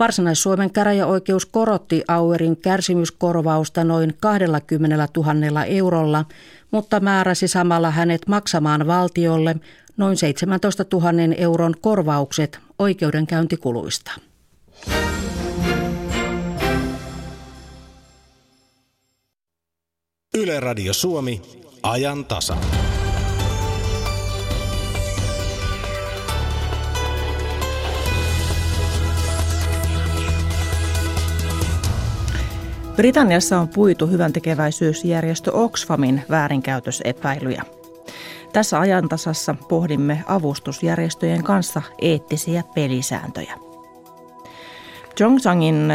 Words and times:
Varsinais-Suomen 0.00 0.70
käräjäoikeus 0.70 1.46
korotti 1.46 2.02
Auerin 2.08 2.56
kärsimyskorvausta 2.56 3.84
noin 3.84 4.14
20 4.20 5.08
000 5.16 5.64
eurolla, 5.64 6.24
mutta 6.70 7.00
määräsi 7.00 7.48
samalla 7.48 7.90
hänet 7.90 8.22
maksamaan 8.28 8.86
valtiolle 8.86 9.56
noin 9.96 10.16
17 10.16 10.84
000 10.92 11.34
euron 11.36 11.74
korvaukset 11.80 12.58
oikeudenkäyntikuluista. 12.78 14.10
Yle 20.34 20.60
Radio 20.60 20.92
Suomi, 20.92 21.42
ajan 21.82 22.24
tasa. 22.24 22.56
Britanniassa 33.00 33.60
on 33.60 33.68
puitu 33.68 34.06
hyvän 34.06 34.32
tekeväisyysjärjestö 34.32 35.52
Oxfamin 35.52 36.22
väärinkäytösepäilyjä. 36.30 37.62
Tässä 38.52 38.80
ajantasassa 38.80 39.54
pohdimme 39.68 40.24
avustusjärjestöjen 40.26 41.42
kanssa 41.42 41.82
eettisiä 42.02 42.64
pelisääntöjä. 42.74 43.54
Zhongsangin 45.16 45.92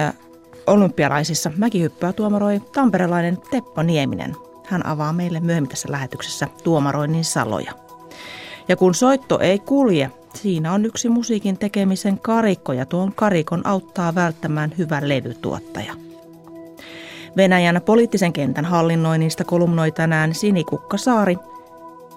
olympialaisissa 0.68 1.52
mäkihyppyä 1.58 2.14
tuomaroi 2.14 2.62
tamperelainen 2.74 3.38
Teppo 3.52 3.84
Nieminen. 3.84 4.36
Hän 4.66 4.86
avaa 4.86 5.14
meille 5.14 5.40
myöhemmin 5.40 5.70
tässä 5.70 5.92
lähetyksessä 5.92 6.48
tuomaroinnin 6.64 7.26
saloja. 7.26 7.72
Ja 8.68 8.76
kun 8.76 8.96
soitto 8.96 9.40
ei 9.40 9.60
kulje, 9.60 10.12
siinä 10.34 10.74
on 10.74 10.86
yksi 10.86 11.10
musiikin 11.10 11.58
tekemisen 11.58 12.20
karikko 12.20 12.74
ja 12.74 12.86
tuon 12.86 13.14
karikon 13.14 13.68
auttaa 13.68 14.16
välttämään 14.16 14.74
hyvä 14.78 15.00
levytuottaja– 15.04 15.94
Venäjän 17.38 17.82
poliittisen 17.86 18.34
kentän 18.34 18.66
hallinnoinnista 18.66 19.44
kolumnoi 19.44 19.92
tänään 19.92 20.34
Sinikukka 20.34 20.98
Saari. 20.98 21.38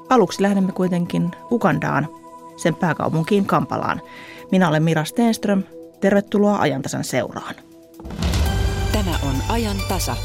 Aluksi 0.09 0.43
lähdemme 0.43 0.73
kuitenkin 0.73 1.31
Ugandaan, 1.51 2.09
sen 2.57 2.75
pääkaupunkiin 2.75 3.47
Kampalaan. 3.47 4.01
Minä 4.51 4.69
olen 4.69 4.83
Mira 4.83 5.05
Stenström. 5.05 5.63
Tervetuloa 6.01 6.59
ajantasan 6.59 7.05
seuraan. 7.05 7.55
Tämä 8.93 9.11
on 9.23 9.35
ajan 9.49 9.77
tasa. 9.89 10.17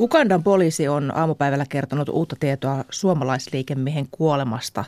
Ugandan 0.00 0.42
poliisi 0.42 0.88
on 0.88 1.16
aamupäivällä 1.16 1.66
kertonut 1.68 2.08
uutta 2.08 2.36
tietoa 2.40 2.84
suomalaisliikemiehen 2.90 4.06
kuolemasta 4.10 4.84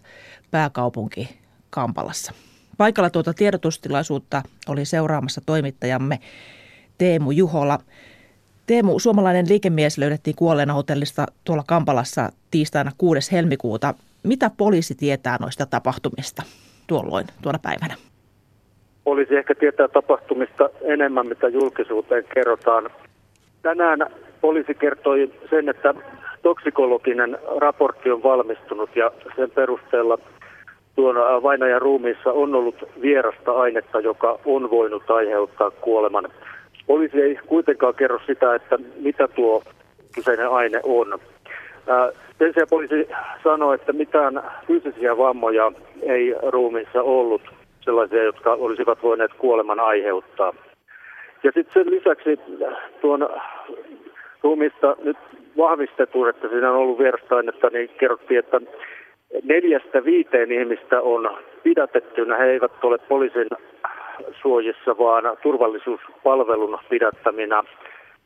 pääkaupunki 0.51 1.39
Kampalassa. 1.71 2.33
Paikalla 2.77 3.11
tuota 3.11 3.35
tiedotustilaisuutta 3.35 4.43
oli 4.69 4.85
seuraamassa 4.85 5.41
toimittajamme 5.47 6.21
Teemu 6.99 7.31
Juhola. 7.31 7.79
Teemu, 8.67 8.99
suomalainen 8.99 9.49
liikemies 9.49 9.99
löydettiin 9.99 10.37
kuolleena 10.37 10.73
hotellista 10.73 11.27
tuolla 11.45 11.63
Kampalassa 11.67 12.29
tiistaina 12.51 12.91
6. 12.99 13.33
helmikuuta. 13.33 13.95
Mitä 14.23 14.51
poliisi 14.57 14.95
tietää 14.95 15.37
noista 15.41 15.67
tapahtumista 15.67 16.43
tuolloin, 16.87 17.27
tuona 17.43 17.59
päivänä? 17.63 17.95
Poliisi 19.05 19.37
ehkä 19.37 19.55
tietää 19.55 19.89
tapahtumista 19.89 20.71
enemmän, 20.83 21.27
mitä 21.27 21.49
julkisuuteen 21.49 22.25
kerrotaan. 22.35 22.91
Tänään 23.63 23.99
poliisi 24.41 24.75
kertoi 24.75 25.33
sen, 25.51 25.69
että 25.69 25.95
toksikologinen 26.43 27.39
raportti 27.61 28.11
on 28.11 28.23
valmistunut 28.23 28.97
ja 28.97 29.11
sen 29.37 29.51
perusteella 29.51 30.19
tuon 30.97 31.43
vainajan 31.43 31.83
ruumiissa 31.83 32.33
on 32.33 32.55
ollut 32.55 32.77
vierasta 33.03 33.53
ainetta, 33.53 34.01
joka 34.01 34.39
on 34.45 34.71
voinut 34.71 35.11
aiheuttaa 35.11 35.71
kuoleman. 35.71 36.29
Poliisi 36.89 37.23
ei 37.23 37.39
kuitenkaan 37.47 37.95
kerro 37.95 38.21
sitä, 38.27 38.55
että 38.55 38.79
mitä 39.01 39.29
tuo 39.29 39.63
kyseinen 40.15 40.49
aine 40.49 40.81
on. 40.83 41.19
Sen 42.39 42.53
sijaan 42.53 42.69
poliisi 42.71 43.09
sanoi, 43.45 43.75
että 43.75 43.93
mitään 43.93 44.43
fyysisiä 44.67 45.17
vammoja 45.17 45.73
ei 46.03 46.35
ruumiissa 46.43 47.03
ollut 47.03 47.43
sellaisia, 47.81 48.23
jotka 48.23 48.53
olisivat 48.53 49.03
voineet 49.03 49.35
kuoleman 49.39 49.81
aiheuttaa. 49.81 50.53
Ja 51.43 51.53
sitten 51.55 51.75
sen 51.75 51.91
lisäksi 51.91 52.41
tuon 53.01 53.29
ruumista 54.43 54.97
nyt 55.03 55.17
vahvistetun, 55.57 56.29
että 56.29 56.49
siinä 56.49 56.71
on 56.71 56.77
ollut 56.77 56.99
vierastainetta, 56.99 57.71
niin 57.71 57.89
kerrottiin, 57.89 58.39
että 58.39 58.61
neljästä 59.43 60.05
viiteen 60.05 60.53
ihmistä 60.53 61.01
on 61.01 61.39
pidätettynä. 61.63 62.37
He 62.37 62.45
eivät 62.45 62.85
ole 62.85 62.99
poliisin 62.99 63.49
suojissa, 64.43 64.99
vaan 64.99 65.37
turvallisuuspalvelun 65.43 66.79
pidättäminä. 66.89 67.65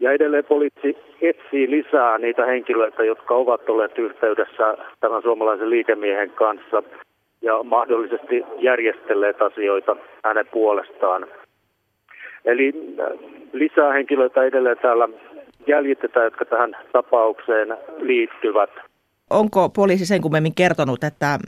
Ja 0.00 0.12
edelleen 0.12 0.44
poliisi 0.44 0.96
etsii 1.20 1.70
lisää 1.70 2.18
niitä 2.18 2.46
henkilöitä, 2.46 3.04
jotka 3.04 3.34
ovat 3.34 3.68
olleet 3.68 3.98
yhteydessä 3.98 4.76
tämän 5.00 5.22
suomalaisen 5.22 5.70
liikemiehen 5.70 6.30
kanssa 6.30 6.82
ja 7.42 7.62
mahdollisesti 7.62 8.44
järjestelleet 8.58 9.42
asioita 9.42 9.96
hänen 10.24 10.46
puolestaan. 10.52 11.26
Eli 12.44 12.72
äh, 13.00 13.06
lisää 13.52 13.92
henkilöitä 13.92 14.42
edelleen 14.42 14.78
täällä 14.82 15.08
jäljitetään, 15.66 16.24
jotka 16.24 16.44
tähän 16.44 16.76
tapaukseen 16.92 17.76
liittyvät. 17.98 18.70
Onko 19.30 19.68
poliisi 19.68 20.06
sen 20.06 20.20
kummemmin 20.20 20.54
kertonut, 20.54 21.04
että 21.04 21.38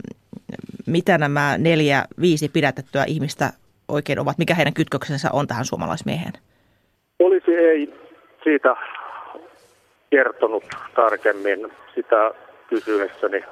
mitä 0.87 1.17
nämä 1.17 1.55
neljä, 1.57 2.03
viisi 2.21 2.49
pidätettyä 2.49 3.03
ihmistä 3.07 3.49
oikein 3.87 4.19
ovat? 4.19 4.37
Mikä 4.37 4.55
heidän 4.55 4.73
kytköksensä 4.73 5.29
on 5.33 5.47
tähän 5.47 5.65
suomalaismieheen? 5.65 6.33
Poliisi 7.17 7.55
ei 7.55 7.93
siitä 8.43 8.75
kertonut 10.09 10.63
tarkemmin 10.95 11.71
sitä 11.95 12.31
kysyessäni. 12.67 13.43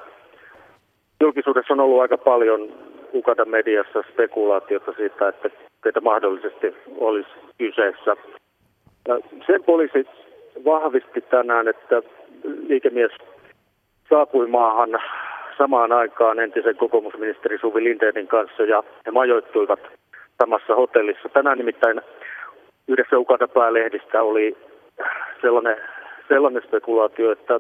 Julkisuudessa 1.21 1.73
on 1.73 1.79
ollut 1.79 2.01
aika 2.01 2.17
paljon 2.17 2.71
Ukadan 3.13 3.49
mediassa 3.49 4.03
spekulaatiota 4.11 4.93
siitä, 4.97 5.27
että 5.27 5.49
keitä 5.83 6.01
mahdollisesti 6.01 6.75
olisi 6.97 7.29
kyseessä. 7.57 8.15
Sen 9.47 9.63
poliisi 9.63 10.05
vahvisti 10.65 11.21
tänään, 11.21 11.67
että 11.67 12.01
liikemies 12.67 13.11
saapui 14.09 14.47
maahan 14.47 14.89
samaan 15.57 15.91
aikaan 15.91 16.39
entisen 16.39 16.75
kokoomusministeri 16.75 17.57
Suvi 17.59 17.83
Lindeenin 17.83 18.27
kanssa 18.27 18.63
ja 18.63 18.83
he 19.05 19.11
majoittuivat 19.11 19.79
samassa 20.37 20.75
hotellissa. 20.75 21.29
Tänään 21.29 21.57
nimittäin 21.57 22.01
yhdessä 22.87 23.17
Ukata 23.17 23.47
päälehdistä 23.47 24.23
oli 24.23 24.57
sellainen, 25.41 25.77
sellainen 26.27 26.63
spekulaatio, 26.67 27.31
että 27.31 27.59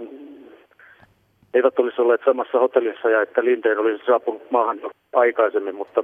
eivät 1.53 1.79
olisi 1.79 2.01
olleet 2.01 2.21
samassa 2.25 2.59
hotellissa 2.59 3.09
ja 3.09 3.21
että 3.21 3.43
Lindeen 3.43 3.79
olisi 3.79 4.05
saapunut 4.05 4.51
maahan 4.51 4.79
aikaisemmin, 5.13 5.75
mutta 5.75 6.03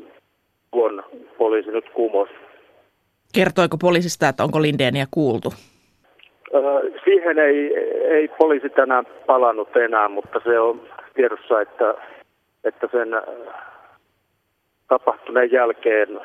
tuon 0.72 1.04
poliisi 1.38 1.72
nyt 1.72 1.90
kumosi. 1.90 2.34
Kertoiko 3.36 3.78
poliisista, 3.82 4.30
että 4.30 4.44
onko 4.44 4.62
Lindeeniä 4.62 5.06
kuultu? 5.12 5.50
Siihen 7.04 7.40
ei, 7.40 7.76
ei 8.10 8.28
poliisi 8.28 8.70
tänään 8.70 9.06
palannut 9.26 9.76
enää, 9.76 10.10
mutta 10.10 10.42
se 10.44 10.60
on 10.60 10.82
tiedossa, 11.14 11.62
että, 11.62 11.96
että 12.64 12.88
sen 12.92 13.10
tapahtuneen 14.88 15.52
jälkeen 15.52 16.20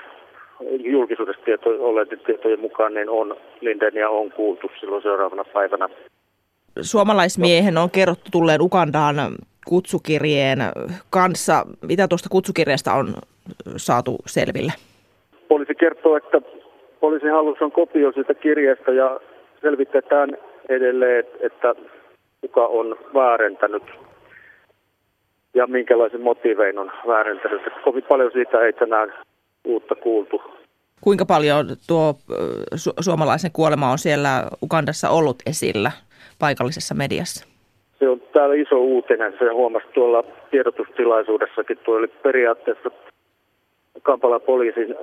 julkisuudessa 0.78 1.44
tieto, 1.44 1.70
olleiden 1.70 2.20
tietojen 2.26 2.60
mukaan 2.60 2.94
niin 2.94 3.08
on 3.08 3.36
Lindenia 3.60 4.08
on 4.10 4.32
kuultu 4.32 4.70
silloin 4.80 5.02
seuraavana 5.02 5.44
päivänä. 5.44 5.88
Suomalaismiehen 6.80 7.78
on 7.78 7.90
kerrottu 7.90 8.30
tulleen 8.32 8.62
Ukandaan 8.62 9.16
kutsukirjeen 9.66 10.58
kanssa. 11.10 11.64
Mitä 11.88 12.08
tuosta 12.08 12.28
kutsukirjasta 12.28 12.92
on 12.92 13.14
saatu 13.76 14.16
selville? 14.26 14.72
Poliisi 15.48 15.74
kertoo, 15.74 16.16
että 16.16 16.40
poliisin 17.00 17.30
hallussa 17.30 17.64
on 17.64 17.72
kopio 17.72 18.12
siitä 18.12 18.34
kirjeestä 18.34 18.92
ja 18.92 19.20
selvitetään 19.62 20.36
edelleen, 20.68 21.24
että 21.40 21.74
kuka 22.40 22.66
on 22.66 22.96
väärentänyt 23.14 23.82
ja 25.54 25.66
minkälaisen 25.66 26.20
motivein 26.20 26.78
on 26.78 26.92
väärentänyt. 27.06 27.62
Kovin 27.84 28.04
paljon 28.08 28.30
siitä 28.32 28.60
ei 28.60 28.72
tänään 28.72 29.12
uutta 29.64 29.94
kuultu. 29.94 30.42
Kuinka 31.00 31.24
paljon 31.26 31.66
tuo 31.88 32.14
su- 32.74 32.94
suomalaisen 33.00 33.50
kuolema 33.52 33.90
on 33.90 33.98
siellä 33.98 34.30
Ukandassa 34.62 35.10
ollut 35.10 35.36
esillä 35.46 35.90
paikallisessa 36.38 36.94
mediassa? 36.94 37.46
Se 37.98 38.08
on 38.08 38.20
täällä 38.32 38.54
iso 38.54 38.76
uutinen. 38.76 39.34
Se 39.38 39.52
huomasi 39.52 39.86
tuolla 39.94 40.24
tiedotustilaisuudessakin. 40.50 41.78
Tuo 41.78 41.96
oli 41.96 42.08
periaatteessa 42.08 42.90
Kampala 44.02 44.40
poliisin 44.40 44.94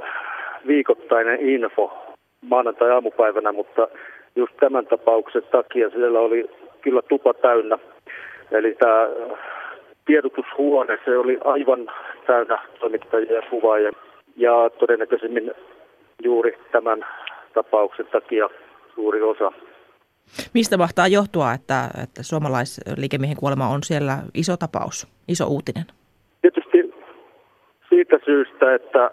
viikoittainen 0.68 1.40
info 1.40 2.16
maanantai-aamupäivänä, 2.42 3.52
mutta 3.52 3.88
just 4.36 4.54
tämän 4.60 4.86
tapauksen 4.86 5.44
takia 5.52 5.90
siellä 5.90 6.20
oli 6.20 6.50
kyllä 6.82 7.02
tupa 7.10 7.34
täynnä. 7.34 7.78
Eli 8.52 8.76
tämä 8.80 9.08
tiedotushuone, 10.06 10.98
se 11.06 11.18
oli 11.18 11.38
aivan 11.44 11.92
täynnä 12.28 12.60
toimittajia 12.80 13.34
ja 13.34 13.42
kuvaajia 13.50 13.92
ja 14.38 14.70
todennäköisemmin 14.80 15.52
juuri 16.24 16.58
tämän 16.72 17.06
tapauksen 17.54 18.08
takia 18.08 18.50
suuri 18.96 19.22
osa. 19.22 19.52
Mistä 20.54 20.78
mahtaa 20.78 21.08
johtua, 21.08 21.54
että, 21.54 21.90
että 22.04 22.24
suomalaisliikemiehen 22.24 23.38
kuolema 23.38 23.68
on 23.68 23.84
siellä 23.84 24.18
iso 24.34 24.58
tapaus, 24.58 25.08
iso 25.28 25.48
uutinen? 25.48 25.86
Tietysti 26.42 26.94
siitä 27.90 28.20
syystä, 28.26 28.76
että 28.76 29.12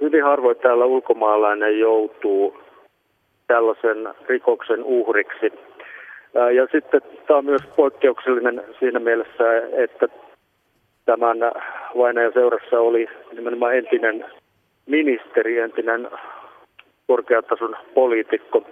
hyvin 0.00 0.24
harvoin 0.24 0.56
täällä 0.56 0.84
ulkomaalainen 0.84 1.78
joutuu 1.78 2.58
tällaisen 3.46 4.14
rikoksen 4.28 4.84
uhriksi. 4.84 5.52
Ja 6.34 6.66
sitten 6.72 7.00
tämä 7.26 7.38
on 7.38 7.44
myös 7.44 7.62
poikkeuksellinen 7.76 8.64
siinä 8.78 8.98
mielessä, 8.98 9.44
että 9.72 10.08
tämän 11.04 11.38
vainajan 11.98 12.32
seurassa 12.32 12.80
oli 12.80 13.08
nimenomaan 13.32 13.76
entinen 13.76 14.24
ministeri, 14.86 15.58
entinen 15.58 16.08
korkeatason 17.06 17.76
poliitikko. 17.94 18.66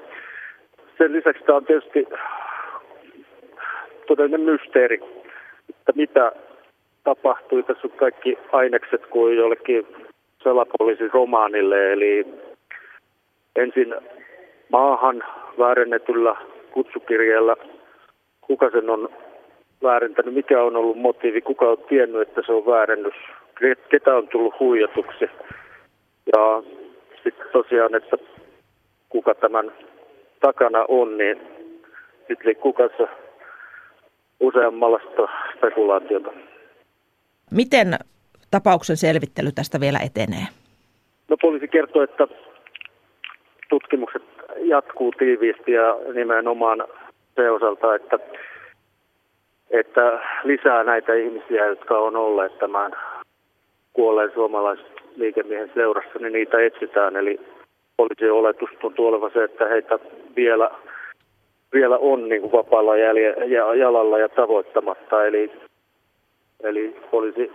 Sen 0.98 1.12
lisäksi 1.12 1.44
tämä 1.44 1.56
on 1.56 1.64
tietysti 1.64 2.06
todellinen 4.06 4.40
mysteeri, 4.40 5.00
että 5.70 5.92
mitä 5.94 6.32
tapahtui. 7.04 7.62
Tässä 7.62 7.88
on 7.88 7.90
kaikki 7.90 8.38
ainekset 8.52 9.06
kuin 9.06 9.36
jollekin 9.36 9.86
salapoliisin 10.44 11.10
romaanille, 11.12 11.92
eli 11.92 12.26
ensin 13.56 13.94
maahan 14.68 15.24
väärennetyllä 15.58 16.36
kutsukirjeellä, 16.72 17.56
kuka 18.40 18.70
sen 18.70 18.90
on 18.90 19.08
väärentänyt, 19.82 20.34
mikä 20.34 20.62
on 20.62 20.76
ollut 20.76 20.98
motiivi, 20.98 21.40
kuka 21.40 21.70
on 21.70 21.78
tiennyt, 21.88 22.28
että 22.28 22.40
se 22.46 22.52
on 22.52 22.66
väärennys, 22.66 23.14
ketä 23.90 24.14
on 24.14 24.28
tullut 24.28 24.54
huijatuksi. 24.60 25.24
Ja 26.26 26.62
sitten 27.24 27.46
tosiaan, 27.52 27.94
että 27.94 28.16
kuka 29.08 29.34
tämän 29.34 29.72
takana 30.40 30.84
on, 30.88 31.18
niin 31.18 31.40
sitten 32.18 32.46
liikkuu 32.46 32.72
kanssa 32.72 33.08
useammalla 34.40 35.00
spekulaatiota. 35.56 36.30
Miten 37.50 37.98
tapauksen 38.50 38.96
selvittely 38.96 39.52
tästä 39.54 39.80
vielä 39.80 39.98
etenee? 39.98 40.46
No 41.28 41.36
poliisi 41.42 41.68
kertoo, 41.68 42.02
että 42.02 42.28
tutkimukset 43.68 44.22
jatkuu 44.58 45.12
tiiviisti 45.18 45.72
ja 45.72 45.96
nimenomaan 46.14 46.84
se 47.34 47.50
osalta, 47.50 47.94
että, 47.94 48.18
että 49.72 50.20
lisää 50.44 50.84
näitä 50.84 51.14
ihmisiä, 51.14 51.66
jotka 51.66 51.98
on 51.98 52.16
olleet 52.16 52.58
tämän 52.58 52.92
kuolleen 53.92 54.30
suomalaisliikemiehen 54.34 55.70
seurassa, 55.74 56.18
niin 56.18 56.32
niitä 56.32 56.60
etsitään. 56.60 57.16
Eli 57.16 57.40
poliisin 57.96 58.32
oletus 58.32 58.70
tuntuu 58.80 59.06
olevan 59.06 59.30
se, 59.34 59.44
että 59.44 59.68
heitä 59.68 59.98
vielä, 60.36 60.70
vielä 61.72 61.98
on 61.98 62.28
niin 62.28 62.40
kuin 62.40 62.52
vapaalla 62.52 62.96
jälje, 62.96 63.30
ja, 63.30 63.74
jalalla 63.74 64.18
ja 64.18 64.28
tavoittamatta. 64.28 65.26
Eli, 65.26 65.52
eli 66.60 66.96
poliisi 67.10 67.52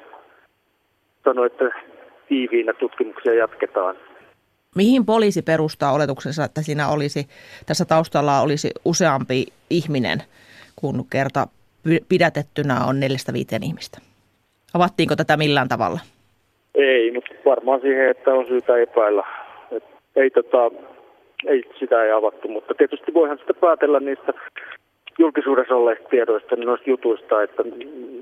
sanoi, 1.24 1.46
että 1.46 1.66
tiiviinä 2.28 2.74
tutkimuksia 2.74 3.34
jatketaan. 3.34 3.96
Mihin 4.75 5.06
poliisi 5.06 5.42
perustaa 5.42 5.94
oletuksensa, 5.94 6.44
että 6.44 6.62
siinä 6.62 6.90
olisi, 6.90 7.28
tässä 7.66 7.86
taustalla 7.86 8.42
olisi 8.42 8.72
useampi 8.86 9.46
ihminen, 9.70 10.24
kun 10.75 11.06
kerta 11.10 11.48
pidätettynä 12.10 12.75
on 12.89 13.00
neljästä 13.00 13.34
viiteen 13.34 13.63
ihmistä? 13.63 13.98
Avattiinko 14.74 15.16
tätä 15.16 15.38
millään 15.38 15.68
tavalla? 15.68 16.00
Ei, 16.75 17.12
mutta 17.12 17.30
varmaan 17.45 17.81
siihen, 17.81 18.10
että 18.10 18.34
on 18.34 18.48
syytä 18.48 18.78
epäillä. 18.78 19.24
Et 19.72 19.84
ei, 20.16 20.30
tota, 20.30 20.72
ei, 21.48 21.63
sitä 21.80 22.04
ei 22.04 22.12
avattu, 22.12 22.48
mutta 22.48 22.74
tietysti 22.74 23.13
voihan 23.13 23.38
sitä 23.38 23.54
päätellä 23.54 24.00
niistä 24.00 24.34
julkisuudessa 25.19 25.75
olleista 25.75 26.10
tiedoista, 26.10 26.56
noista 26.56 26.89
jutuista, 26.89 27.44
että 27.44 27.63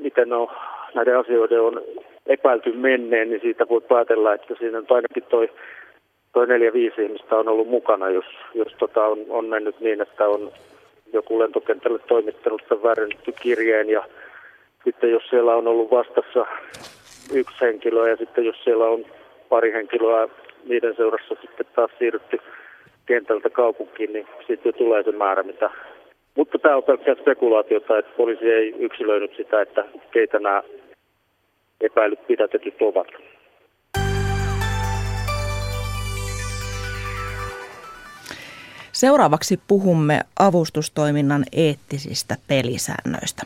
miten 0.02 0.34
on, 0.34 0.48
näiden 0.96 1.20
asioiden 1.20 1.62
on 1.62 1.82
epäilty 2.28 2.72
menneen, 2.72 3.30
niin 3.30 3.42
siitä 3.42 3.70
voi 3.70 3.82
päätellä, 3.82 4.34
että 4.34 4.56
siinä 4.60 4.78
on 4.78 4.86
ainakin 4.90 5.24
toi 5.24 5.50
toi 6.36 6.48
neljä 6.48 6.74
viisi 6.74 7.04
ihmistä 7.04 7.36
on 7.36 7.48
ollut 7.48 7.68
mukana, 7.68 8.10
jos, 8.10 8.26
jos 8.54 8.74
tota 8.80 9.06
on, 9.06 9.18
on 9.30 9.46
mennyt 9.46 9.80
niin, 9.80 10.02
että 10.02 10.28
on 10.28 10.52
joku 11.16 11.40
lentokentälle 11.40 12.00
toimittanut 12.00 12.62
sen 12.70 12.84
väärennetty 12.84 13.32
kirjeen 13.42 13.90
ja 13.90 14.04
sitten 14.84 15.12
jos 15.12 15.24
siellä 15.30 15.56
on 15.56 15.68
ollut 15.68 15.92
vastassa 15.92 16.46
yksi 17.34 17.62
henkilö 17.62 18.10
ja 18.10 18.18
sitten 18.18 18.46
jos 18.46 18.64
siellä 18.64 18.86
on 18.86 19.06
pari 19.50 19.72
henkilöä 19.74 20.28
niiden 20.66 20.96
seurassa 20.96 21.36
sitten 21.42 21.66
taas 21.76 21.92
siirrytty 22.00 22.40
kentältä 23.06 23.50
kaupunkiin, 23.50 24.14
niin 24.14 24.28
sitten 24.48 24.74
tulee 24.74 25.04
se 25.04 25.12
määrä, 25.12 25.44
mitä... 25.44 25.70
Mutta 26.36 26.60
tämä 26.60 26.76
on 26.76 26.84
pelkkää 26.84 27.16
spekulaatiota, 27.16 27.98
että 27.98 28.12
poliisi 28.18 28.52
ei 28.52 28.76
yksilöinyt 28.80 29.36
sitä, 29.38 29.62
että 29.62 29.86
keitä 30.12 30.40
nämä 30.40 30.64
epäilyt 31.82 32.28
pidätetyt 32.28 32.82
ovat. 32.82 33.08
Seuraavaksi 38.96 39.60
puhumme 39.68 40.22
avustustoiminnan 40.40 41.46
eettisistä 41.52 42.38
pelisäännöistä. 42.48 43.44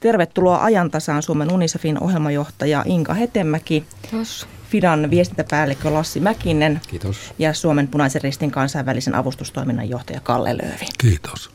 Tervetuloa 0.00 0.64
ajantasaan 0.64 1.22
Suomen 1.22 1.52
UNICEFin 1.52 2.02
ohjelmajohtaja 2.02 2.82
Inka 2.86 3.14
Hetemäki. 3.14 3.84
Kiitos. 4.02 4.46
Fidan 4.70 5.10
viestintäpäällikkö 5.10 5.94
Lassi 5.94 6.20
Mäkinen. 6.20 6.80
Kiitos. 6.88 7.34
Ja 7.38 7.54
Suomen 7.54 7.88
punaisen 7.88 8.22
ristin 8.22 8.50
kansainvälisen 8.50 9.14
avustustoiminnan 9.14 9.88
johtaja 9.88 10.20
Kalle 10.20 10.56
Löövi. 10.56 10.86
Kiitos. 10.98 11.50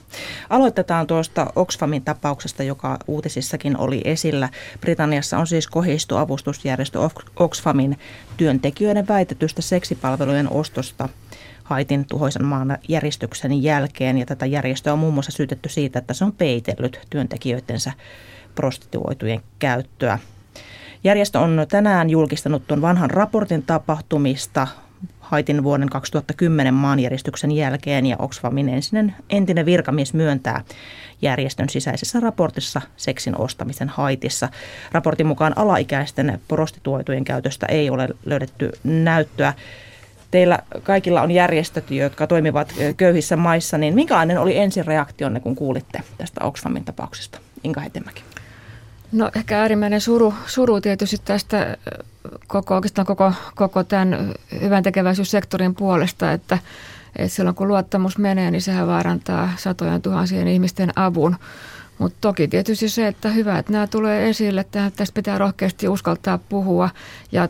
Aloitetaan 0.49 1.07
tuosta 1.07 1.53
Oxfamin 1.55 2.03
tapauksesta, 2.03 2.63
joka 2.63 2.97
uutisissakin 3.07 3.77
oli 3.77 4.01
esillä. 4.05 4.49
Britanniassa 4.81 5.37
on 5.37 5.47
siis 5.47 5.67
kohistu 5.67 6.17
avustusjärjestö 6.17 6.99
Oxfamin 7.35 7.99
työntekijöiden 8.37 9.07
väitetystä 9.07 9.61
seksipalvelujen 9.61 10.49
ostosta– 10.49 11.09
Haitin 11.73 12.05
tuhoisan 12.05 12.45
maan 12.45 12.77
järjestyksen 12.87 13.63
jälkeen. 13.63 14.17
Ja 14.17 14.25
tätä 14.25 14.45
järjestöä 14.45 14.93
on 14.93 14.99
muun 14.99 15.13
muassa 15.13 15.31
syytetty 15.31 15.69
siitä, 15.69 15.99
että 15.99 16.13
se 16.13 16.25
on 16.25 16.31
peitellyt 16.31 16.99
työntekijöidensä 17.09 17.91
prostituoitujen 18.55 19.41
käyttöä. 19.59 20.19
Järjestö 21.03 21.39
on 21.39 21.65
tänään 21.69 22.09
julkistanut 22.09 22.67
tuon 22.67 22.81
vanhan 22.81 23.11
raportin 23.11 23.63
tapahtumista 23.63 24.67
Haitin 25.19 25.63
vuoden 25.63 25.89
2010 25.89 26.73
maanjäristyksen 26.73 27.51
jälkeen 27.51 28.05
ja 28.05 28.15
Oxfamin 28.19 28.69
ensinen, 28.69 29.15
entinen 29.29 29.65
virkamies 29.65 30.13
myöntää 30.13 30.63
järjestön 31.21 31.69
sisäisessä 31.69 32.19
raportissa 32.19 32.81
seksin 32.97 33.37
ostamisen 33.37 33.89
Haitissa. 33.89 34.49
Raportin 34.91 35.27
mukaan 35.27 35.57
alaikäisten 35.57 36.41
prostituoitujen 36.47 37.23
käytöstä 37.23 37.65
ei 37.65 37.89
ole 37.89 38.09
löydetty 38.25 38.71
näyttöä 38.83 39.53
teillä 40.33 40.59
kaikilla 40.83 41.21
on 41.21 41.31
järjestöt, 41.31 41.91
jotka 41.91 42.27
toimivat 42.27 42.73
köyhissä 42.97 43.35
maissa, 43.35 43.77
niin 43.77 43.95
minkälainen 43.95 44.37
oli 44.37 44.57
ensireaktionne, 44.57 45.39
kun 45.39 45.55
kuulitte 45.55 46.01
tästä 46.17 46.45
Oxfamin 46.45 46.85
tapauksesta? 46.85 47.39
Inka 47.63 47.81
Hetemäki. 47.81 48.23
No 49.11 49.31
ehkä 49.35 49.59
äärimmäinen 49.59 50.01
suru, 50.01 50.33
suru 50.45 50.81
tietysti 50.81 51.17
tästä 51.25 51.77
koko, 52.47 52.75
oikeastaan 52.75 53.05
koko, 53.05 53.33
koko 53.55 53.83
tämän 53.83 54.33
hyvän 54.61 54.83
tekeväisyyssektorin 54.83 55.75
puolesta, 55.75 56.31
että, 56.31 56.57
että 57.15 57.35
silloin 57.35 57.55
kun 57.55 57.67
luottamus 57.67 58.17
menee, 58.17 58.51
niin 58.51 58.61
sehän 58.61 58.87
vaarantaa 58.87 59.49
satojen 59.57 60.01
tuhansien 60.01 60.47
ihmisten 60.47 60.91
avun. 60.95 61.35
Mutta 61.97 62.17
toki 62.21 62.47
tietysti 62.47 62.89
se, 62.89 63.07
että 63.07 63.29
hyvä, 63.29 63.59
että 63.59 63.71
nämä 63.71 63.87
tulee 63.87 64.29
esille, 64.29 64.61
että 64.61 64.91
tästä 64.95 65.13
pitää 65.13 65.37
rohkeasti 65.37 65.87
uskaltaa 65.87 66.37
puhua 66.37 66.89
ja 67.31 67.47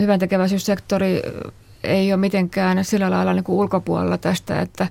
hyvän 0.00 0.18
tekeväisyyssektori 0.18 1.22
ei 1.86 2.12
ole 2.12 2.20
mitenkään 2.20 2.84
sillä 2.84 3.10
lailla 3.10 3.32
niin 3.32 3.44
kuin 3.44 3.56
ulkopuolella 3.56 4.18
tästä, 4.18 4.60
että, 4.60 4.88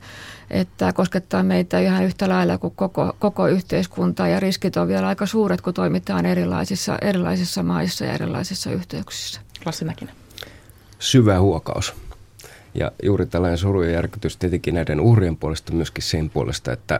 että 0.49 0.93
koskettaa 0.93 1.43
meitä 1.43 1.79
ihan 1.79 2.03
yhtä 2.03 2.29
lailla 2.29 2.57
kuin 2.57 2.73
koko, 2.75 3.15
koko 3.19 3.47
yhteiskuntaa 3.47 4.27
ja 4.27 4.39
riskit 4.39 4.77
on 4.77 4.87
vielä 4.87 5.07
aika 5.07 5.25
suuret, 5.25 5.61
kun 5.61 5.73
toimitaan 5.73 6.25
erilaisissa, 6.25 6.97
erilaisissa 7.01 7.63
maissa 7.63 8.05
ja 8.05 8.13
erilaisissa 8.13 8.71
yhteyksissä. 8.71 9.41
Lassi 9.65 9.85
Mäkinen. 9.85 10.15
Syvä 10.99 11.39
huokaus. 11.39 11.93
Ja 12.75 12.91
juuri 13.03 13.25
tällainen 13.25 13.57
suru 13.57 13.81
ja 13.81 13.91
järkytys 13.91 14.37
tietenkin 14.37 14.73
näiden 14.73 14.99
uhrien 14.99 15.37
puolesta 15.37 15.73
myöskin 15.73 16.03
sen 16.03 16.29
puolesta, 16.29 16.73
että 16.73 16.99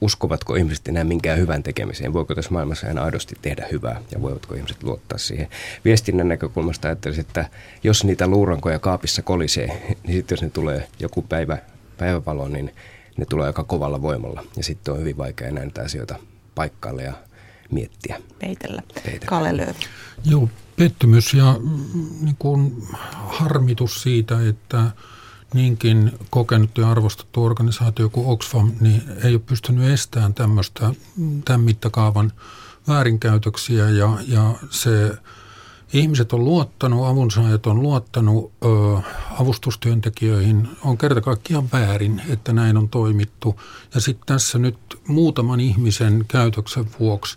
uskovatko 0.00 0.54
ihmiset 0.54 0.88
enää 0.88 1.04
minkään 1.04 1.38
hyvän 1.38 1.62
tekemiseen? 1.62 2.12
Voiko 2.12 2.34
tässä 2.34 2.50
maailmassa 2.50 2.86
enää 2.86 3.04
aidosti 3.04 3.36
tehdä 3.42 3.66
hyvää 3.72 4.00
ja 4.12 4.22
voivatko 4.22 4.54
ihmiset 4.54 4.82
luottaa 4.82 5.18
siihen? 5.18 5.48
Viestinnän 5.84 6.28
näkökulmasta 6.28 6.88
ajattelisin, 6.88 7.24
että 7.26 7.48
jos 7.84 8.04
niitä 8.04 8.26
luurankoja 8.26 8.78
kaapissa 8.78 9.22
kolisee, 9.22 9.66
niin 10.06 10.16
sitten 10.16 10.36
jos 10.36 10.42
ne 10.42 10.50
tulee 10.50 10.88
joku 11.00 11.22
päivä, 11.22 11.58
päivävalo, 11.98 12.48
niin 12.48 12.74
ne 13.16 13.26
tulee 13.26 13.46
aika 13.46 13.64
kovalla 13.64 14.02
voimalla. 14.02 14.44
Ja 14.56 14.64
sitten 14.64 14.94
on 14.94 15.00
hyvin 15.00 15.16
vaikea 15.16 15.50
näitä 15.50 15.82
asioita 15.82 16.16
paikkailla 16.54 17.02
ja 17.02 17.12
miettiä. 17.70 18.20
Peitellä. 18.38 18.82
Peitellä. 18.94 19.26
Kalle 19.26 19.56
Löövi. 19.56 19.78
Joo, 20.24 20.48
pettymys 20.76 21.34
ja 21.34 21.56
mm, 21.60 22.24
niin 22.24 22.36
kuin 22.38 22.82
harmitus 23.12 24.02
siitä, 24.02 24.48
että 24.48 24.90
niinkin 25.54 26.12
kokenut 26.30 26.78
ja 26.78 26.90
arvostettu 26.90 27.44
organisaatio 27.44 28.08
kuin 28.08 28.26
Oxfam 28.26 28.72
niin 28.80 29.02
ei 29.24 29.34
ole 29.34 29.42
pystynyt 29.46 29.90
estämään 29.90 30.34
tämmöistä, 30.34 30.94
tämän 31.44 31.60
mittakaavan 31.60 32.32
väärinkäytöksiä 32.88 33.90
ja, 33.90 34.18
ja 34.28 34.54
se 34.70 35.12
ihmiset 35.92 36.32
on 36.32 36.44
luottanut, 36.44 37.06
avunsaajat 37.06 37.66
on 37.66 37.82
luottanut 37.82 38.52
ö, 38.64 38.68
avustustyöntekijöihin, 39.40 40.68
on 40.84 40.98
kerta 40.98 41.20
kaikkiaan 41.20 41.68
väärin, 41.72 42.22
että 42.28 42.52
näin 42.52 42.76
on 42.76 42.88
toimittu. 42.88 43.60
Ja 43.94 44.00
sitten 44.00 44.26
tässä 44.26 44.58
nyt 44.58 44.78
muutaman 45.06 45.60
ihmisen 45.60 46.24
käytöksen 46.28 46.86
vuoksi 47.00 47.36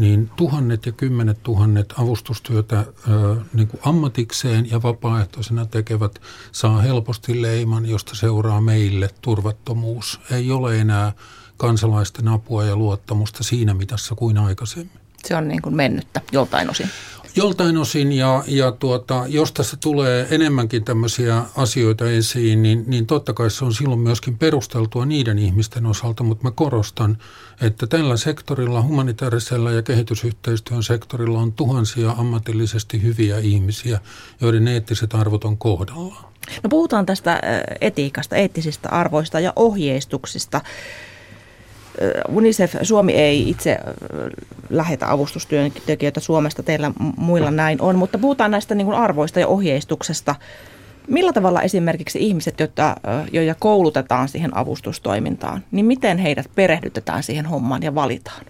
niin 0.00 0.30
tuhannet 0.36 0.86
ja 0.86 0.92
kymmenet 0.92 1.42
tuhannet 1.42 1.94
avustustyötä 1.98 2.78
ö, 2.78 3.36
niin 3.52 3.68
kuin 3.68 3.80
ammatikseen 3.84 4.70
ja 4.70 4.82
vapaaehtoisena 4.82 5.66
tekevät 5.66 6.20
saa 6.52 6.80
helposti 6.80 7.42
leiman, 7.42 7.86
josta 7.86 8.14
seuraa 8.14 8.60
meille 8.60 9.10
turvattomuus. 9.22 10.20
Ei 10.30 10.50
ole 10.50 10.78
enää 10.78 11.12
kansalaisten 11.56 12.28
apua 12.28 12.64
ja 12.64 12.76
luottamusta 12.76 13.44
siinä 13.44 13.74
mitassa 13.74 14.14
kuin 14.14 14.38
aikaisemmin. 14.38 15.00
Se 15.24 15.36
on 15.36 15.48
niin 15.48 15.62
kuin 15.62 15.76
mennyttä 15.76 16.20
joltain 16.32 16.70
osin. 16.70 16.90
Joltain 17.36 17.76
osin 17.76 18.12
ja, 18.12 18.44
ja 18.46 18.72
tuota, 18.72 19.24
jos 19.28 19.52
tässä 19.52 19.76
tulee 19.76 20.26
enemmänkin 20.30 20.84
tämmöisiä 20.84 21.42
asioita 21.56 22.10
esiin, 22.10 22.62
niin, 22.62 22.84
niin 22.86 23.06
totta 23.06 23.32
kai 23.32 23.50
se 23.50 23.64
on 23.64 23.74
silloin 23.74 24.00
myöskin 24.00 24.38
perusteltua 24.38 25.06
niiden 25.06 25.38
ihmisten 25.38 25.86
osalta, 25.86 26.22
mutta 26.22 26.44
mä 26.44 26.50
korostan, 26.50 27.18
että 27.60 27.86
tällä 27.86 28.16
sektorilla, 28.16 28.82
humanitaarisella 28.82 29.70
ja 29.70 29.82
kehitysyhteistyön 29.82 30.82
sektorilla 30.82 31.38
on 31.38 31.52
tuhansia 31.52 32.10
ammatillisesti 32.10 33.02
hyviä 33.02 33.38
ihmisiä, 33.38 34.00
joiden 34.40 34.68
eettiset 34.68 35.14
arvot 35.14 35.44
on 35.44 35.58
kohdallaan. 35.58 36.30
No 36.62 36.68
puhutaan 36.70 37.06
tästä 37.06 37.40
etiikasta, 37.80 38.36
eettisistä 38.36 38.88
arvoista 38.88 39.40
ja 39.40 39.52
ohjeistuksista. 39.56 40.60
UNICEF 42.28 42.74
Suomi 42.82 43.12
ei 43.12 43.50
itse 43.50 43.78
lähetä 44.70 45.12
avustustyöntekijöitä 45.12 46.20
Suomesta, 46.20 46.62
teillä 46.62 46.92
muilla 47.16 47.50
näin 47.50 47.82
on, 47.82 47.96
mutta 47.96 48.18
puhutaan 48.18 48.50
näistä 48.50 48.74
niin 48.74 48.92
arvoista 48.92 49.40
ja 49.40 49.46
ohjeistuksesta. 49.46 50.34
Millä 51.08 51.32
tavalla 51.32 51.62
esimerkiksi 51.62 52.18
ihmiset, 52.26 52.60
joita, 52.60 52.96
joita 53.32 53.54
koulutetaan 53.58 54.28
siihen 54.28 54.56
avustustoimintaan, 54.56 55.64
niin 55.70 55.86
miten 55.86 56.18
heidät 56.18 56.46
perehdytetään 56.54 57.22
siihen 57.22 57.46
hommaan 57.46 57.82
ja 57.82 57.94
valitaan? 57.94 58.44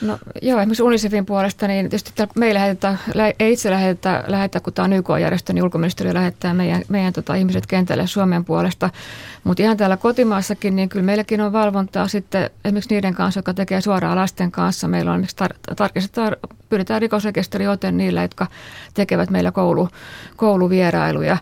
No 0.00 0.18
joo, 0.42 0.60
esimerkiksi 0.60 0.82
UNICEFin 0.82 1.26
puolesta, 1.26 1.68
niin 1.68 1.90
tietysti 1.90 2.22
me 2.36 2.54
lähetetään, 2.54 2.98
ei 3.38 3.52
itse 3.52 3.70
lähetetä, 3.70 4.24
lähetetä 4.26 4.60
kun 4.60 4.72
tämä 4.72 4.84
on 4.84 4.92
YK-järjestö, 4.92 5.52
niin 5.52 5.64
ulkoministeriö 5.64 6.14
lähettää 6.14 6.54
meidän, 6.54 6.82
meidän 6.88 7.12
tota, 7.12 7.34
ihmiset 7.34 7.66
kentälle 7.66 8.06
Suomen 8.06 8.44
puolesta. 8.44 8.90
Mutta 9.44 9.62
ihan 9.62 9.76
täällä 9.76 9.96
kotimaassakin, 9.96 10.76
niin 10.76 10.88
kyllä 10.88 11.04
meilläkin 11.04 11.40
on 11.40 11.52
valvontaa 11.52 12.08
sitten 12.08 12.50
esimerkiksi 12.64 12.94
niiden 12.94 13.14
kanssa, 13.14 13.38
jotka 13.38 13.54
tekee 13.54 13.80
suoraan 13.80 14.16
lasten 14.16 14.50
kanssa. 14.50 14.88
Meillä 14.88 15.12
on 15.12 15.24
esimerkiksi 15.24 15.70
tar- 15.70 15.74
tarkistetaan, 15.74 16.36
pyydetään 16.68 17.02
rikosrekisteriote 17.02 17.92
niillä, 17.92 18.22
jotka 18.22 18.46
tekevät 18.94 19.30
meillä 19.30 19.52
koulu, 19.52 19.88
kouluvierailuja. 20.36 21.36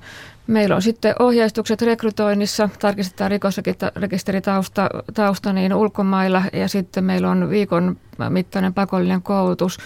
Meillä 0.53 0.77
on 0.77 0.83
sitten 0.83 1.15
ohjeistukset 1.19 1.83
rekrytoinnissa, 1.83 2.69
tarkistetaan 2.79 3.31
rikosrekisteritausta 3.31 4.89
tausta 5.15 5.53
niin 5.53 5.75
ulkomailla 5.75 6.43
ja 6.53 6.69
sitten 6.69 7.05
meillä 7.05 7.31
on 7.31 7.51
viikon 7.51 7.97
mittainen 8.29 8.75
pakollinen 8.75 9.23
koulutus. 9.23 9.79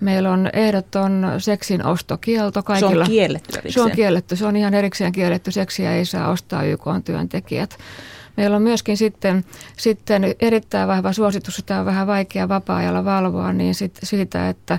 Meillä 0.00 0.30
on 0.30 0.50
ehdoton 0.52 1.26
seksin 1.38 1.86
ostokielto 1.86 2.62
kaikilla. 2.62 3.04
Se 3.04 3.10
on 3.10 3.14
kielletty 3.14 3.58
erikseen. 3.58 3.72
Se 3.72 3.80
on 3.80 3.90
kielletty, 3.90 4.36
se 4.36 4.46
on 4.46 4.56
ihan 4.56 4.74
erikseen 4.74 5.12
kielletty. 5.12 5.50
Seksiä 5.50 5.94
ei 5.94 6.04
saa 6.04 6.30
ostaa 6.30 6.62
YK-työntekijät. 6.62 7.78
Meillä 8.40 8.56
on 8.56 8.62
myöskin 8.62 8.96
sitten, 8.96 9.44
sitten 9.76 10.22
erittäin 10.40 10.88
vahva 10.88 11.12
suositus, 11.12 11.58
että 11.58 11.80
on 11.80 11.86
vähän 11.86 12.06
vaikea 12.06 12.48
vapaa-ajalla 12.48 13.04
valvoa, 13.04 13.52
niin 13.52 13.74
sit, 13.74 13.98
siitä, 14.02 14.48
että, 14.48 14.78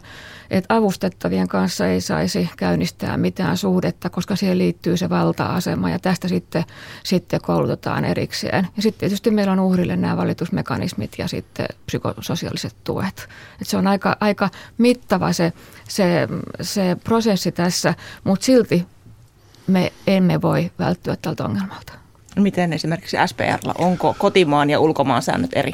että 0.50 0.75
avustettavien 0.75 1.48
kanssa 1.48 1.88
ei 1.88 2.01
saisi 2.01 2.50
käynnistää 2.58 3.18
mitään 3.18 3.58
suhdetta, 3.58 4.10
koska 4.10 4.36
siihen 4.36 4.58
liittyy 4.58 4.98
se 4.98 5.10
valta-asema 5.10 5.89
ja 5.89 6.00
tästä 6.00 6.27
sitten, 6.27 6.63
sitten 7.03 7.41
koulutetaan 7.41 8.06
erikseen. 8.06 8.68
Ja 8.75 8.82
sitten 8.82 9.00
tietysti 9.00 9.32
meillä 9.32 9.53
on 9.53 9.60
uhrille 9.60 9.96
nämä 9.96 10.18
valitusmekanismit 10.18 11.12
ja 11.18 11.27
sitten 11.27 11.65
psykososiaaliset 11.86 12.75
tuet. 12.84 13.30
Et 13.62 13.68
se 13.68 13.77
on 13.77 13.88
aika, 13.88 14.18
aika 14.20 14.50
mittava 14.77 15.34
se, 15.34 15.53
se, 15.88 16.27
se 16.62 16.98
prosessi 17.03 17.51
tässä, 17.51 17.94
mutta 18.24 18.46
silti 18.46 18.86
me 19.68 19.94
emme 20.08 20.41
voi 20.41 20.72
välttyä 20.80 21.15
tältä 21.15 21.46
ongelmalta. 21.46 22.00
Miten 22.35 22.73
esimerkiksi 22.73 23.17
SPRllä, 23.25 23.73
onko 23.77 24.15
kotimaan 24.17 24.69
ja 24.69 24.79
ulkomaan 24.79 25.21
säännöt 25.21 25.51
eri? 25.53 25.73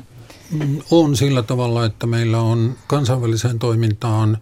On 0.92 1.16
sillä 1.16 1.44
tavalla, 1.44 1.86
että 1.86 2.08
meillä 2.08 2.40
on 2.40 2.76
kansainväliseen 2.88 3.60
toimintaan 3.60 4.38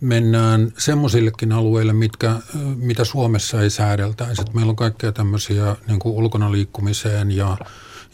mennään 0.00 0.72
semmoisillekin 0.78 1.52
alueille, 1.52 1.92
mitkä, 1.92 2.36
mitä 2.76 3.04
Suomessa 3.04 3.62
ei 3.62 3.70
säädeltäisi. 3.70 4.42
Että 4.42 4.54
meillä 4.54 4.70
on 4.70 4.76
kaikkea 4.76 5.12
tämmöisiä 5.12 5.76
niin 5.88 5.98
kuin 5.98 6.14
ulkona 6.14 6.52
liikkumiseen 6.52 7.30
ja, 7.30 7.56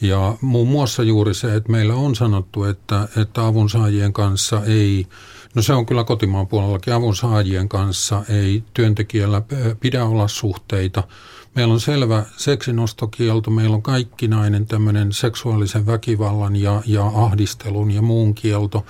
ja 0.00 0.34
muun 0.40 0.68
muassa 0.68 1.02
juuri 1.02 1.34
se, 1.34 1.54
että 1.54 1.72
meillä 1.72 1.94
on 1.94 2.14
sanottu, 2.14 2.64
että, 2.64 3.08
että 3.16 3.46
avunsaajien 3.46 4.12
kanssa 4.12 4.62
ei, 4.66 5.06
no 5.54 5.62
se 5.62 5.72
on 5.72 5.86
kyllä 5.86 6.04
kotimaan 6.04 6.46
puolellakin, 6.46 6.92
avunsaajien 6.92 7.68
kanssa 7.68 8.22
ei 8.28 8.64
työntekijällä 8.74 9.42
pidä 9.80 10.04
olla 10.04 10.28
suhteita– 10.28 11.02
Meillä 11.54 11.74
on 11.74 11.80
selvä 11.80 12.24
seksinostokielto, 12.36 13.50
meillä 13.50 13.76
on 13.76 13.82
kaikkinainen 13.82 14.66
tämmöinen 14.66 15.12
seksuaalisen 15.12 15.86
väkivallan 15.86 16.56
ja, 16.56 16.82
ja 16.86 17.06
ahdistelun 17.06 17.90
ja 17.90 18.02
muun 18.02 18.34
kielto. 18.34 18.86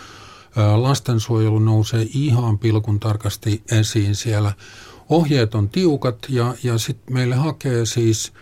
Lastensuojelu 0.77 1.59
nousee 1.59 2.07
ihan 2.15 2.59
pilkun 2.59 3.01
tarkasti 3.01 3.63
esiin 3.71 4.15
siellä. 4.15 4.53
Ohjeet 5.09 5.55
on 5.55 5.69
tiukat 5.69 6.27
ja, 6.29 6.55
ja 6.63 6.79
sitten 6.79 7.15
meille 7.15 7.35
hakee 7.35 7.87
siis 7.87 8.33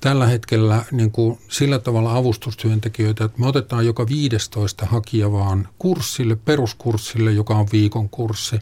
tällä 0.00 0.26
hetkellä 0.26 0.84
niin 0.92 1.10
kuin 1.10 1.38
sillä 1.48 1.78
tavalla 1.78 2.16
avustustyöntekijöitä, 2.16 3.24
että 3.24 3.40
me 3.40 3.46
otetaan 3.46 3.86
joka 3.86 4.06
15 4.08 4.86
hakija 4.86 5.32
vaan 5.32 5.68
kurssille, 5.78 6.36
peruskurssille, 6.36 7.32
joka 7.32 7.54
on 7.54 7.66
viikon 7.72 8.08
kurssi. 8.08 8.56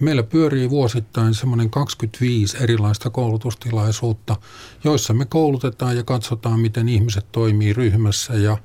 Meillä 0.00 0.22
pyörii 0.22 0.70
vuosittain 0.70 1.34
semmoinen 1.34 1.70
25 1.70 2.56
erilaista 2.60 3.10
koulutustilaisuutta, 3.10 4.36
joissa 4.84 5.14
me 5.14 5.24
koulutetaan 5.24 5.96
ja 5.96 6.02
katsotaan, 6.02 6.60
miten 6.60 6.88
ihmiset 6.88 7.26
toimii 7.32 7.72
ryhmässä 7.72 8.34
ja 8.34 8.56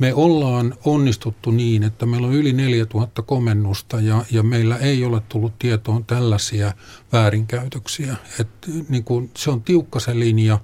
me 0.00 0.14
ollaan 0.14 0.74
onnistuttu 0.84 1.50
niin, 1.50 1.82
että 1.82 2.06
meillä 2.06 2.26
on 2.26 2.34
yli 2.34 2.52
4000 2.52 3.22
komennusta 3.22 4.00
ja, 4.00 4.24
ja 4.30 4.42
meillä 4.42 4.76
ei 4.76 5.04
ole 5.04 5.22
tullut 5.28 5.58
tietoon 5.58 6.04
tällaisia 6.04 6.72
väärinkäytöksiä. 7.12 8.16
Et, 8.40 8.48
niin 8.88 9.04
kuin, 9.04 9.30
se 9.36 9.50
on 9.50 9.62
tiukka 9.62 10.00
se 10.00 10.18
linja 10.18 10.58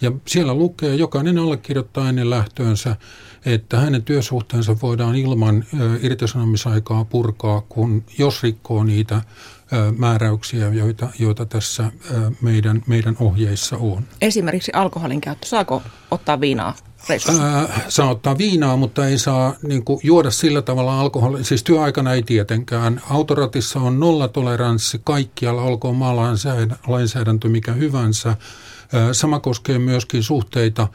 ja 0.00 0.12
siellä 0.26 0.54
lukee, 0.54 0.94
jokainen 0.94 1.38
allekirjoittaa 1.38 2.08
ennen 2.08 2.30
lähtöönsä, 2.30 2.96
että 3.44 3.80
hänen 3.80 4.02
työsuhteensa 4.02 4.76
voidaan 4.82 5.14
ilman 5.14 5.64
irtisanomisaikaa 6.02 7.04
purkaa, 7.04 7.62
kun 7.68 8.04
jos 8.18 8.42
rikkoo 8.42 8.84
niitä 8.84 9.22
määräyksiä, 9.98 10.68
joita, 10.68 11.08
joita 11.18 11.46
tässä 11.46 11.92
meidän, 12.40 12.82
meidän 12.86 13.16
ohjeissa 13.20 13.76
on. 13.76 14.04
Esimerkiksi 14.20 14.72
alkoholin 14.74 15.20
käyttö. 15.20 15.46
Saako 15.46 15.82
ottaa 16.10 16.40
viinaa 16.40 16.74
Ää, 17.40 17.80
saa 17.88 18.10
ottaa 18.10 18.38
viinaa, 18.38 18.76
mutta 18.76 19.06
ei 19.06 19.18
saa 19.18 19.54
niin 19.62 19.84
kuin, 19.84 20.00
juoda 20.02 20.30
sillä 20.30 20.62
tavalla 20.62 21.00
alkoholi. 21.00 21.44
Siis 21.44 21.62
työaikana 21.62 22.12
ei 22.12 22.22
tietenkään. 22.22 23.02
Autoratissa 23.10 23.80
on 23.80 24.00
nollatoleranssi 24.00 25.00
kaikkialla, 25.04 25.62
olkoon 25.62 25.96
maalainsäädäntö 25.96 27.48
mikä 27.48 27.72
hyvänsä. 27.72 28.36
Sama 29.12 29.40
koskee 29.40 29.78
myöskin 29.78 30.22
suhteita, 30.22 30.88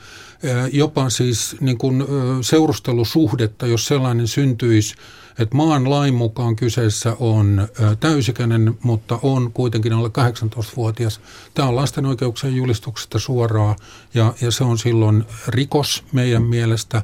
jopa 0.72 1.10
siis 1.10 1.56
niin 1.60 1.78
kuin 1.78 2.06
seurustelusuhdetta, 2.42 3.68
jos 3.68 3.86
sellainen 3.86 4.28
syntyisi, 4.28 4.96
että 5.40 5.58
maan 5.58 5.90
lain 5.90 6.14
mukaan 6.14 6.56
kyseessä 6.56 7.16
on 7.20 7.68
täysikäinen, 8.00 8.78
mutta 8.84 9.20
on 9.22 9.52
kuitenkin 9.52 9.94
alle 9.94 10.10
18-vuotias. 10.10 11.22
Tämä 11.54 11.68
on 11.68 11.76
lasten 11.76 12.06
oikeuksien 12.06 12.56
julistuksesta 12.56 13.20
suoraa 13.20 13.76
ja, 14.14 14.34
ja 14.42 14.52
se 14.52 14.64
on 14.64 14.78
silloin 14.78 15.24
rikos 15.48 16.04
meidän 16.12 16.44
mielestä. 16.44 17.02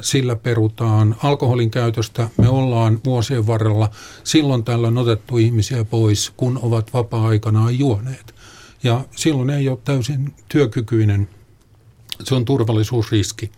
Sillä 0.00 0.36
perutaan 0.36 1.16
alkoholin 1.22 1.70
käytöstä. 1.70 2.28
Me 2.36 2.48
ollaan 2.48 3.00
vuosien 3.04 3.46
varrella 3.46 3.90
silloin 4.24 4.64
tällöin 4.64 4.98
otettu 4.98 5.38
ihmisiä 5.38 5.84
pois, 5.84 6.32
kun 6.36 6.58
ovat 6.62 6.92
vapaa-aikanaan 6.92 7.78
juoneet 7.78 8.35
ja 8.86 9.04
silloin 9.16 9.50
ei 9.50 9.68
ole 9.68 9.78
täysin 9.84 10.34
työkykyinen. 10.48 11.28
Se 12.24 12.34
on 12.34 12.44
turvallisuusriski. 12.44 13.50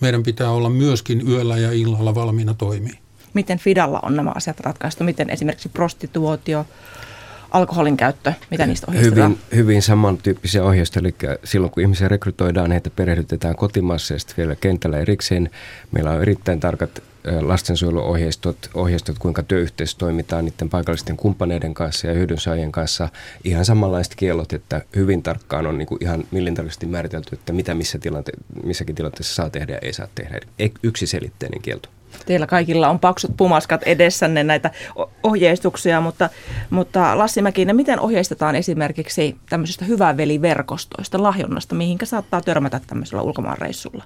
Meidän 0.00 0.22
pitää 0.22 0.50
olla 0.50 0.70
myöskin 0.70 1.28
yöllä 1.28 1.58
ja 1.58 1.72
illalla 1.72 2.14
valmiina 2.14 2.54
toimia. 2.54 2.94
Miten 3.34 3.58
Fidalla 3.58 4.00
on 4.02 4.16
nämä 4.16 4.32
asiat 4.34 4.60
ratkaistu? 4.60 5.04
Miten 5.04 5.30
esimerkiksi 5.30 5.68
prostituotio, 5.68 6.66
alkoholin 7.50 7.96
käyttö, 7.96 8.32
mitä 8.50 8.66
niistä 8.66 8.86
ohjeistetaan? 8.88 9.30
Hyvin, 9.30 9.56
hyvin 9.56 9.82
samantyyppisiä 9.82 10.64
ohjeistoja, 10.64 11.00
eli 11.00 11.14
silloin 11.44 11.70
kun 11.70 11.82
ihmisiä 11.82 12.08
rekrytoidaan, 12.08 12.72
heitä 12.72 12.90
perehdytetään 12.90 13.56
kotimaassa 13.56 14.14
ja 14.14 14.20
sitten 14.20 14.36
vielä 14.36 14.56
kentällä 14.56 14.98
erikseen. 14.98 15.50
Meillä 15.90 16.10
on 16.10 16.22
erittäin 16.22 16.60
tarkat 16.60 17.02
lastensuojeluohjeistot, 17.40 18.70
ohjeistot, 18.74 19.18
kuinka 19.18 19.42
työyhteisö 19.42 19.96
toimitaan 19.98 20.44
niiden 20.44 20.68
paikallisten 20.70 21.16
kumppaneiden 21.16 21.74
kanssa 21.74 22.06
ja 22.06 22.14
hyödynsaajien 22.14 22.72
kanssa. 22.72 23.08
Ihan 23.44 23.64
samanlaiset 23.64 24.14
kiellot, 24.14 24.52
että 24.52 24.82
hyvin 24.96 25.22
tarkkaan 25.22 25.66
on 25.66 25.78
niin 25.78 25.86
kuin 25.86 26.02
ihan 26.02 26.24
millintarkasti 26.30 26.86
määritelty, 26.86 27.28
että 27.32 27.52
mitä 27.52 27.74
missä 27.74 27.98
tilante- 27.98 28.62
missäkin 28.64 28.94
tilanteessa 28.94 29.34
saa 29.34 29.50
tehdä 29.50 29.72
ja 29.72 29.78
ei 29.82 29.92
saa 29.92 30.08
tehdä. 30.14 30.40
Yksiselitteinen 30.82 31.62
kielto. 31.62 31.88
Teillä 32.26 32.46
kaikilla 32.46 32.88
on 32.88 32.98
paksut 32.98 33.36
pumaskat 33.36 33.82
edessänne 33.82 34.44
näitä 34.44 34.70
ohjeistuksia, 35.22 36.00
mutta, 36.00 36.28
mutta 36.70 37.18
Lassi 37.18 37.42
Mäkinen, 37.42 37.76
miten 37.76 38.00
ohjeistetaan 38.00 38.56
esimerkiksi 38.56 39.36
tämmöisistä 39.48 39.84
hyvää 39.84 40.16
veliverkostoista, 40.16 41.22
lahjonnasta, 41.22 41.74
mihinkä 41.74 42.06
saattaa 42.06 42.40
törmätä 42.40 42.80
tämmöisellä 42.86 43.22
ulkomaanreissulla? 43.22 44.04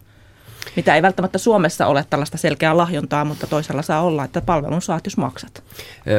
Mitä 0.76 0.94
ei 0.94 1.02
välttämättä 1.02 1.38
Suomessa 1.38 1.86
ole 1.86 2.04
tällaista 2.10 2.38
selkeää 2.38 2.76
lahjontaa, 2.76 3.24
mutta 3.24 3.46
toisella 3.46 3.82
saa 3.82 4.02
olla, 4.02 4.24
että 4.24 4.40
palvelun 4.40 4.82
saat, 4.82 5.06
jos 5.06 5.16
maksat. 5.16 5.62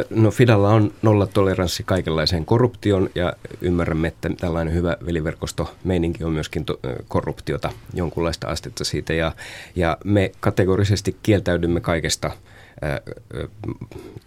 No 0.10 0.32
Fidalla 0.32 0.70
on 0.70 0.94
nollatoleranssi 1.02 1.84
kaikenlaiseen 1.84 2.46
korruption 2.46 3.10
ja 3.16 3.34
ymmärrämme, 3.62 4.08
että 4.08 4.30
tällainen 4.40 4.74
hyvä 4.74 4.98
veliverkosto 5.06 5.76
meininki 5.84 6.24
on 6.24 6.32
myöskin 6.32 6.66
to- 6.66 6.80
korruptiota, 7.08 7.70
jonkunlaista 7.94 8.48
astetta 8.48 8.84
siitä 8.84 9.14
ja, 9.14 9.32
ja 9.76 9.98
me 10.04 10.32
kategorisesti 10.40 11.18
kieltäydymme 11.24 11.82
kaikesta– 11.82 12.32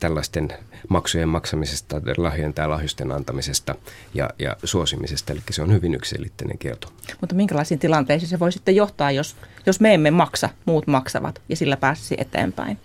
tällaisten 0.00 0.52
maksujen 0.88 1.28
maksamisesta, 1.28 2.00
lahjojen 2.16 2.54
tai 2.54 2.68
lahjusten 2.68 3.12
antamisesta 3.12 3.74
ja, 4.14 4.30
ja 4.38 4.56
suosimisesta. 4.64 5.32
Eli 5.32 5.40
se 5.50 5.62
on 5.62 5.72
hyvin 5.72 5.94
yksilitteinen 5.94 6.58
kielto. 6.58 6.88
Mutta 7.20 7.34
minkälaisiin 7.34 7.80
tilanteisiin 7.80 8.28
se 8.28 8.38
voi 8.38 8.52
sitten 8.52 8.76
johtaa, 8.76 9.10
jos, 9.10 9.36
jos 9.68 9.80
me 9.80 9.94
emme 9.94 10.10
maksa, 10.10 10.48
muut 10.64 10.86
maksavat 10.86 11.42
ja 11.48 11.56
sillä 11.56 11.76
pääsisi 11.76 12.14
eteenpäin? 12.18 12.78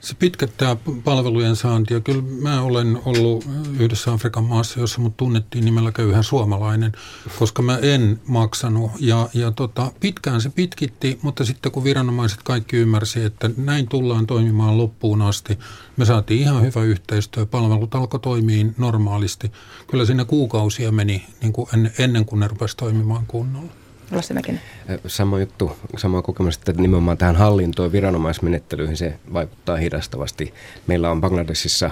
Se 0.00 0.14
pitkättää 0.14 0.76
palvelujen 1.04 1.56
saantia. 1.56 2.00
Kyllä 2.00 2.22
mä 2.40 2.62
olen 2.62 2.98
ollut 3.04 3.44
yhdessä 3.78 4.12
Afrikan 4.12 4.44
maassa, 4.44 4.80
jossa 4.80 5.00
mut 5.00 5.16
tunnettiin 5.16 5.64
nimellä 5.64 5.92
köyhän 5.92 6.24
suomalainen, 6.24 6.92
koska 7.38 7.62
mä 7.62 7.78
en 7.82 8.20
maksanut. 8.26 8.90
Ja, 9.00 9.28
ja 9.34 9.50
tota, 9.50 9.92
pitkään 10.00 10.40
se 10.40 10.50
pitkitti, 10.50 11.18
mutta 11.22 11.44
sitten 11.44 11.72
kun 11.72 11.84
viranomaiset 11.84 12.42
kaikki 12.42 12.76
ymmärsi, 12.76 13.24
että 13.24 13.50
näin 13.56 13.88
tullaan 13.88 14.26
toimimaan 14.26 14.78
loppuun 14.78 15.22
asti, 15.22 15.58
me 15.96 16.04
saatiin 16.04 16.40
ihan 16.40 16.62
hyvä 16.62 16.82
yhteistyö. 16.82 17.46
Palvelut 17.46 17.94
alkoi 17.94 18.20
toimia 18.20 18.66
normaalisti. 18.78 19.52
Kyllä 19.90 20.04
siinä 20.04 20.24
kuukausia 20.24 20.92
meni 20.92 21.26
niin 21.42 21.52
kuin 21.52 21.68
ennen 21.98 22.24
kuin 22.24 22.40
ne 22.40 22.48
rupesi 22.48 22.76
toimimaan 22.76 23.26
kunnolla. 23.26 23.81
Lassi 24.12 24.34
Sama 25.06 25.40
juttu, 25.40 25.76
sama 25.96 26.22
kokemus, 26.22 26.56
että 26.56 26.72
nimenomaan 26.72 27.18
tähän 27.18 27.36
hallintoon 27.36 27.92
viranomaismenettelyihin 27.92 28.96
se 28.96 29.18
vaikuttaa 29.32 29.76
hidastavasti. 29.76 30.54
Meillä 30.86 31.10
on 31.10 31.20
Bangladesissa 31.20 31.90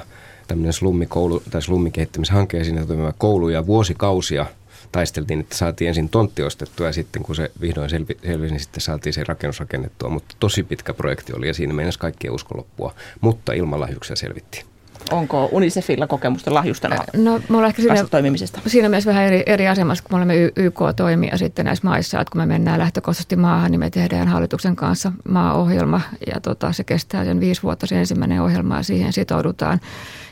tämmöinen 0.49 0.73
slummikoulu 0.73 1.43
tai 1.51 1.63
slummikehittämishanke 1.63 2.59
ja 2.59 2.65
siinä 2.65 2.87
toimiva 2.87 3.13
koulu 3.19 3.49
ja 3.49 3.67
vuosikausia 3.67 4.47
taisteltiin, 4.93 5.41
että 5.41 5.57
saatiin 5.57 5.89
ensin 5.89 6.09
tontti 6.09 6.43
ostettua 6.43 6.87
ja 6.87 6.93
sitten 6.93 7.23
kun 7.23 7.37
se 7.37 7.51
vihdoin 7.61 7.91
selvi, 7.91 8.17
selvisi, 8.23 8.53
niin 8.53 8.61
sitten 8.61 8.81
saatiin 8.81 9.13
se 9.13 9.25
rakennus 9.25 9.61
rakennettua. 9.61 10.09
Mutta 10.09 10.37
tosi 10.41 10.63
pitkä 10.63 10.95
projekti 10.95 11.33
oli 11.33 11.47
ja 11.47 11.55
siinä 11.55 11.73
meinasi 11.73 11.99
kaikkien 11.99 12.35
usko 12.35 12.57
loppua, 12.57 12.95
mutta 13.21 13.53
ilman 13.53 13.81
lahjuksia 13.81 14.17
selvittiin. 14.17 14.70
Onko 15.11 15.49
Unicefilla 15.53 16.07
kokemusta 16.07 16.55
lahjusten 16.55 16.91
no, 17.17 17.41
me 17.49 17.67
ehkä 17.67 17.83
siinä, 17.83 18.05
toimimisesta? 18.11 18.61
Siinä 18.67 18.89
mielessä 18.89 19.11
vähän 19.11 19.25
eri, 19.25 19.43
eri 19.47 19.69
asemassa, 19.69 20.05
kun 20.05 20.13
me 20.13 20.17
olemme 20.17 20.35
YK-toimija 20.57 21.39
sitten 21.39 21.65
näissä 21.65 21.89
maissa, 21.89 22.21
että 22.21 22.33
kun 22.33 22.41
me 22.41 22.47
mennään 22.47 22.79
lähtökohtaisesti 22.79 23.37
maahan, 23.37 23.71
niin 23.71 23.81
me 23.81 23.91
tehdään 23.91 24.29
hallituksen 24.29 24.77
kanssa 24.77 25.13
maaohjelma 25.29 26.01
ja 26.35 26.41
tota, 26.41 26.73
se 26.73 26.85
kestää 26.85 27.25
sen 27.25 27.41
viisi 27.41 27.63
vuotta 27.63 27.87
se 27.87 27.99
ensimmäinen 27.99 28.43
ohjelma 28.43 28.77
ja 28.77 28.83
siihen 28.83 29.13
sitoudutaan. 29.13 29.81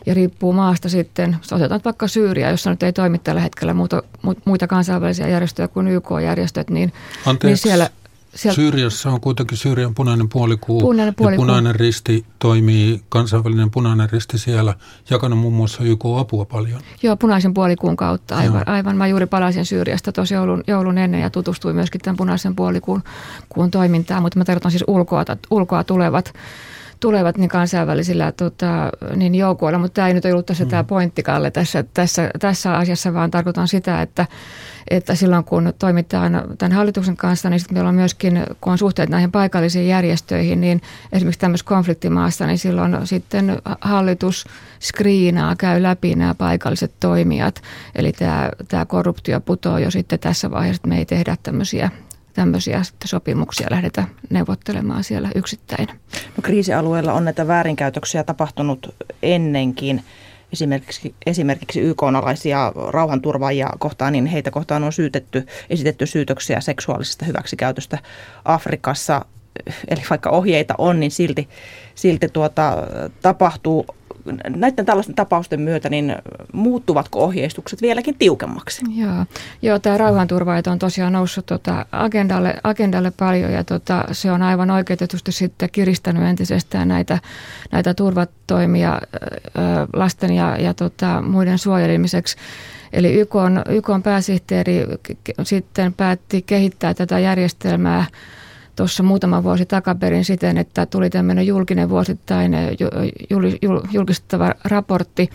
Ja 0.07 0.15
riippuu 0.15 0.53
maasta 0.53 0.89
sitten, 0.89 1.37
otetaan 1.53 1.81
vaikka 1.85 2.09
Syyriä, 2.09 2.51
jossa 2.51 2.71
nyt 2.71 2.83
ei 2.83 2.93
toimi 2.93 3.19
tällä 3.19 3.41
hetkellä 3.41 3.75
muuta, 3.75 4.03
muita 4.45 4.67
kansainvälisiä 4.67 5.29
järjestöjä 5.29 5.69
kuin 5.69 5.89
YK-järjestöt, 5.89 6.71
niin, 6.71 6.93
niin 7.43 7.57
siellä 7.57 7.91
Sieltä... 8.39 8.57
Syyriassa 8.57 9.11
on 9.11 9.21
kuitenkin 9.21 9.59
Syyrian 9.59 9.95
punainen 9.95 10.29
puolikuu, 10.29 10.81
punainen 10.81 11.15
puolikuu. 11.15 11.45
ja 11.45 11.47
punainen 11.47 11.75
risti 11.75 12.25
toimii, 12.39 13.03
kansainvälinen 13.09 13.71
punainen 13.71 14.11
risti 14.11 14.39
siellä, 14.39 14.75
jakanut 15.11 15.39
muun 15.39 15.55
muassa 15.55 15.85
YK-apua 15.85 16.45
paljon. 16.45 16.81
Joo, 17.03 17.17
punaisen 17.17 17.55
puolikuun 17.55 17.97
kautta, 17.97 18.37
aivan. 18.37 18.69
aivan. 18.69 18.97
Mä 18.97 19.07
juuri 19.07 19.27
palasin 19.27 19.67
Syyriasta 19.67 20.13
tuossa 20.13 20.35
joulun, 20.35 20.65
joulun 20.67 20.99
ennen 20.99 21.21
ja 21.21 21.31
tutustuin 21.31 21.77
myöskin 21.77 22.01
tämän 22.01 22.17
punaisen 22.17 22.57
puolikuun 22.57 23.03
kuun 23.49 23.71
toimintaan, 23.71 24.23
mutta 24.23 24.39
mä 24.39 24.45
tarkoitan 24.45 24.71
siis 24.71 24.85
ulkoa, 24.87 25.25
ulkoa 25.51 25.85
tulevat 25.85 26.33
tulevat 27.01 27.39
niin 27.39 27.49
kansainvälisillä 27.49 28.33
tota, 28.33 28.91
niin 29.17 29.35
joukoilla, 29.35 29.79
mutta 29.79 29.95
tämä 29.95 30.09
ei 30.09 30.15
nyt 30.15 30.25
ollut 30.25 30.47
tässä 30.47 30.65
mm. 30.65 30.71
tämä 30.71 30.85
pointti, 30.85 31.23
Kalle, 31.23 31.51
tässä, 31.51 31.85
tässä, 31.95 32.31
tässä 32.39 32.75
asiassa, 32.75 33.15
vaan 33.15 33.31
tarkoitan 33.31 33.69
sitä, 33.69 34.03
että, 34.03 34.27
että 34.91 35.15
silloin 35.15 35.45
kun 35.45 35.73
toimitaan 35.79 36.45
tämän 36.59 36.73
hallituksen 36.73 37.17
kanssa, 37.17 37.51
niin 37.51 37.61
sitten 37.61 37.75
meillä 37.75 37.89
on 37.89 37.95
myöskin, 37.95 38.45
kun 38.61 38.73
on 38.73 38.79
suhteet 38.79 39.11
näihin 39.11 39.33
paikallisiin 39.33 39.89
järjestöihin, 39.89 40.61
niin 40.61 40.83
esimerkiksi 41.13 41.41
tämmöisessä 41.41 41.69
konfliktimaassa, 41.69 42.47
niin 42.47 42.59
silloin 42.59 42.97
sitten 43.05 43.59
hallitus 43.81 44.45
skriinaa, 44.81 45.57
käy 45.57 45.83
läpi 45.83 46.15
nämä 46.15 46.35
paikalliset 46.35 46.93
toimijat. 47.01 47.63
Eli 47.95 48.13
tämä, 48.13 48.51
tämä 48.69 48.87
korruptio 48.87 49.41
putoaa 49.41 49.81
jo 49.81 49.91
sitten 49.91 50.19
tässä 50.19 50.51
vaiheessa, 50.51 50.79
että 50.79 50.89
me 50.89 50.99
ei 50.99 51.07
tehdä 51.07 51.37
tämmöisiä 51.43 51.91
tämmöisiä 52.39 52.83
sopimuksia 53.05 53.67
lähdetä 53.71 54.05
neuvottelemaan 54.31 55.05
siellä 55.05 55.31
yksittäin. 55.35 55.89
No, 56.37 56.43
kriisialueella 56.43 57.13
on 57.13 57.25
näitä 57.25 57.47
väärinkäytöksiä 57.47 58.25
tapahtunut 58.25 58.95
ennenkin. 59.23 60.05
Esimerkiksi, 60.53 61.15
esimerkiksi 61.27 61.81
YK-alaisia 61.81 62.73
rauhanturvaajia 62.89 63.71
kohtaan, 63.79 64.13
niin 64.13 64.27
heitä 64.27 64.51
kohtaan 64.51 64.85
on 64.85 64.93
syytetty, 64.93 65.47
esitetty 65.71 66.07
syytöksiä 66.07 66.61
seksuaalisesta 66.61 67.25
hyväksikäytöstä 67.25 67.99
Afrikassa. 68.45 69.25
Eli 69.89 70.03
vaikka 70.11 70.31
ohjeita 70.31 70.75
on, 70.79 71.01
niin 71.01 71.11
silti, 71.11 71.49
silti 71.95 72.29
tuota, 72.29 72.77
tapahtuu 73.23 73.87
näiden 74.49 74.87
tällaisten 74.87 75.15
tapausten 75.15 75.61
myötä, 75.61 75.89
niin 75.89 76.17
muuttuvatko 76.53 77.25
ohjeistukset 77.25 77.83
vieläkin 77.83 78.15
tiukemmaksi? 78.19 78.83
Joo, 78.97 79.27
Joo 79.63 79.79
tämä 79.79 79.99
rauhanturvaajat 79.99 80.67
on 80.67 80.79
tosiaan 80.79 81.13
noussut 81.13 81.47
tota 81.47 81.87
agendalle, 81.93 82.55
agendalle 82.65 83.11
paljon 83.11 83.53
ja 83.53 83.65
tota, 83.65 84.05
se 84.13 84.33
on 84.33 84.43
aivan 84.43 84.71
oikeutetusti 84.71 85.33
sitten 85.33 85.71
kiristänyt 85.71 86.23
entisestään 86.23 86.89
näitä, 86.89 87.19
näitä 87.73 87.95
turvatoimia 87.95 89.01
lasten 89.93 90.33
ja, 90.33 90.57
ja 90.61 90.75
tota, 90.75 91.23
muiden 91.23 91.59
suojelemiseksi. 91.59 92.37
Eli 92.93 93.15
YK, 93.15 93.35
on, 93.35 93.63
YK 93.69 93.89
on 93.89 94.03
pääsihteeri 94.03 94.87
sitten 95.43 95.95
päätti 95.95 96.43
kehittää 96.43 96.95
tätä 96.95 97.19
järjestelmää 97.19 98.05
tuossa 98.79 99.03
muutama 99.03 99.43
vuosi 99.43 99.67
takaperin 99.67 100.25
siten, 100.25 100.59
että 100.59 100.87
tuli 100.87 101.11
tämmöinen 101.11 101.47
julkinen 101.47 101.89
vuosittain 101.89 102.53
julkistettava 103.93 104.55
raportti 104.65 105.31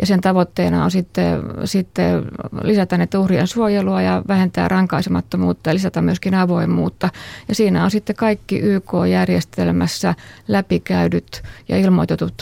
ja 0.00 0.06
sen 0.06 0.20
tavoitteena 0.20 0.84
on 0.84 0.90
sitten, 0.90 1.42
sitten 1.64 2.24
lisätä 2.62 2.98
näitä 2.98 3.18
uhrien 3.18 3.46
suojelua 3.46 4.02
ja 4.02 4.22
vähentää 4.28 4.68
rankaisemattomuutta 4.68 5.70
ja 5.70 5.74
lisätä 5.74 6.02
myöskin 6.02 6.34
avoimuutta. 6.34 7.10
Ja 7.48 7.54
siinä 7.54 7.84
on 7.84 7.90
sitten 7.90 8.16
kaikki 8.16 8.58
YK-järjestelmässä 8.58 10.14
läpikäydyt 10.48 11.42
ja 11.68 11.76
ilmoitetut 11.76 12.34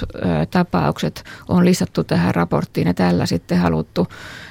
tapaukset 0.51 1.25
on 1.49 1.64
lisätty 1.64 2.05
tähän 2.05 2.35
raporttiin 2.35 2.87
ja 2.87 2.95
tällä 2.95 3.27
sitten 3.27 3.59
haluttu 3.59 4.09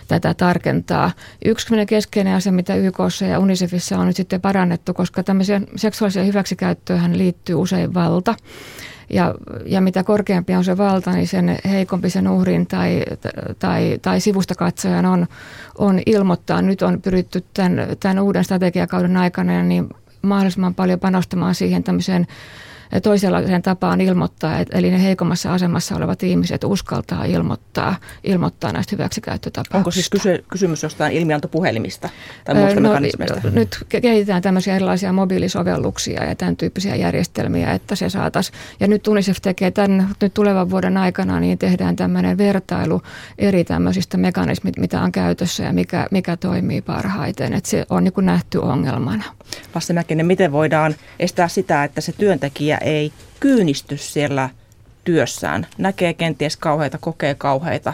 tätä 0.08 0.34
tarkentaa. 0.34 1.12
Yksi 1.46 1.68
keskeinen 1.88 2.36
asia, 2.36 2.52
mitä 2.52 2.76
YKssa 2.76 3.26
ja 3.26 3.40
UNICEFissa 3.40 4.00
on 4.00 4.08
nyt 4.08 4.16
sitten 4.16 4.42
parannettu, 4.42 4.94
koska 4.94 5.24
tämmöiseen 5.24 5.68
seksuaaliseen 5.76 6.28
hyväksikäyttöön 6.28 7.18
liittyy 7.18 7.56
usein 7.56 7.94
valta. 7.94 8.36
Ja, 9.10 9.36
ja 9.66 9.82
mitä 9.82 10.04
korkeampi 10.04 10.56
on 10.56 10.64
se 10.64 10.78
valta, 10.78 11.12
niin 11.12 11.28
sen 11.28 11.60
heikompi 11.70 12.10
sen 12.10 12.28
uhrin 12.28 12.68
tai, 12.68 13.04
tai, 13.60 14.00
tai 14.02 14.20
sivusta 14.20 14.56
katsojan 14.56 15.06
on, 15.06 15.28
on 15.78 16.00
ilmoittaa. 16.06 16.62
Nyt 16.62 16.82
on 16.82 17.02
pyritty 17.02 17.44
tämän, 17.54 17.88
tämän 18.00 18.20
uuden 18.20 18.44
strategiakauden 18.44 19.18
aikana 19.18 19.64
niin 19.64 19.90
mahdollisimman 20.22 20.76
paljon 20.76 21.00
panostamaan 21.00 21.56
siihen 21.56 21.84
tämmöiseen 21.84 22.28
toisenlaiseen 23.04 23.62
tapaan 23.62 24.02
ilmoittaa, 24.02 24.60
eli 24.72 24.92
ne 24.92 25.04
heikommassa 25.04 25.54
asemassa 25.54 25.96
olevat 25.96 26.24
ihmiset 26.24 26.64
uskaltaa 26.64 27.26
ilmoittaa, 27.26 27.96
ilmoittaa 28.24 28.72
näistä 28.72 28.96
hyväksikäyttötapauksista. 28.96 29.78
Onko 29.78 29.92
siis 29.92 30.10
kysy- 30.10 30.46
kysymys 30.52 30.84
jostain 30.84 31.14
ilmiantopuhelimista 31.14 32.10
tai 32.46 32.56
muista 32.56 32.80
no, 32.80 32.90
mekanismeista? 32.90 33.42
Nyt 33.52 33.78
kehitetään 34.02 34.42
tämmöisiä 34.42 34.76
erilaisia 34.76 35.14
mobiilisovelluksia 35.14 36.24
ja 36.24 36.36
tämän 36.36 36.58
tyyppisiä 36.58 36.96
järjestelmiä, 36.96 37.72
että 37.72 37.96
se 37.96 38.10
saataisiin. 38.10 38.58
Ja 38.80 38.88
nyt 38.88 39.08
UNICEF 39.08 39.38
tekee 39.42 39.72
tämän 39.72 40.10
nyt 40.22 40.34
tulevan 40.34 40.70
vuoden 40.70 40.98
aikana, 40.98 41.40
niin 41.40 41.58
tehdään 41.58 41.96
tämmöinen 41.96 42.38
vertailu 42.38 43.02
eri 43.38 43.64
tämmöisistä 43.64 44.18
mekanismit, 44.18 44.78
mitä 44.78 45.02
on 45.02 45.12
käytössä 45.12 45.64
ja 45.64 45.74
mikä, 45.74 46.08
mikä 46.12 46.38
toimii 46.38 46.82
parhaiten. 46.82 47.54
Että 47.54 47.70
se 47.70 47.86
on 47.90 48.04
niin 48.04 48.14
kuin 48.14 48.26
nähty 48.26 48.58
ongelmana. 48.58 49.24
Lassi 49.76 49.94
Mäkinen, 49.94 50.26
miten 50.26 50.52
voidaan 50.52 50.96
estää 51.20 51.48
sitä, 51.48 51.84
että 51.84 52.02
se 52.02 52.12
työntekijä 52.12 52.75
ei 52.78 53.14
kyynisty 53.40 53.98
siellä 53.98 54.50
työssään, 55.04 55.68
näkee 55.78 56.14
kenties 56.14 56.58
kauheita, 56.58 56.98
kokee 56.98 57.36
kauheita, 57.36 57.94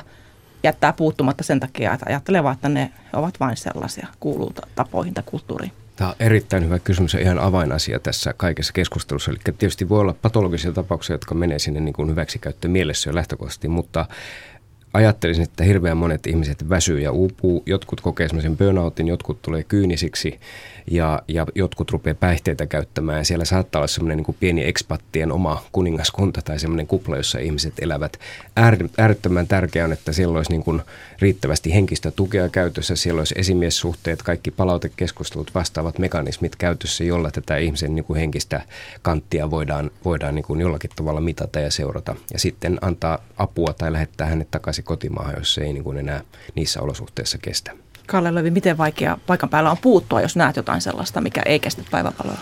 jättää 0.63 0.93
puuttumatta 0.93 1.43
sen 1.43 1.59
takia, 1.59 1.93
että 1.93 2.05
ajattelee 2.09 2.43
vaan, 2.43 2.55
että 2.55 2.69
ne 2.69 2.91
ovat 3.13 3.39
vain 3.39 3.57
sellaisia, 3.57 4.07
kuuluu 4.19 4.53
tapoihin 4.75 5.13
tai 5.13 5.23
kulttuuriin. 5.25 5.71
Tämä 5.95 6.09
on 6.09 6.15
erittäin 6.19 6.65
hyvä 6.65 6.79
kysymys 6.79 7.13
ja 7.13 7.19
ihan 7.19 7.39
avainasia 7.39 7.99
tässä 7.99 8.33
kaikessa 8.37 8.73
keskustelussa. 8.73 9.31
Eli 9.31 9.39
tietysti 9.43 9.89
voi 9.89 9.99
olla 9.99 10.15
patologisia 10.21 10.71
tapauksia, 10.71 11.13
jotka 11.13 11.35
menee 11.35 11.59
sinne 11.59 11.79
niin 11.79 11.93
kuin 11.93 12.09
hyväksikäyttöön 12.09 12.71
mielessä 12.71 13.09
jo 13.09 13.15
lähtökohtaisesti, 13.15 13.67
mutta 13.67 14.05
ajattelisin, 14.93 15.43
että 15.43 15.63
hirveän 15.63 15.97
monet 15.97 16.27
ihmiset 16.27 16.69
väsyy 16.69 16.99
ja 16.99 17.11
uupuu. 17.11 17.63
Jotkut 17.65 18.01
kokee 18.01 18.27
semmoisen 18.27 18.57
burnoutin, 18.57 19.07
jotkut 19.07 19.41
tulee 19.41 19.63
kyynisiksi 19.63 20.39
ja, 20.91 21.21
ja 21.27 21.45
jotkut 21.55 21.91
rupeaa 21.91 22.15
päihteitä 22.15 22.65
käyttämään. 22.65 23.17
Ja 23.17 23.23
siellä 23.23 23.45
saattaa 23.45 23.79
olla 23.79 23.87
semmoinen 23.87 24.17
niin 24.17 24.37
pieni 24.39 24.65
ekspattien 24.65 25.31
oma 25.31 25.63
kuningaskunta 25.71 26.41
tai 26.41 26.59
semmoinen 26.59 26.87
kupla, 26.87 27.17
jossa 27.17 27.39
ihmiset 27.39 27.73
elävät. 27.79 28.19
Äärettömän 28.97 29.47
tärkeää 29.47 29.85
on, 29.85 29.93
että 29.93 30.11
siellä 30.11 30.37
olisi 30.37 30.51
niin 30.51 30.63
kuin 30.63 30.81
riittävästi 31.19 31.73
henkistä 31.73 32.11
tukea 32.11 32.49
käytössä, 32.49 32.95
siellä 32.95 33.19
olisi 33.19 33.35
esimiessuhteet, 33.37 34.23
kaikki 34.23 34.51
palautekeskustelut, 34.51 35.55
vastaavat 35.55 35.99
mekanismit 35.99 36.55
käytössä, 36.55 37.03
jolla 37.03 37.31
tätä 37.31 37.57
ihmisen 37.57 37.95
niin 37.95 38.05
kuin 38.05 38.19
henkistä 38.19 38.61
kanttia 39.01 39.51
voidaan, 39.51 39.91
voidaan 40.05 40.35
niin 40.35 40.45
kuin 40.45 40.61
jollakin 40.61 40.91
tavalla 40.95 41.21
mitata 41.21 41.59
ja 41.59 41.71
seurata. 41.71 42.15
Ja 42.33 42.39
sitten 42.39 42.77
antaa 42.81 43.19
apua 43.37 43.73
tai 43.73 43.91
lähettää 43.91 44.27
hänet 44.27 44.51
takaisin 44.51 44.83
kotimaahan, 44.83 45.35
jos 45.37 45.53
se 45.53 45.61
ei 45.61 45.73
niin 45.73 45.83
kuin 45.83 45.97
enää 45.97 46.21
niissä 46.55 46.81
olosuhteissa 46.81 47.37
kestä. 47.37 47.71
Kalle 48.11 48.35
Lövi, 48.35 48.51
miten 48.51 48.77
vaikea 48.77 49.17
paikan 49.27 49.49
päällä 49.49 49.71
on 49.71 49.77
puuttua, 49.81 50.21
jos 50.21 50.35
näet 50.35 50.55
jotain 50.55 50.81
sellaista, 50.81 51.21
mikä 51.21 51.41
ei 51.45 51.59
kestä 51.59 51.83
päiväpaloa? 51.91 52.37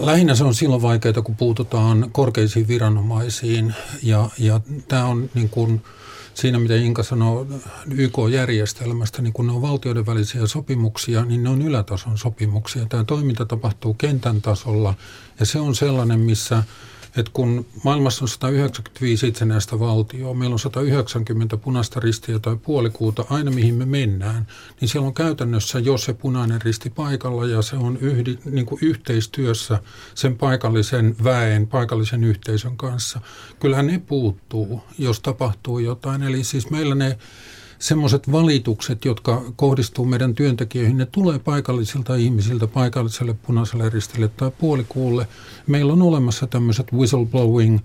Lähinnä 0.00 0.34
se 0.34 0.44
on 0.44 0.54
silloin 0.54 0.82
vaikeaa, 0.82 1.22
kun 1.22 1.36
puututaan 1.36 2.08
korkeisiin 2.12 2.68
viranomaisiin 2.68 3.74
ja, 4.02 4.28
ja 4.38 4.60
tämä 4.88 5.04
on 5.04 5.30
niin 5.34 5.48
kuin 5.48 5.82
siinä, 6.34 6.58
mitä 6.58 6.74
Inka 6.74 7.02
sanoo 7.02 7.46
YK-järjestelmästä, 7.90 9.22
niin 9.22 9.32
kun 9.32 9.46
ne 9.46 9.52
on 9.52 9.62
valtioiden 9.62 10.06
välisiä 10.06 10.46
sopimuksia, 10.46 11.24
niin 11.24 11.42
ne 11.42 11.48
on 11.48 11.62
ylätason 11.62 12.18
sopimuksia. 12.18 12.86
Tämä 12.86 13.04
toiminta 13.04 13.46
tapahtuu 13.46 13.94
kentän 13.94 14.42
tasolla 14.42 14.94
ja 15.40 15.46
se 15.46 15.60
on 15.60 15.74
sellainen, 15.74 16.20
missä 16.20 16.62
että 17.16 17.30
kun 17.34 17.66
maailmassa 17.84 18.24
on 18.24 18.28
195 18.28 19.28
itsenäistä 19.28 19.78
valtioa, 19.78 20.34
meillä 20.34 20.54
on 20.54 20.58
190 20.58 21.56
punaista 21.56 22.00
ristiä 22.00 22.38
tai 22.38 22.56
puolikuuta, 22.56 23.24
aina 23.30 23.50
mihin 23.50 23.74
me 23.74 23.86
mennään, 23.86 24.46
niin 24.80 24.88
siellä 24.88 25.06
on 25.06 25.14
käytännössä 25.14 25.78
jo 25.78 25.98
se 25.98 26.12
punainen 26.12 26.62
risti 26.62 26.90
paikalla 26.90 27.46
ja 27.46 27.62
se 27.62 27.76
on 27.76 27.96
yhdi, 27.96 28.38
niin 28.44 28.66
kuin 28.66 28.78
yhteistyössä 28.82 29.78
sen 30.14 30.38
paikallisen 30.38 31.16
väen, 31.24 31.66
paikallisen 31.66 32.24
yhteisön 32.24 32.76
kanssa. 32.76 33.20
Kyllähän 33.60 33.86
ne 33.86 34.02
puuttuu, 34.06 34.82
jos 34.98 35.20
tapahtuu 35.20 35.78
jotain. 35.78 36.22
Eli 36.22 36.44
siis 36.44 36.70
meillä 36.70 36.94
ne 36.94 37.18
semmoiset 37.82 38.32
valitukset, 38.32 39.04
jotka 39.04 39.42
kohdistuu 39.56 40.04
meidän 40.04 40.34
työntekijöihin, 40.34 40.96
ne 40.96 41.06
tulee 41.06 41.38
paikallisilta 41.38 42.14
ihmisiltä, 42.14 42.66
paikalliselle 42.66 43.34
punaiselle 43.46 43.90
ristille 43.90 44.28
tai 44.28 44.50
puolikuulle. 44.58 45.28
Meillä 45.66 45.92
on 45.92 46.02
olemassa 46.02 46.46
tämmöiset 46.46 46.92
whistleblowing, 46.92 47.78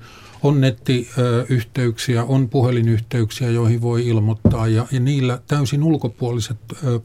on 0.43 0.61
nettiyhteyksiä, 0.61 2.23
on 2.23 2.49
puhelinyhteyksiä, 2.49 3.49
joihin 3.49 3.81
voi 3.81 4.07
ilmoittaa 4.07 4.67
ja, 4.67 4.85
ja 4.91 4.99
niillä 4.99 5.39
täysin 5.47 5.83
ulkopuoliset 5.83 6.57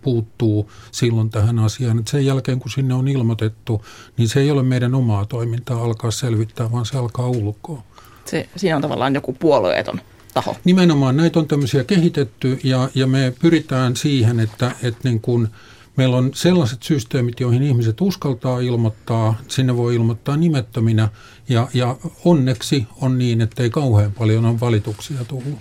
puuttuu 0.02 0.70
silloin 0.90 1.30
tähän 1.30 1.58
asiaan. 1.58 1.98
Et 1.98 2.08
sen 2.08 2.26
jälkeen 2.26 2.58
kun 2.58 2.70
sinne 2.70 2.94
on 2.94 3.08
ilmoitettu, 3.08 3.84
niin 4.16 4.28
se 4.28 4.40
ei 4.40 4.50
ole 4.50 4.62
meidän 4.62 4.94
omaa 4.94 5.26
toimintaa 5.26 5.84
alkaa 5.84 6.10
selvittää, 6.10 6.72
vaan 6.72 6.86
se 6.86 6.98
alkaa 6.98 7.28
ulkoa. 7.28 7.82
Se, 8.24 8.48
siinä 8.56 8.76
on 8.76 8.82
tavallaan 8.82 9.14
joku 9.14 9.32
puolueeton 9.32 10.00
taho. 10.34 10.56
Nimenomaan 10.64 11.16
näitä 11.16 11.38
on 11.38 11.48
tämmöisiä 11.48 11.84
kehitetty 11.84 12.60
ja, 12.64 12.88
ja 12.94 13.06
me 13.06 13.32
pyritään 13.40 13.96
siihen, 13.96 14.40
että, 14.40 14.72
että 14.82 15.08
niin 15.08 15.20
kun 15.20 15.48
meillä 15.96 16.16
on 16.16 16.30
sellaiset 16.34 16.82
systeemit, 16.82 17.40
joihin 17.40 17.62
ihmiset 17.62 18.00
uskaltaa 18.00 18.60
ilmoittaa, 18.60 19.34
sinne 19.48 19.76
voi 19.76 19.94
ilmoittaa 19.94 20.36
nimettöminä 20.36 21.08
ja, 21.48 21.68
ja 21.74 21.96
onneksi 22.24 22.86
on 23.00 23.18
niin, 23.18 23.40
että 23.40 23.62
ei 23.62 23.70
kauhean 23.70 24.12
paljon 24.12 24.44
ole 24.44 24.60
valituksia 24.60 25.24
tullut. 25.28 25.58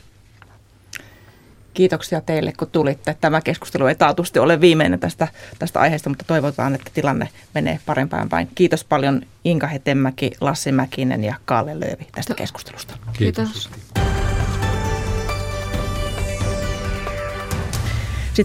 Kiitoksia 1.73 2.21
teille, 2.21 2.53
kun 2.53 2.67
tulitte. 2.71 3.17
Tämä 3.21 3.41
keskustelu 3.41 3.86
ei 3.86 3.95
taatusti 3.95 4.39
ole 4.39 4.62
viimeinen 4.62 4.99
tästä, 4.99 5.27
tästä 5.60 5.79
aiheesta, 5.79 6.10
mutta 6.10 6.25
toivotaan, 6.27 6.75
että 6.75 6.91
tilanne 6.93 7.29
menee 7.53 7.79
parempaan 7.86 8.29
päin. 8.29 8.49
Kiitos 8.55 8.84
paljon 8.84 9.21
Inka 9.43 9.67
Hetemäki, 9.67 10.31
Lassi 10.41 10.71
Mäkinen 10.71 11.23
ja 11.23 11.36
Kalle 11.45 11.79
Löövi 11.79 12.07
tästä 12.12 12.34
keskustelusta. 12.34 12.97
Kiitos. 13.13 13.49
Kiitos. 13.49 14.11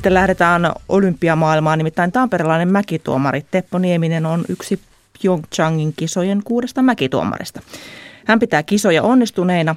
Lähdetään 0.08 0.72
olympiamaailmaan, 0.88 1.78
nimittäin 1.78 2.12
tamperelainen 2.12 2.68
mäkituomari 2.68 3.44
Teppo 3.50 3.78
Nieminen 3.78 4.26
on 4.26 4.44
yksi 4.48 4.80
Pyeongchangin 5.22 5.92
kisojen 5.96 6.42
kuudesta 6.44 6.82
mäkituomarista. 6.82 7.60
Hän 8.26 8.38
pitää 8.38 8.62
kisoja 8.62 9.02
onnistuneina, 9.02 9.76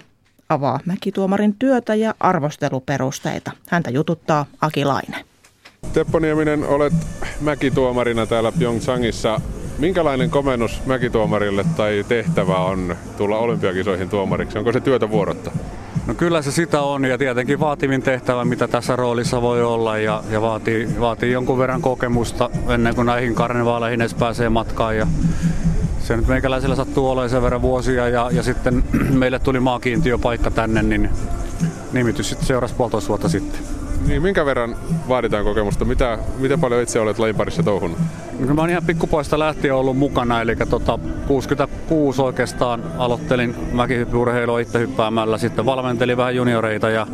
avaa 0.50 0.80
mäkituomarin 0.86 1.56
työtä 1.60 1.95
ja 1.95 2.15
arvosteluperusteita. 2.19 3.52
Häntä 3.67 3.89
jututtaa 3.89 4.45
Aki 4.62 4.86
Laine. 4.86 5.26
Teppo 5.93 6.19
Nieminen, 6.19 6.63
olet 6.63 6.93
mäkituomarina 7.41 8.26
täällä 8.26 8.52
Pyeongchangissa. 8.52 9.41
Minkälainen 9.78 10.30
komennus 10.30 10.86
mäkituomarille 10.86 11.65
tai 11.78 12.06
tehtävä 12.08 12.58
on 12.58 12.95
tulla 13.17 13.38
olympiakisoihin 13.38 14.10
tuomariksi? 14.10 14.58
Onko 14.58 14.72
se 14.72 14.80
työtä 14.80 15.10
vuorotta? 15.10 15.52
No 16.10 16.15
kyllä 16.15 16.41
se 16.41 16.52
sitä 16.52 16.82
on 16.82 17.06
ja 17.06 17.17
tietenkin 17.17 17.60
vaativin 17.60 18.02
tehtävä, 18.02 18.45
mitä 18.45 18.67
tässä 18.67 18.95
roolissa 18.95 19.41
voi 19.41 19.63
olla 19.63 19.98
ja, 19.98 20.24
ja 20.30 20.41
vaatii, 20.41 20.89
vaatii 21.00 21.32
jonkun 21.32 21.58
verran 21.58 21.82
kokemusta 21.82 22.50
ennen 22.67 22.95
kuin 22.95 23.06
näihin 23.06 23.36
karnevaaleihin 23.36 24.02
edes 24.02 24.13
pääsee 24.13 24.50
matkaan. 24.50 24.98
Ja 24.98 25.08
se 26.00 26.17
nyt 26.17 26.28
meikäläisellä 26.28 26.76
sattuu 26.76 27.10
olemaan 27.10 27.30
sen 27.30 27.41
verran 27.41 27.62
vuosia 27.62 28.08
ja, 28.08 28.30
ja 28.32 28.43
sitten 28.43 28.84
meille 29.19 29.39
tuli 29.39 29.60
maakiintiöpaikka 29.60 30.52
tänne, 30.52 30.84
niin 30.84 31.10
nimitys 31.93 32.30
sitten 32.30 32.48
seurasi 32.48 32.76
puolitoista 32.76 33.08
vuotta 33.08 33.30
sitten. 33.30 33.78
Niin, 34.07 34.21
minkä 34.21 34.45
verran 34.45 34.75
vaaditaan 35.07 35.43
kokemusta? 35.43 35.85
Mitä, 35.85 36.17
miten 36.38 36.59
paljon 36.59 36.81
itse 36.81 36.99
olet 36.99 37.19
lajin 37.19 37.35
parissa 37.35 37.63
touhunut? 37.63 37.97
No, 38.39 38.53
mä 38.53 38.62
oon 38.62 38.69
ihan 38.69 38.83
pikkupoista 38.85 39.39
lähtien 39.39 39.75
ollut 39.75 39.97
mukana, 39.97 40.41
eli 40.41 40.55
tota, 40.55 40.99
66 41.27 42.21
oikeastaan 42.21 42.83
aloittelin 42.97 43.55
mäkihyppyurheilua 43.71 44.59
itse 44.59 44.79
hyppäämällä, 44.79 45.38
sitten 45.38 45.65
valmentelin 45.65 46.17
vähän 46.17 46.35
junioreita 46.35 46.89
ja, 46.89 47.07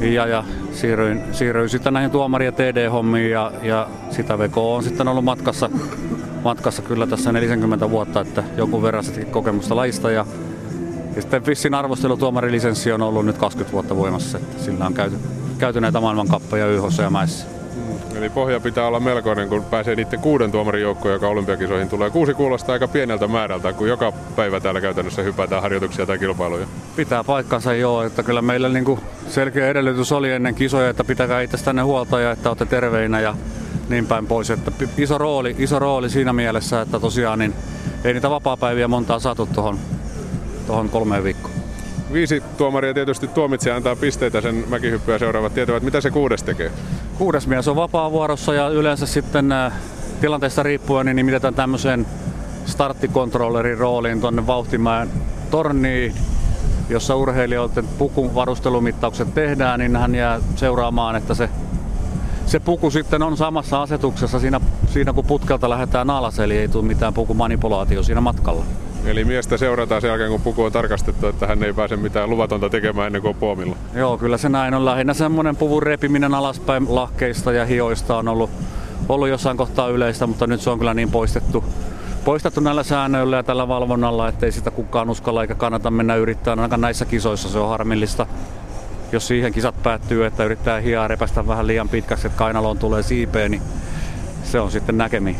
ja, 0.00 0.26
ja 0.26 0.44
siirryin, 0.72 1.22
siirryin 1.32 1.68
sitten 1.68 1.92
näihin 1.92 2.10
tuomari- 2.10 2.44
ja 2.44 2.52
TD-hommiin 2.52 3.30
ja, 3.30 3.52
ja 3.62 3.88
sitä 4.10 4.38
VK 4.38 4.56
on 4.56 4.82
sitten 4.82 5.08
ollut 5.08 5.24
matkassa, 5.24 5.70
matkassa 6.44 6.82
kyllä 6.82 7.06
tässä 7.06 7.32
40 7.32 7.90
vuotta, 7.90 8.20
että 8.20 8.44
jonkun 8.56 8.82
verran 8.82 9.04
kokemusta 9.30 9.76
lajista 9.76 10.10
ja 10.10 10.26
ja 11.16 11.22
sitten 11.22 11.46
Vissin 11.46 11.74
arvostelutuomarilisenssi 11.74 12.92
on 12.92 13.02
ollut 13.02 13.26
nyt 13.26 13.38
20 13.38 13.72
vuotta 13.72 13.96
voimassa, 13.96 14.38
että 14.38 14.62
sillä 14.62 14.86
on 14.86 14.94
käyty 14.94 15.16
käyty 15.58 15.80
näitä 15.80 16.00
maailmankappeja 16.00 16.66
YHssa 16.66 17.02
ja 17.02 17.10
mäissä. 17.10 17.46
Mm, 17.74 18.16
eli 18.16 18.30
pohja 18.30 18.60
pitää 18.60 18.86
olla 18.86 19.00
melkoinen, 19.00 19.48
kun 19.48 19.64
pääsee 19.64 19.96
niiden 19.96 20.20
kuuden 20.20 20.52
tuomarin 20.52 20.82
joukkoon, 20.82 21.14
joka 21.14 21.28
olympiakisoihin 21.28 21.88
tulee. 21.88 22.10
Kuusi 22.10 22.34
kuulostaa 22.34 22.72
aika 22.72 22.88
pieneltä 22.88 23.28
määrältä, 23.28 23.72
kun 23.72 23.88
joka 23.88 24.12
päivä 24.36 24.60
täällä 24.60 24.80
käytännössä 24.80 25.22
hypätään 25.22 25.62
harjoituksia 25.62 26.06
tai 26.06 26.18
kilpailuja. 26.18 26.66
Pitää 26.96 27.24
paikkansa 27.24 27.74
joo, 27.74 28.02
että 28.02 28.22
kyllä 28.22 28.42
meillä 28.42 28.68
niin 28.68 28.98
selkeä 29.28 29.68
edellytys 29.68 30.12
oli 30.12 30.30
ennen 30.30 30.54
kisoja, 30.54 30.88
että 30.88 31.04
pitäkää 31.04 31.40
itsestänne 31.40 31.82
huolta 31.82 32.20
ja 32.20 32.30
että 32.30 32.50
olette 32.50 32.66
terveinä 32.66 33.20
ja 33.20 33.34
niin 33.88 34.06
päin 34.06 34.26
pois. 34.26 34.50
Että 34.50 34.70
iso 34.98 35.18
rooli, 35.18 35.56
iso 35.58 35.78
rooli 35.78 36.10
siinä 36.10 36.32
mielessä, 36.32 36.80
että 36.80 37.00
tosiaan 37.00 37.38
niin 37.38 37.54
ei 38.04 38.12
niitä 38.12 38.30
vapaa-päiviä 38.30 38.88
montaa 38.88 39.18
saatu 39.18 39.48
tuohon 40.66 40.88
kolmeen 40.88 41.24
viikkoon. 41.24 41.63
Viisi 42.14 42.42
tuomaria 42.56 42.94
tietysti 42.94 43.28
tuomitsee 43.28 43.72
antaa 43.72 43.96
pisteitä 43.96 44.40
sen 44.40 44.64
mäkihyppyä 44.68 45.18
seuraavat 45.18 45.54
tietävät. 45.54 45.82
Mitä 45.82 46.00
se 46.00 46.10
kuudes 46.10 46.42
tekee? 46.42 46.70
Kuudes 47.18 47.46
mies 47.46 47.68
on 47.68 47.76
vapaa-vuorossa 47.76 48.54
ja 48.54 48.68
yleensä 48.68 49.06
sitten 49.06 49.52
äh, 49.52 49.72
tilanteesta 50.20 50.62
riippuen 50.62 51.06
niin 51.06 51.16
nimitetään 51.16 51.54
tämmöiseen 51.54 52.06
starttikontrollerin 52.66 53.78
rooliin 53.78 54.20
tuonne 54.20 54.46
Vauhtimäen 54.46 55.10
torniin, 55.50 56.14
jossa 56.88 57.16
urheilijoiden 57.16 57.88
pukun 57.98 58.34
varustelumittaukset 58.34 59.34
tehdään, 59.34 59.80
niin 59.80 59.96
hän 59.96 60.14
jää 60.14 60.40
seuraamaan, 60.56 61.16
että 61.16 61.34
se, 61.34 61.48
se 62.46 62.60
puku 62.60 62.90
sitten 62.90 63.22
on 63.22 63.36
samassa 63.36 63.82
asetuksessa 63.82 64.38
siinä, 64.38 64.60
siinä 64.86 65.12
kun 65.12 65.24
putkelta 65.24 65.70
lähdetään 65.70 66.10
alas, 66.10 66.38
eli 66.38 66.58
ei 66.58 66.68
tule 66.68 66.84
mitään 66.84 67.14
pukumanipulaatio 67.14 68.02
siinä 68.02 68.20
matkalla. 68.20 68.64
Eli 69.06 69.24
miestä 69.24 69.56
seurataan 69.56 70.00
sen 70.00 70.08
jälkeen, 70.08 70.30
kun 70.30 70.40
puku 70.40 70.62
on 70.62 70.72
tarkastettu, 70.72 71.26
että 71.26 71.46
hän 71.46 71.62
ei 71.62 71.72
pääse 71.72 71.96
mitään 71.96 72.30
luvatonta 72.30 72.70
tekemään 72.70 73.06
ennen 73.06 73.22
kuin 73.22 73.28
on 73.28 73.40
puomilla. 73.40 73.76
Joo, 73.94 74.18
kyllä 74.18 74.38
se 74.38 74.48
näin 74.48 74.74
on. 74.74 74.84
Lähinnä 74.84 75.14
semmoinen 75.14 75.56
puvun 75.56 75.82
repiminen 75.82 76.34
alaspäin 76.34 76.94
lahkeista 76.94 77.52
ja 77.52 77.66
hioista 77.66 78.16
on 78.16 78.28
ollut, 78.28 78.50
ollut 79.08 79.28
jossain 79.28 79.56
kohtaa 79.56 79.88
yleistä, 79.88 80.26
mutta 80.26 80.46
nyt 80.46 80.60
se 80.60 80.70
on 80.70 80.78
kyllä 80.78 80.94
niin 80.94 81.10
poistettu, 81.10 81.64
poistettu 82.24 82.60
näillä 82.60 82.82
säännöillä 82.82 83.36
ja 83.36 83.42
tällä 83.42 83.68
valvonnalla, 83.68 84.28
ettei 84.28 84.52
sitä 84.52 84.70
kukaan 84.70 85.10
uskalla 85.10 85.42
eikä 85.42 85.54
kannata 85.54 85.90
mennä 85.90 86.16
yrittämään. 86.16 86.58
Ainakaan 86.58 86.80
näissä 86.80 87.04
kisoissa 87.04 87.48
se 87.48 87.58
on 87.58 87.68
harmillista. 87.68 88.26
Jos 89.12 89.26
siihen 89.26 89.52
kisat 89.52 89.82
päättyy, 89.82 90.26
että 90.26 90.44
yrittää 90.44 90.80
hiaa 90.80 91.08
repästä 91.08 91.46
vähän 91.46 91.66
liian 91.66 91.88
pitkäksi, 91.88 92.26
että 92.26 92.38
kainaloon 92.38 92.78
tulee 92.78 93.02
siipeen, 93.02 93.50
niin 93.50 93.62
se 94.44 94.60
on 94.60 94.70
sitten 94.70 94.98
näkemi. 94.98 95.36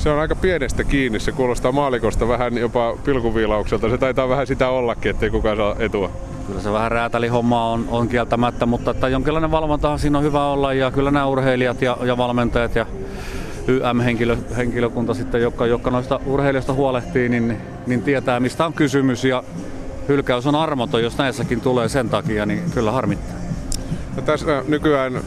Se 0.00 0.10
on 0.10 0.18
aika 0.18 0.34
pienestä 0.34 0.84
kiinni. 0.84 1.20
Se 1.20 1.32
kuulostaa 1.32 1.72
maalikosta 1.72 2.28
vähän 2.28 2.58
jopa 2.58 2.96
pilkuviilaukselta. 3.04 3.90
Se 3.90 3.98
taitaa 3.98 4.28
vähän 4.28 4.46
sitä 4.46 4.68
ollakin, 4.68 5.10
ettei 5.10 5.30
kukaan 5.30 5.56
saa 5.56 5.76
etua. 5.78 6.10
Kyllä 6.46 6.60
se 6.60 6.72
vähän 6.72 6.92
räätäli 6.92 7.28
homma 7.28 7.72
on, 7.72 7.84
on 7.88 8.08
kieltämättä, 8.08 8.66
mutta 8.66 8.90
että 8.90 9.08
jonkinlainen 9.08 9.50
valvontahan 9.50 9.98
siinä 9.98 10.18
on 10.18 10.24
hyvä 10.24 10.44
olla 10.44 10.72
ja 10.72 10.90
kyllä 10.90 11.10
nämä 11.10 11.26
urheilijat 11.26 11.82
ja, 11.82 11.96
ja 12.02 12.16
valmentajat 12.16 12.74
ja 12.74 12.86
YM-henkilökunta 13.68 15.14
sitten, 15.14 15.42
joka, 15.42 15.66
joka 15.66 15.90
noista 15.90 16.20
urheilijoista 16.26 16.72
huolehtii, 16.72 17.28
niin, 17.28 17.56
niin 17.86 18.02
tietää 18.02 18.40
mistä 18.40 18.66
on 18.66 18.72
kysymys 18.72 19.24
ja 19.24 19.44
hylkäys 20.08 20.46
on 20.46 20.54
armoton, 20.54 21.02
jos 21.02 21.18
näissäkin 21.18 21.60
tulee 21.60 21.88
sen 21.88 22.08
takia, 22.08 22.46
niin 22.46 22.62
kyllä 22.74 22.92
harmittaa. 22.92 23.36
No 24.16 24.22
tässä 24.22 24.64
nykyään 24.68 25.20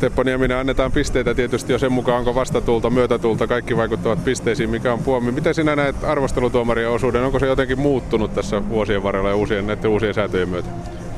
Teppo 0.00 0.22
Nieminen 0.22 0.56
annetaan 0.56 0.92
pisteitä 0.92 1.34
tietysti 1.34 1.72
jo 1.72 1.78
sen 1.78 1.92
mukaan, 1.92 2.18
onko 2.18 2.34
vastatulta, 2.34 2.90
myötätulta, 2.90 3.46
kaikki 3.46 3.76
vaikuttavat 3.76 4.24
pisteisiin, 4.24 4.70
mikä 4.70 4.92
on 4.92 4.98
puomi. 4.98 5.32
Miten 5.32 5.54
sinä 5.54 5.76
näet 5.76 6.04
arvostelutuomarien 6.04 6.90
osuuden? 6.90 7.24
Onko 7.24 7.38
se 7.38 7.46
jotenkin 7.46 7.80
muuttunut 7.80 8.34
tässä 8.34 8.68
vuosien 8.68 9.02
varrella 9.02 9.28
ja 9.28 9.36
uusien, 9.36 9.66
näiden 9.66 9.90
uusien 9.90 10.14
säätöjen 10.14 10.48
myötä? 10.48 10.68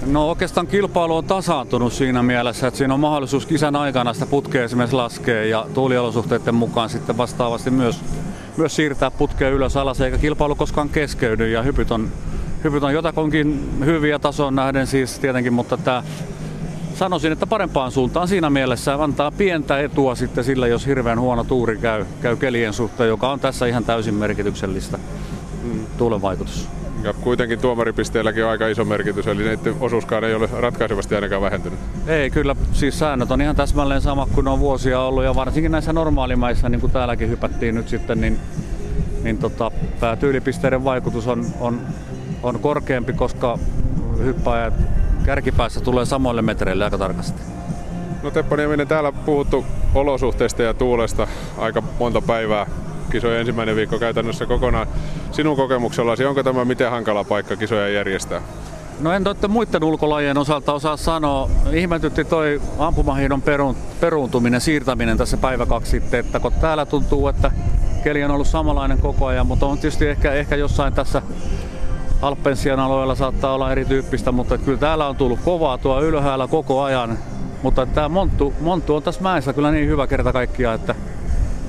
No 0.07 0.29
oikeastaan 0.29 0.67
kilpailu 0.67 1.17
on 1.17 1.25
tasaantunut 1.25 1.93
siinä 1.93 2.23
mielessä, 2.23 2.67
että 2.67 2.79
siinä 2.79 2.95
on 2.95 3.01
mahdollisuus 3.01 3.47
kisan 3.47 3.77
aikana 3.77 4.13
sitä 4.13 4.27
putkea 4.27 4.65
esimerkiksi 4.65 4.97
laskea 4.97 5.45
ja 5.45 5.67
tuuliolosuhteiden 5.75 6.55
mukaan 6.55 6.91
sitten 6.91 7.17
vastaavasti 7.17 7.71
myös, 7.71 8.01
myös 8.57 8.77
siirtää 8.77 9.11
putkea 9.11 9.49
ylös 9.49 9.77
alas, 9.77 10.01
eikä 10.01 10.19
kilpailu 10.19 10.55
koskaan 10.55 10.89
keskeydy 10.89 11.49
ja 11.49 11.63
hypyt 11.63 11.91
on, 11.91 12.09
hypyt 12.65 12.83
on 12.83 12.95
jotakunkin 12.95 13.71
hyviä 13.85 14.19
tason 14.19 14.55
nähden 14.55 14.87
siis 14.87 15.19
tietenkin, 15.19 15.53
mutta 15.53 15.77
tämä 15.77 16.03
sanoisin, 16.97 17.33
että 17.33 17.47
parempaan 17.47 17.93
suuntaan 17.93 18.29
siinä 18.29 18.51
mielessä 18.51 19.03
antaa 19.03 19.31
pientä 19.31 19.81
etua 19.81 20.15
sitten 20.15 20.45
sillä, 20.45 20.67
jos 20.67 20.87
hirveän 20.87 21.21
huono 21.21 21.45
tuuri 21.45 21.77
käy, 21.77 22.05
käy 22.23 22.37
kelien 22.37 22.73
suhteen, 22.73 23.09
joka 23.09 23.33
on 23.33 23.41
tässä 23.41 23.67
ihan 23.67 23.85
täysin 23.85 24.15
merkityksellistä 24.15 24.99
mm. 25.63 25.87
tuulen 25.99 26.23
vaikutus. 26.23 26.69
Ja 27.03 27.13
kuitenkin 27.13 27.59
tuomaripisteelläkin 27.59 28.45
on 28.45 28.51
aika 28.51 28.69
iso 28.69 28.85
merkitys, 28.85 29.27
eli 29.27 29.43
niiden 29.43 29.75
osuuskaan 29.81 30.25
ei 30.25 30.35
ole 30.35 30.49
ratkaisevasti 30.61 31.15
ainakaan 31.15 31.43
vähentynyt. 31.43 31.79
Ei, 32.07 32.31
kyllä 32.31 32.57
siis 32.73 32.99
säännöt 32.99 33.31
on 33.31 33.41
ihan 33.41 33.57
täsmälleen 33.57 34.01
sama 34.01 34.27
kuin 34.35 34.49
on 34.49 34.61
vuosia 34.61 35.01
ollut, 35.01 35.25
ja 35.25 35.35
varsinkin 35.35 35.73
näissä 35.73 35.93
normaalimaissa, 35.93 36.69
niin 36.69 36.81
kuin 36.81 36.93
täälläkin 36.93 37.29
hypättiin 37.29 37.75
nyt 37.75 37.89
sitten, 37.89 38.21
niin, 38.21 38.39
niin 39.23 39.39
tota, 39.39 39.71
päätyylipisteiden 40.01 40.85
vaikutus 40.85 41.27
on, 41.27 41.47
on, 41.61 41.81
on 42.43 42.59
korkeampi, 42.59 43.13
koska 43.13 43.59
hyppäjät 44.19 44.75
kärkipäässä 45.27 45.81
tulee 45.81 46.05
samoille 46.05 46.43
metreille 46.43 46.85
aika 46.85 46.99
tarkasti. 46.99 47.43
No 48.23 48.31
Teppo 48.31 48.57
Nieminen, 48.57 48.89
täällä 48.89 49.13
puhuttu 49.13 49.65
olosuhteista 49.95 50.63
ja 50.63 50.75
tuulesta 50.75 51.29
aika 51.59 51.83
monta 51.99 52.21
päivää. 52.21 52.67
Kisojen 53.11 53.41
ensimmäinen 53.41 53.77
viikko 53.77 53.99
käytännössä 53.99 54.47
kokonaan. 54.47 54.87
Sinun 55.33 55.57
kokemuksellasi, 55.57 56.25
onko 56.25 56.43
tämä 56.43 56.65
miten 56.65 56.91
hankala 56.91 57.25
paikka 57.25 57.57
kisoja 57.57 57.89
järjestää? 57.89 58.41
No 59.01 59.13
en 59.13 59.25
toitte 59.25 59.49
muiden 59.49 59.85
ulkolajien 59.85 60.39
osalta 60.39 60.73
osaa 60.73 60.97
sanoa. 60.97 61.51
Ihmetytti 61.73 62.25
toi 62.25 62.61
ampumahiidon 62.79 63.43
peruuntuminen, 64.01 64.61
siirtäminen 64.61 65.19
tässä 65.19 65.37
päivä 65.37 65.67
kaksi 65.67 65.91
sitten, 65.91 66.21
että 66.21 66.41
kun 66.41 66.53
täällä 66.53 66.87
tuntuu, 66.87 67.29
että 67.29 67.51
keli 68.05 68.25
on 68.25 68.31
ollut 68.31 68.47
samanlainen 68.47 68.99
koko 68.99 69.27
ajan, 69.27 69.47
mutta 69.47 69.67
on 69.67 69.79
tietysti 69.79 70.07
ehkä, 70.07 70.33
ehkä 70.33 70.57
jossain 70.57 70.93
tässä 70.93 71.23
Alpensian 72.23 72.81
alueella 72.81 73.15
saattaa 73.15 73.55
olla 73.55 73.73
erityyppistä, 73.73 74.33
mutta 74.33 74.59
kyllä 74.59 74.79
täällä 74.79 75.09
on 75.09 75.17
tullut 75.17 75.41
kovaa 75.45 75.79
tuo 75.79 76.01
ylhäällä 76.03 76.47
koko 76.47 76.83
ajan. 76.83 77.19
Mutta 77.63 77.87
tämä 77.87 78.09
Monttu, 78.09 78.55
Monttu 78.61 78.95
on 78.97 79.03
tässä 79.03 79.23
mäessä 79.23 79.53
kyllä 79.53 79.71
niin 79.71 79.89
hyvä 79.89 80.07
kerta 80.07 80.33
kaikkiaan, 80.33 80.75
että 80.75 80.95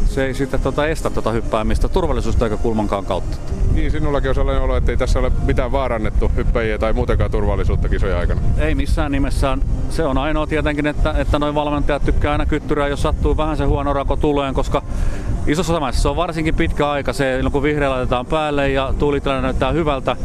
se 0.06 0.26
ei 0.26 0.34
sitten 0.34 0.60
tota 0.60 0.88
estä 0.88 1.10
tuota 1.10 1.32
hyppäämistä 1.32 1.88
turvallisuusnäkökulmankaan 1.88 3.06
kautta. 3.06 3.38
Niin, 3.74 3.92
sinullakin 3.92 4.30
on 4.30 4.36
sellainen 4.36 4.64
olo, 4.64 4.76
että 4.76 4.92
ei 4.92 4.98
tässä 4.98 5.20
ole 5.20 5.32
mitään 5.46 5.72
vaarannettu 5.72 6.32
hyppäjiä 6.36 6.78
tai 6.78 6.94
muutenkaan 6.94 7.32
turvallisuutta 7.32 7.90
kisojen 7.90 8.18
aikana. 8.18 8.42
Ei 8.58 8.76
missään 8.76 9.12
nimessään. 9.12 9.62
Se 9.90 10.04
on 10.04 10.18
ainoa 10.18 10.48
tietenkin, 10.48 10.88
että, 10.88 11.14
että 11.18 11.40
noin 11.40 11.56
valmentajat 11.56 12.06
tykkää 12.06 12.32
aina 12.32 12.46
kyttyrää, 12.46 12.88
jos 12.88 13.02
sattuu 13.02 13.38
vähän 13.38 13.58
se 13.58 13.66
huono 13.66 13.94
rako 13.94 14.16
tuleen, 14.16 14.54
koska 14.54 14.82
isossa 15.48 15.74
samassa 15.74 16.02
se 16.02 16.08
on 16.08 16.16
varsinkin 16.16 16.56
pitkä 16.56 16.90
aika 16.90 17.14
se, 17.14 17.40
kun 17.52 17.64
vihreä 17.64 17.90
laitetaan 17.90 18.26
päälle 18.26 18.70
ja 18.70 18.94
tuulitilanne 19.00 19.42
näyttää 19.42 19.72
hyvältä. 19.72 20.16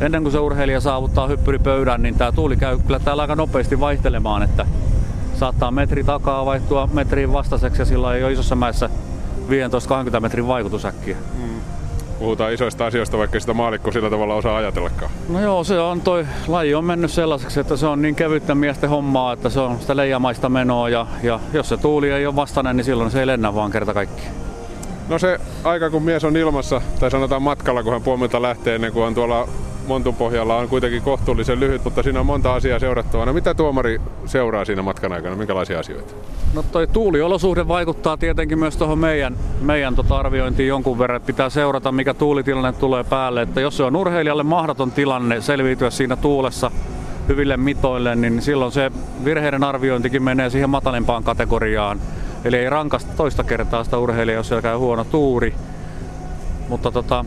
Ennen 0.00 0.22
kuin 0.22 0.32
se 0.32 0.38
urheilija 0.38 0.80
saavuttaa 0.80 1.26
hyppyripöydän, 1.26 2.02
niin 2.02 2.14
tämä 2.14 2.32
tuuli 2.32 2.56
käy 2.56 2.78
kyllä 2.78 2.98
täällä 2.98 3.22
aika 3.22 3.36
nopeasti 3.36 3.80
vaihtelemaan, 3.80 4.42
että 4.42 4.66
saattaa 5.34 5.70
metri 5.70 6.04
takaa 6.04 6.46
vaihtua 6.46 6.88
metriin 6.92 7.32
vastaiseksi 7.32 7.82
ja 7.82 7.86
sillä 7.86 8.14
ei 8.14 8.24
ole 8.24 8.32
isossa 8.32 8.56
mäessä 8.56 8.90
15-20 10.16 10.20
metrin 10.20 10.48
vaikutusäkkiä. 10.48 11.16
Mm. 11.38 11.60
Puhutaan 12.18 12.52
isoista 12.52 12.86
asioista, 12.86 13.18
vaikka 13.18 13.40
sitä 13.40 13.54
maalikko 13.54 13.92
sillä 13.92 14.10
tavalla 14.10 14.34
osaa 14.34 14.56
ajatellakaan. 14.56 15.10
No 15.28 15.40
joo, 15.40 15.64
se 15.64 15.78
on 15.78 16.00
toi 16.00 16.26
laji 16.48 16.74
on 16.74 16.84
mennyt 16.84 17.10
sellaiseksi, 17.10 17.60
että 17.60 17.76
se 17.76 17.86
on 17.86 18.02
niin 18.02 18.14
kevyttä 18.14 18.54
miesten 18.54 18.90
hommaa, 18.90 19.32
että 19.32 19.48
se 19.48 19.60
on 19.60 19.80
sitä 19.80 19.96
leijamaista 19.96 20.48
menoa 20.48 20.88
ja, 20.88 21.06
ja 21.22 21.40
jos 21.52 21.68
se 21.68 21.76
tuuli 21.76 22.10
ei 22.10 22.26
ole 22.26 22.36
vastainen, 22.36 22.76
niin 22.76 22.84
silloin 22.84 23.10
se 23.10 23.20
ei 23.20 23.26
lennä 23.26 23.54
vaan 23.54 23.70
kerta 23.70 23.94
kaikki. 23.94 24.22
No 25.08 25.18
se 25.18 25.40
aika, 25.64 25.90
kun 25.90 26.02
mies 26.02 26.24
on 26.24 26.36
ilmassa, 26.36 26.82
tai 27.00 27.10
sanotaan 27.10 27.42
matkalla, 27.42 27.82
kun 27.82 27.92
hän 27.92 28.02
puomilta 28.02 28.42
lähtee 28.42 28.74
ennen 28.74 28.92
kuin 28.92 29.04
on 29.04 29.14
tuolla 29.14 29.48
Montun 29.90 30.14
pohjalla 30.14 30.56
on 30.56 30.68
kuitenkin 30.68 31.02
kohtuullisen 31.02 31.60
lyhyt, 31.60 31.84
mutta 31.84 32.02
siinä 32.02 32.20
on 32.20 32.26
monta 32.26 32.54
asiaa 32.54 32.78
seurattavana. 32.78 33.32
Mitä 33.32 33.54
tuomari 33.54 34.00
seuraa 34.26 34.64
siinä 34.64 34.82
matkan 34.82 35.12
aikana? 35.12 35.36
Minkälaisia 35.36 35.78
asioita? 35.78 36.14
No 36.54 36.62
toi 36.62 36.86
tuuliolosuhde 36.86 37.68
vaikuttaa 37.68 38.16
tietenkin 38.16 38.58
myös 38.58 38.76
tuohon 38.76 38.98
meidän, 38.98 39.36
meidän 39.60 39.94
tota 39.94 40.16
arviointiin 40.18 40.68
jonkun 40.68 40.98
verran. 40.98 41.20
Pitää 41.20 41.50
seurata, 41.50 41.92
mikä 41.92 42.14
tuulitilanne 42.14 42.72
tulee 42.72 43.04
päälle. 43.04 43.42
Että 43.42 43.60
jos 43.60 43.76
se 43.76 43.82
on 43.82 43.96
urheilijalle 43.96 44.42
mahdoton 44.42 44.90
tilanne 44.90 45.40
selviytyä 45.40 45.90
siinä 45.90 46.16
tuulessa 46.16 46.70
hyville 47.28 47.56
mitoille, 47.56 48.16
niin 48.16 48.42
silloin 48.42 48.72
se 48.72 48.92
virheiden 49.24 49.64
arviointikin 49.64 50.22
menee 50.22 50.50
siihen 50.50 50.70
matalimpaan 50.70 51.24
kategoriaan. 51.24 52.00
Eli 52.44 52.56
ei 52.56 52.70
rankasta 52.70 53.12
toista 53.16 53.44
kertaa 53.44 53.84
sitä 53.84 53.98
urheilijaa, 53.98 54.38
jos 54.38 54.48
siellä 54.48 54.62
käy 54.62 54.76
huono 54.76 55.04
tuuri. 55.04 55.54
Mutta 56.68 56.90
tota, 56.90 57.24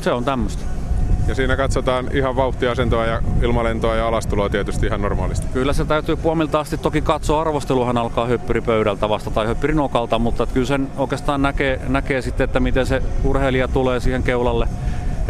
se 0.00 0.12
on 0.12 0.24
tämmöistä. 0.24 0.79
Ja 1.28 1.34
siinä 1.34 1.56
katsotaan 1.56 2.08
ihan 2.12 2.36
vauhtiasentoa 2.36 3.06
ja 3.06 3.22
ilmalentoa 3.42 3.94
ja 3.94 4.08
alastuloa 4.08 4.48
tietysti 4.48 4.86
ihan 4.86 5.02
normaalisti. 5.02 5.46
Kyllä 5.52 5.72
se 5.72 5.84
täytyy 5.84 6.16
puomilta 6.16 6.60
asti 6.60 6.78
toki 6.78 7.00
katsoa. 7.00 7.40
Arvosteluhan 7.40 7.98
alkaa 7.98 8.26
hyppyripöydältä 8.26 9.08
vasta 9.08 9.30
tai 9.30 9.46
hyppyrinokalta, 9.46 10.18
mutta 10.18 10.46
kyllä 10.46 10.66
sen 10.66 10.88
oikeastaan 10.96 11.42
näkee, 11.42 11.80
näkee 11.88 12.22
sitten, 12.22 12.44
että 12.44 12.60
miten 12.60 12.86
se 12.86 13.02
urheilija 13.24 13.68
tulee 13.68 14.00
siihen 14.00 14.22
keulalle 14.22 14.68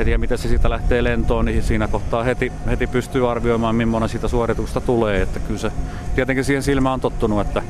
ja 0.07 0.19
miten 0.19 0.39
se 0.39 0.49
siitä 0.49 0.71
lähtee 0.71 1.05
lentoon, 1.05 1.45
niin 1.45 1.63
siinä 1.63 1.89
kohtaa 1.89 2.23
heti, 2.23 2.53
heti 2.67 2.87
pystyy 2.87 3.31
arvioimaan, 3.31 3.75
millainen 3.75 4.09
siitä 4.09 4.29
suorituksesta 4.29 4.81
tulee. 4.81 5.23
Että 5.23 5.41
kyllä 5.41 5.61
se 5.61 5.73
tietenkin 6.15 6.45
siihen 6.45 6.63
silmään 6.63 6.93
on 6.93 7.01
tottunut, 7.01 7.41
että, 7.41 7.63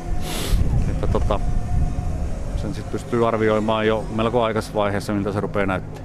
että 0.91 1.07
tota, 1.07 1.41
sen 2.57 2.75
sitten 2.75 2.93
pystyy 2.93 3.29
arvioimaan 3.29 3.87
jo 3.87 4.05
melko 4.15 4.43
aikaisessa 4.43 4.75
vaiheessa, 4.75 5.13
miltä 5.13 5.33
se 5.33 5.41
rupeaa 5.41 5.67
näyttää. 5.67 6.05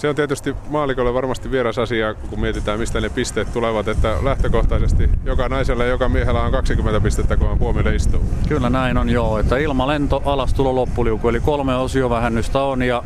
Se 0.00 0.08
on 0.08 0.14
tietysti 0.14 0.54
maalikolle 0.70 1.14
varmasti 1.14 1.50
vieras 1.50 1.78
asia, 1.78 2.14
kun 2.14 2.40
mietitään, 2.40 2.78
mistä 2.78 3.00
ne 3.00 3.08
pisteet 3.08 3.52
tulevat, 3.52 3.88
että 3.88 4.16
lähtökohtaisesti 4.22 5.10
joka 5.24 5.48
naisella 5.48 5.84
ja 5.84 5.90
joka 5.90 6.08
miehellä 6.08 6.42
on 6.42 6.52
20 6.52 7.00
pistettä, 7.00 7.36
kun 7.36 7.48
on 7.48 7.58
puomille 7.58 7.94
istuu. 7.94 8.24
Kyllä 8.48 8.70
näin 8.70 8.96
on 8.96 9.10
joo, 9.10 9.38
että 9.38 9.58
ilmalento, 9.58 10.22
alastulo, 10.24 10.74
loppuliuku, 10.74 11.28
eli 11.28 11.40
kolme 11.40 11.76
osiovähennystä 11.76 12.62
on 12.62 12.82
ja 12.82 13.02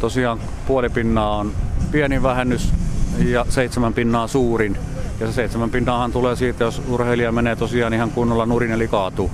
tosiaan 0.00 0.40
puolipinnaa 0.66 1.36
on 1.36 1.52
pieni 1.90 2.22
vähennys 2.22 2.72
ja 3.18 3.46
seitsemän 3.48 3.94
pinnaa 3.94 4.26
suurin. 4.26 4.76
Ja 5.20 5.26
se 5.26 5.32
seitsemän 5.32 5.70
pinnaahan 5.70 6.12
tulee 6.12 6.36
siitä, 6.36 6.64
jos 6.64 6.82
urheilija 6.88 7.32
menee 7.32 7.56
tosiaan 7.56 7.94
ihan 7.94 8.10
kunnolla 8.10 8.46
nurin 8.46 8.72
eli 8.72 8.88
kaatuu. 8.88 9.30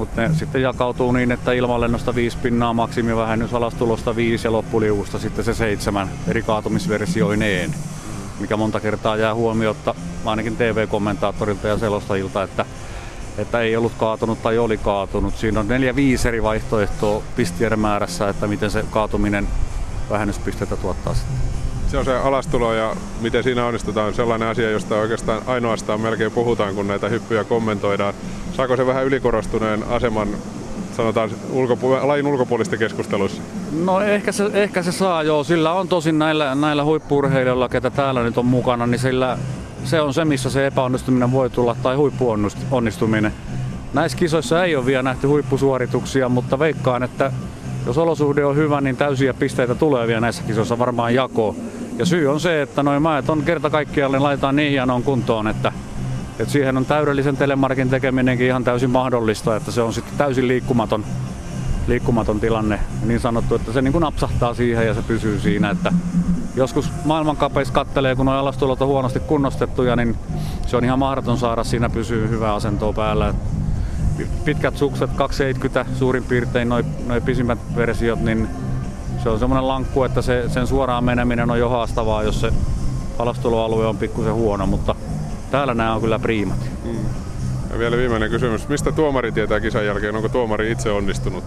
Mutta 0.00 0.20
ne 0.20 0.34
sitten 0.34 0.62
jakautuu 0.62 1.12
niin, 1.12 1.32
että 1.32 1.52
ilmalennosta 1.52 2.14
5 2.14 2.38
pinnaa, 2.38 2.72
maksimivähennys 2.72 3.54
alastulosta 3.54 4.16
5 4.16 4.46
ja 4.46 4.52
loppuliuusta 4.52 5.18
sitten 5.18 5.44
se 5.44 5.54
seitsemän 5.54 6.08
eri 6.28 6.42
kaatumisversioineen, 6.42 7.74
mikä 8.40 8.56
monta 8.56 8.80
kertaa 8.80 9.16
jää 9.16 9.34
huomiota 9.34 9.94
ainakin 10.24 10.56
TV-kommentaattorilta 10.56 11.68
ja 11.68 11.78
selostajilta, 11.78 12.42
että 12.42 12.64
että 13.38 13.60
ei 13.60 13.76
ollut 13.76 13.92
kaatunut 13.98 14.42
tai 14.42 14.58
oli 14.58 14.76
kaatunut. 14.76 15.36
Siinä 15.36 15.60
on 15.60 15.68
neljä 15.68 15.96
viisi 15.96 16.28
eri 16.28 16.42
vaihtoehtoa 16.42 17.22
pistiöiden 17.36 17.78
määrässä, 17.78 18.28
että 18.28 18.46
miten 18.46 18.70
se 18.70 18.84
kaatuminen 18.90 19.48
vähennyspisteitä 20.10 20.76
tuottaa 20.76 21.14
sitten. 21.14 21.59
Se 21.90 21.98
on 21.98 22.04
se 22.04 22.16
alastulo 22.16 22.74
ja 22.74 22.96
miten 23.20 23.42
siinä 23.42 23.66
onnistutaan 23.66 24.14
sellainen 24.14 24.48
asia, 24.48 24.70
josta 24.70 24.94
oikeastaan 24.94 25.42
ainoastaan 25.46 26.00
melkein 26.00 26.30
puhutaan, 26.30 26.74
kun 26.74 26.88
näitä 26.88 27.08
hyppyjä 27.08 27.44
kommentoidaan. 27.44 28.14
Saako 28.52 28.76
se 28.76 28.86
vähän 28.86 29.04
ylikorostuneen 29.04 29.84
aseman 29.88 30.28
sanotaan 30.96 31.30
ulkopu- 31.52 32.06
lajin 32.08 32.26
ulkopuolista 32.26 32.76
keskusteluissa? 32.76 33.42
No 33.84 34.00
ehkä 34.00 34.32
se, 34.32 34.50
ehkä 34.52 34.82
se 34.82 34.92
saa 34.92 35.22
joo. 35.22 35.44
Sillä 35.44 35.72
on 35.72 35.88
tosin 35.88 36.18
näillä, 36.18 36.54
näillä 36.54 36.84
huippurheilijoilla, 36.84 37.68
ketä 37.68 37.90
täällä 37.90 38.22
nyt 38.22 38.38
on 38.38 38.46
mukana, 38.46 38.86
niin 38.86 38.98
sillä 38.98 39.38
se 39.84 40.00
on 40.00 40.14
se, 40.14 40.24
missä 40.24 40.50
se 40.50 40.66
epäonnistuminen 40.66 41.32
voi 41.32 41.50
tulla 41.50 41.76
tai 41.82 41.96
huippuonnistuminen. 41.96 43.32
Näissä 43.94 44.18
kisoissa 44.18 44.64
ei 44.64 44.76
ole 44.76 44.86
vielä 44.86 45.02
nähty 45.02 45.26
huippusuorituksia, 45.26 46.28
mutta 46.28 46.58
veikkaan, 46.58 47.02
että 47.02 47.32
jos 47.90 47.98
olosuhde 47.98 48.44
on 48.44 48.56
hyvä, 48.56 48.80
niin 48.80 48.96
täysiä 48.96 49.34
pisteitä 49.34 49.74
tulee 49.74 50.06
vielä 50.06 50.20
näissä 50.20 50.42
kisoissa 50.42 50.78
varmaan 50.78 51.14
jakoon. 51.14 51.56
Ja 51.98 52.06
syy 52.06 52.26
on 52.26 52.40
se, 52.40 52.62
että 52.62 52.82
noin 52.82 53.02
mäet 53.02 53.30
on 53.30 53.42
kerta 53.42 53.70
kaikkiaan 53.70 54.12
niin 54.12 54.22
laitetaan 54.22 54.56
niin 54.56 54.70
hienoon 54.70 55.02
kuntoon, 55.02 55.48
että, 55.48 55.72
että 56.38 56.52
siihen 56.52 56.76
on 56.76 56.84
täydellisen 56.84 57.36
telemarkin 57.36 57.90
tekeminenkin 57.90 58.46
ihan 58.46 58.64
täysin 58.64 58.90
mahdollista, 58.90 59.56
että 59.56 59.70
se 59.70 59.82
on 59.82 59.92
sitten 59.92 60.14
täysin 60.18 60.48
liikkumaton, 60.48 61.04
liikkumaton 61.86 62.40
tilanne, 62.40 62.80
niin 63.04 63.20
sanottu, 63.20 63.54
että 63.54 63.72
se 63.72 63.82
niin 63.82 63.92
kuin 63.92 64.02
napsahtaa 64.02 64.54
siihen 64.54 64.86
ja 64.86 64.94
se 64.94 65.02
pysyy 65.02 65.40
siinä, 65.40 65.70
että 65.70 65.92
joskus 66.56 66.90
maailmankapeissa 67.04 67.74
kattelee, 67.74 68.16
kun 68.16 68.26
nuo 68.26 68.34
alastulot 68.34 68.82
on 68.82 68.88
huonosti 68.88 69.20
kunnostettuja, 69.20 69.96
niin 69.96 70.16
se 70.66 70.76
on 70.76 70.84
ihan 70.84 70.98
mahdoton 70.98 71.38
saada 71.38 71.64
siinä 71.64 71.90
pysyy 71.90 72.28
hyvä 72.28 72.54
asento 72.54 72.92
päällä. 72.92 73.34
Pitkät 74.44 74.76
sukset, 74.76 75.10
270 75.10 75.86
suurin 75.98 76.24
piirtein, 76.24 76.68
noin 76.68 76.86
noi 77.06 77.20
pisimmät 77.20 77.58
versiot, 77.76 78.20
niin 78.20 78.48
se 79.22 79.28
on 79.28 79.38
semmoinen 79.38 79.68
lankku, 79.68 80.04
että 80.04 80.22
se, 80.22 80.44
sen 80.48 80.66
suoraan 80.66 81.04
meneminen 81.04 81.50
on 81.50 81.58
jo 81.58 81.68
haastavaa, 81.68 82.22
jos 82.22 82.40
se 82.40 82.52
alastuloalue 83.18 83.86
on 83.86 83.96
pikkusen 83.96 84.34
huono, 84.34 84.66
mutta 84.66 84.94
täällä 85.50 85.74
nämä 85.74 85.94
on 85.94 86.00
kyllä 86.00 86.18
priimat. 86.18 86.70
Mm. 86.84 86.98
Ja 87.72 87.78
vielä 87.78 87.96
viimeinen 87.96 88.30
kysymys. 88.30 88.68
Mistä 88.68 88.92
tuomari 88.92 89.32
tietää 89.32 89.60
kisan 89.60 89.86
jälkeen? 89.86 90.16
Onko 90.16 90.28
tuomari 90.28 90.70
itse 90.70 90.90
onnistunut? 90.90 91.44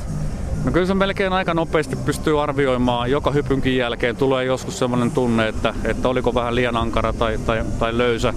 No 0.66 0.72
kyllä 0.72 0.86
se 0.86 0.94
melkein 0.94 1.34
aika 1.34 1.54
nopeasti 1.54 1.96
pystyy 1.96 2.44
arvioimaan. 2.44 3.12
Joka 3.12 3.32
hypynkin 3.32 3.78
jälkeen 3.78 4.16
tulee 4.16 4.46
joskus 4.46 4.80
sellainen 4.80 5.12
tunne, 5.12 5.48
että, 5.48 5.74
että 5.84 6.10
oliko 6.10 6.34
vähän 6.34 6.56
liian 6.56 6.78
ankara 6.78 7.14
tai, 7.14 7.38
tai, 7.46 7.64
tai 7.80 7.98
löysä. 7.98 8.34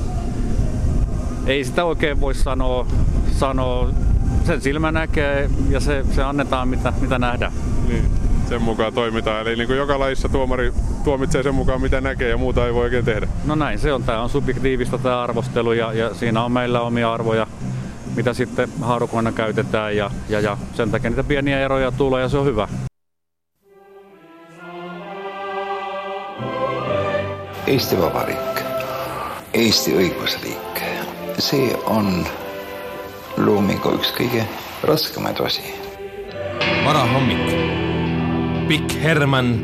Ei 1.47 1.65
sitä 1.65 1.85
oikein 1.85 2.21
voi 2.21 2.35
sanoa. 2.35 2.87
sanoa. 3.33 3.89
Sen 4.47 4.61
silmä 4.61 4.93
näkee 4.93 5.51
ja 5.71 5.81
se, 5.81 6.05
se 6.11 6.23
annetaan 6.23 6.69
mitä, 6.69 6.93
mitä 7.01 7.19
nähdään. 7.19 7.53
Niin, 7.89 8.05
sen 8.49 8.63
mukaan 8.63 8.95
toimitaan. 8.95 9.41
Eli 9.41 9.57
niin 9.57 9.67
kuin 9.67 9.77
joka 9.77 9.99
lajissa 9.99 10.29
tuomari 10.29 10.73
tuomitsee 11.05 11.43
sen 11.43 11.55
mukaan 11.55 11.81
mitä 11.81 12.01
näkee 12.01 12.29
ja 12.29 12.37
muuta 12.37 12.67
ei 12.67 12.75
voi 12.75 12.85
oikein 12.85 13.05
tehdä. 13.05 13.29
No 13.45 13.55
näin 13.55 13.79
se 13.79 13.93
on. 13.93 14.03
Tämä 14.03 14.23
on 14.23 14.31
subjektiivista 14.31 14.99
tämä 14.99 15.23
arvostelu 15.23 15.73
ja, 15.73 15.93
ja 15.93 16.15
siinä 16.15 16.45
on 16.45 16.53
meillä 16.53 16.81
omia 16.81 17.13
arvoja 17.13 17.47
mitä 18.17 18.35
sitten 18.35 18.69
haarukoina 18.81 19.33
käytetään 19.33 19.97
ja, 19.97 20.11
ja, 20.29 20.41
ja 20.41 20.59
sen 20.75 20.91
takia 20.91 21.11
niitä 21.11 21.25
pieniä 21.25 21.61
eroja 21.61 21.93
tulee 21.93 22.23
ja 22.23 22.29
se 22.29 22.39
on 22.39 22.47
hyvä. 22.47 22.69
Eesti 27.67 27.99
Vabariik, 27.99 28.61
Eesti 29.55 29.93
õigusriik, 29.93 30.81
see 31.39 31.75
on 31.87 32.27
loomingu 33.37 33.93
üks 33.99 34.13
kõige 34.17 34.45
raskemaid 34.87 35.41
osi. 35.41 35.63
varahommik, 36.85 37.47
pikk 38.69 38.97
Herman, 39.03 39.55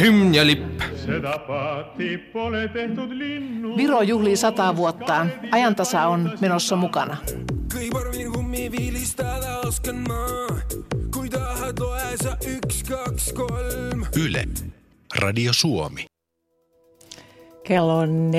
hümn 0.00 0.34
ja 0.34 0.44
lipp. 0.46 0.82
Viro 3.76 4.02
juhlii 4.02 4.36
sata 4.36 4.76
vuotta. 4.76 5.26
Ajantasa 5.50 6.06
on 6.08 6.30
menossa 6.40 6.76
mukana. 6.76 7.16
Yle, 14.16 14.44
Radio 15.20 15.52
Suomi. 15.52 16.13
Kello 17.64 17.98
on 17.98 18.30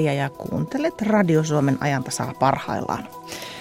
ja 0.00 0.30
kuuntelet 0.30 1.02
Radio 1.02 1.44
Suomen 1.44 1.76
ajantasaa 1.80 2.32
parhaillaan. 2.38 3.08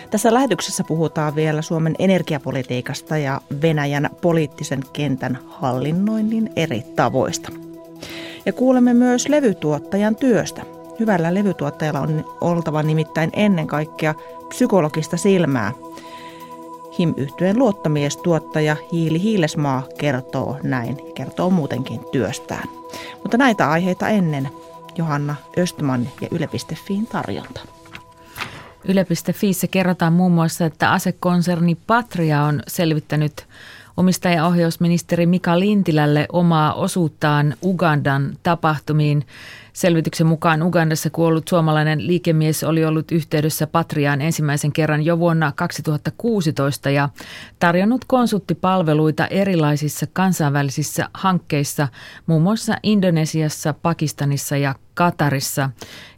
Tässä 0.10 0.34
lähetyksessä 0.34 0.84
puhutaan 0.84 1.36
vielä 1.36 1.62
Suomen 1.62 1.96
energiapolitiikasta 2.00 3.18
ja 3.18 3.42
Venäjän 3.62 4.10
poliittisen 4.22 4.84
kentän 4.94 5.40
hallinnoinnin 5.48 6.50
eri 6.56 6.84
tavoista. 6.96 7.52
Ja 8.46 8.54
kuulemme 8.54 8.94
myös 8.94 9.28
levytuottajan 9.28 10.16
työstä. 10.16 10.62
Hyvällä 11.00 11.34
levytuottajalla 11.34 12.00
on 12.00 12.26
oltava 12.42 12.84
nimittäin 12.84 13.30
ennen 13.34 13.68
kaikkea 13.68 14.16
psykologista 14.50 15.18
silmää. 15.18 15.72
him 17.00 17.14
yhtyeen 17.18 17.60
luottamiestuottaja 17.60 18.76
Hiili 18.92 19.22
Hiilesmaa 19.22 19.84
kertoo 19.98 20.58
näin 20.64 20.98
kertoo 21.16 21.50
muutenkin 21.50 22.02
työstään. 22.12 22.77
Mutta 23.24 23.38
näitä 23.38 23.70
aiheita 23.70 24.10
ennen 24.10 24.50
Johanna 24.98 25.36
Östman 25.58 26.10
ja 26.22 26.28
Yle.fiin 26.32 27.08
tarjonta. 27.08 27.62
Yle.fiissä 28.86 29.68
kerrotaan 29.68 30.14
muun 30.14 30.32
muassa, 30.32 30.66
että 30.66 30.92
asekonserni 30.92 31.78
Patria 31.88 32.44
on 32.44 32.64
selvittänyt 32.68 33.48
omistajaohjausministeri 33.98 35.26
Mika 35.26 35.60
Lintilälle 35.60 36.26
omaa 36.32 36.74
osuuttaan 36.74 37.56
Ugandan 37.64 38.38
tapahtumiin. 38.44 39.26
Selvityksen 39.78 40.28
mukaan 40.28 40.64
Ugandassa 40.64 41.10
kuollut 41.10 41.48
suomalainen 41.48 42.08
liikemies 42.08 42.64
oli 42.64 42.86
ollut 42.86 43.12
yhteydessä 43.12 43.68
Patriaan 43.68 44.22
ensimmäisen 44.22 44.72
kerran 44.72 45.06
jo 45.06 45.20
vuonna 45.20 45.52
2016 45.56 46.90
ja 46.90 47.10
tarjonnut 47.60 48.06
konsulttipalveluita 48.06 49.28
erilaisissa 49.28 50.06
kansainvälisissä 50.14 51.10
hankkeissa, 51.14 51.88
muun 52.26 52.42
muassa 52.42 52.78
Indonesiassa, 52.84 53.74
Pakistanissa 53.74 54.58
ja 54.58 54.76
Katarissa. 54.94 55.70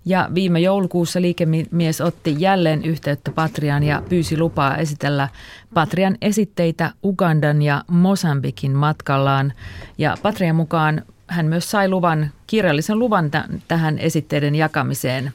Ja 0.05 0.29
viime 0.33 0.59
joulukuussa 0.59 1.21
liikemies 1.21 2.01
otti 2.01 2.35
jälleen 2.39 2.85
yhteyttä 2.85 3.31
Patriaan 3.31 3.83
ja 3.83 4.03
pyysi 4.09 4.37
lupaa 4.37 4.77
esitellä 4.77 5.29
Patrian 5.73 6.17
esitteitä 6.21 6.91
Ugandan 7.03 7.61
ja 7.61 7.83
Mosambikin 7.87 8.71
matkallaan. 8.71 9.53
Ja 9.97 10.17
Patrian 10.21 10.55
mukaan 10.55 11.01
hän 11.29 11.45
myös 11.45 11.71
sai 11.71 11.89
luvan, 11.89 12.31
kirjallisen 12.47 12.99
luvan 12.99 13.31
t- 13.31 13.67
tähän 13.67 13.99
esitteiden 13.99 14.55
jakamiseen 14.55 15.33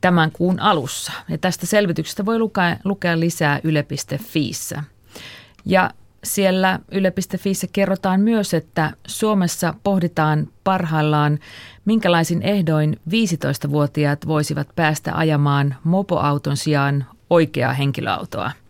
tämän 0.00 0.30
kuun 0.32 0.60
alussa. 0.60 1.12
Ja 1.28 1.38
tästä 1.38 1.66
selvityksestä 1.66 2.26
voi 2.26 2.38
lukea, 2.38 2.76
lukea 2.84 3.20
lisää 3.20 3.60
yle.fiissä. 3.64 4.82
Ja 5.64 5.90
siellä 6.24 6.78
yle.fiissä 6.92 7.66
kerrotaan 7.72 8.20
myös, 8.20 8.54
että 8.54 8.92
Suomessa 9.06 9.74
pohditaan 9.82 10.48
parhaillaan, 10.64 11.38
minkälaisin 11.84 12.42
ehdoin 12.42 13.00
15-vuotiaat 13.10 14.26
voisivat 14.26 14.68
päästä 14.76 15.16
ajamaan 15.16 15.76
mopoauton 15.84 16.56
sijaan 16.56 17.06
oikeaa 17.30 17.72
henkilöautoa– 17.72 18.50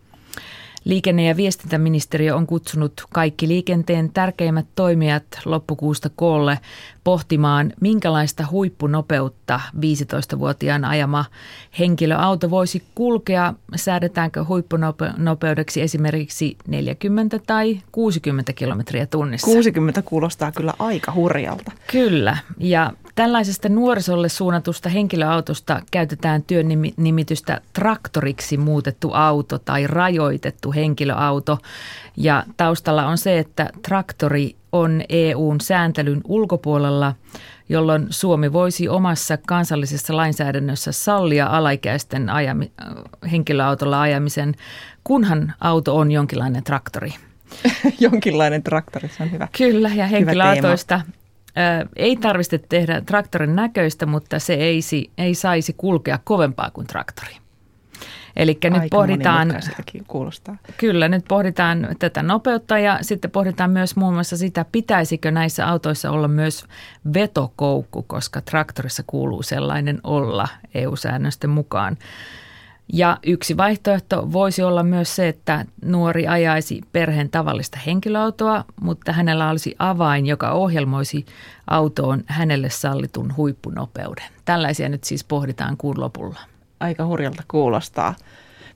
Liikenne- 0.87 1.25
ja 1.25 1.37
viestintäministeriö 1.37 2.35
on 2.35 2.47
kutsunut 2.47 2.93
kaikki 3.13 3.47
liikenteen 3.47 4.11
tärkeimmät 4.13 4.65
toimijat 4.75 5.23
loppukuusta 5.45 6.09
koolle 6.15 6.59
pohtimaan, 7.03 7.73
minkälaista 7.81 8.45
huippunopeutta 8.51 9.59
15-vuotiaan 9.75 10.85
ajama 10.85 11.25
henkilöauto 11.79 12.49
voisi 12.49 12.83
kulkea. 12.95 13.53
Säädetäänkö 13.75 14.45
huippunopeudeksi 14.45 15.81
esimerkiksi 15.81 16.57
40 16.67 17.39
tai 17.47 17.81
60 17.91 18.53
kilometriä 18.53 19.05
tunnissa? 19.05 19.47
60 19.47 20.01
kuulostaa 20.01 20.51
kyllä 20.51 20.73
aika 20.79 21.13
hurjalta. 21.13 21.71
Kyllä, 21.91 22.37
ja 22.57 22.93
Tällaisesta 23.17 23.69
nuorisolle 23.69 24.29
suunnatusta 24.29 24.89
henkilöautosta 24.89 25.81
käytetään 25.91 26.43
työnimitystä 26.43 27.61
traktoriksi 27.73 28.57
muutettu 28.57 29.11
auto 29.13 29.59
tai 29.59 29.87
rajoitettu 29.87 30.71
henkilöauto. 30.71 31.57
Ja 32.17 32.43
taustalla 32.57 33.05
on 33.07 33.17
se, 33.17 33.39
että 33.39 33.69
traktori 33.81 34.55
on 34.71 35.01
EUn 35.09 35.61
sääntelyn 35.61 36.21
ulkopuolella, 36.23 37.13
jolloin 37.69 38.07
Suomi 38.09 38.53
voisi 38.53 38.89
omassa 38.89 39.37
kansallisessa 39.47 40.15
lainsäädännössä 40.15 40.91
sallia 40.91 41.47
alaikäisten 41.47 42.29
ajami, 42.29 42.71
henkilöautolla 43.31 44.01
ajamisen, 44.01 44.55
kunhan 45.03 45.53
auto 45.59 45.97
on 45.97 46.11
jonkinlainen 46.11 46.63
traktori. 46.63 47.13
jonkinlainen 47.99 48.63
traktori, 48.63 49.07
se 49.07 49.23
on 49.23 49.31
hyvä. 49.31 49.47
Kyllä, 49.57 49.89
ja 49.89 50.07
henkilöautoista 50.07 51.01
ei 51.95 52.15
tarvitse 52.15 52.57
tehdä 52.57 53.01
traktorin 53.01 53.55
näköistä, 53.55 54.05
mutta 54.05 54.39
se 54.39 54.53
ei, 54.53 54.79
ei 55.17 55.35
saisi 55.35 55.73
kulkea 55.77 56.19
kovempaa 56.23 56.71
kuin 56.71 56.87
traktori. 56.87 57.33
Eli 58.35 58.57
nyt 58.63 58.89
pohditaan, 58.89 59.47
kuulostaa. 59.47 60.57
kyllä 60.77 61.07
nyt 61.07 61.25
pohditaan 61.27 61.87
tätä 61.99 62.23
nopeutta 62.23 62.79
ja 62.79 62.99
sitten 63.01 63.31
pohditaan 63.31 63.71
myös 63.71 63.95
muun 63.95 64.13
muassa 64.13 64.37
sitä, 64.37 64.65
pitäisikö 64.71 65.31
näissä 65.31 65.67
autoissa 65.67 66.11
olla 66.11 66.27
myös 66.27 66.65
vetokoukku, 67.13 68.03
koska 68.03 68.41
traktorissa 68.41 69.03
kuuluu 69.07 69.43
sellainen 69.43 69.99
olla 70.03 70.47
EU-säännösten 70.73 71.49
mukaan. 71.49 71.97
Ja 72.93 73.17
yksi 73.25 73.57
vaihtoehto 73.57 74.31
voisi 74.31 74.63
olla 74.63 74.83
myös 74.83 75.15
se, 75.15 75.27
että 75.27 75.65
nuori 75.85 76.27
ajaisi 76.27 76.81
perheen 76.91 77.29
tavallista 77.29 77.79
henkilöautoa, 77.85 78.65
mutta 78.81 79.11
hänellä 79.11 79.49
olisi 79.49 79.75
avain, 79.79 80.25
joka 80.25 80.51
ohjelmoisi 80.51 81.25
autoon 81.67 82.23
hänelle 82.25 82.69
sallitun 82.69 83.35
huippunopeuden. 83.37 84.25
Tällaisia 84.45 84.89
nyt 84.89 85.03
siis 85.03 85.23
pohditaan 85.23 85.77
kuun 85.77 85.99
lopulla. 85.99 86.39
Aika 86.79 87.05
hurjalta 87.05 87.43
kuulostaa. 87.47 88.15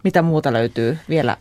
Mitä 0.04 0.22
muuta 0.22 0.54
löytyy 0.54 0.98
vielä 1.10 1.38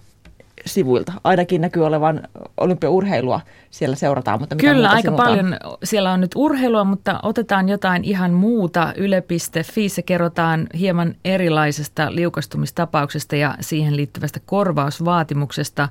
sivuilta. 0.66 1.12
Ainakin 1.24 1.60
näkyy 1.60 1.86
olevan 1.86 2.22
olympiaurheilua 2.56 3.40
siellä 3.70 3.96
seurataan. 3.96 4.40
Mutta 4.40 4.54
mitä 4.54 4.72
Kyllä, 4.72 4.90
aika 4.90 5.02
sinulta? 5.02 5.22
paljon 5.22 5.56
siellä 5.84 6.12
on 6.12 6.20
nyt 6.20 6.30
urheilua, 6.34 6.84
mutta 6.84 7.20
otetaan 7.22 7.68
jotain 7.68 8.04
ihan 8.04 8.32
muuta. 8.32 8.92
Yle.fi 8.96 9.88
se 9.88 10.02
kerrotaan 10.02 10.66
hieman 10.78 11.14
erilaisesta 11.24 12.14
liukastumistapauksesta 12.14 13.36
ja 13.36 13.54
siihen 13.60 13.96
liittyvästä 13.96 14.40
korvausvaatimuksesta. 14.46 15.88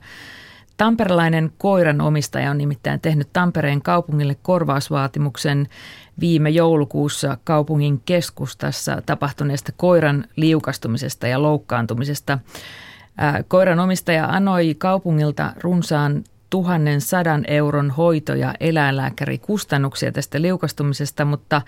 Tamperelainen 0.78 1.52
koiranomistaja 1.58 2.52
on 2.52 2.58
nimittäin 2.58 3.00
tehnyt 3.00 3.28
Tampereen 3.34 3.82
kaupungille 3.82 4.36
korvausvaatimuksen 4.42 5.68
viime 6.20 6.50
joulukuussa 6.50 7.38
kaupungin 7.44 8.02
keskustassa 8.06 9.02
tapahtuneesta 9.06 9.72
koiran 9.78 10.26
liukastumisesta 10.36 11.28
ja 11.28 11.42
loukkaantumisesta. 11.42 12.40
Koiran 13.48 13.80
omistaja 13.80 14.26
anoi 14.26 14.76
kaupungilta 14.78 15.54
runsaan 15.62 16.24
1100 16.50 17.40
euron 17.48 17.92
hoito- 17.92 18.36
ja 18.36 18.54
eläinlääkärikustannuksia 18.60 20.12
tästä 20.12 20.42
liukastumisesta, 20.42 21.26
mutta 21.26 21.62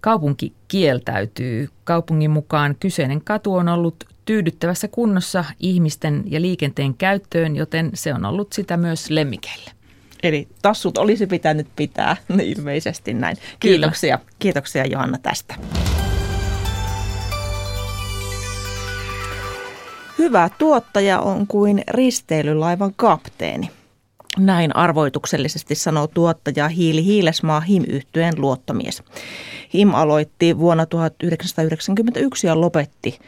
kaupunki 0.00 0.52
kieltäytyy. 0.68 1.68
Kaupungin 1.84 2.30
mukaan 2.30 2.76
kyseinen 2.80 3.20
katu 3.20 3.54
on 3.54 3.68
ollut 3.68 4.04
tyydyttävässä 4.24 4.88
kunnossa 4.88 5.44
ihmisten 5.60 6.22
ja 6.26 6.40
liikenteen 6.40 6.94
käyttöön, 6.94 7.56
joten 7.56 7.90
se 7.94 8.14
on 8.14 8.24
ollut 8.24 8.52
sitä 8.52 8.76
myös 8.76 9.10
lemmikeille. 9.10 9.70
Eli 10.22 10.48
tassut 10.62 10.98
olisi 10.98 11.26
pitänyt 11.26 11.66
pitää, 11.76 12.16
ilmeisesti 12.56 13.14
näin. 13.14 13.36
Kiitoksia, 13.60 14.18
Kyllä. 14.18 14.30
kiitoksia 14.38 14.86
Johanna 14.86 15.18
tästä. 15.18 15.54
Hyvä 20.18 20.50
tuottaja 20.58 21.20
on 21.20 21.46
kuin 21.46 21.82
risteilylaivan 21.88 22.92
kapteeni. 22.96 23.70
Näin 24.38 24.76
arvoituksellisesti 24.76 25.74
sanoo 25.74 26.06
tuottaja 26.06 26.68
Hiili 26.68 27.04
Hiilesmaa 27.04 27.60
him 27.60 27.84
yhtyeen 27.88 28.34
luottomies. 28.36 29.02
HIM 29.74 29.94
aloitti 29.94 30.58
vuonna 30.58 30.86
1991 30.86 32.46
ja 32.46 32.60
lopetti 32.60 33.18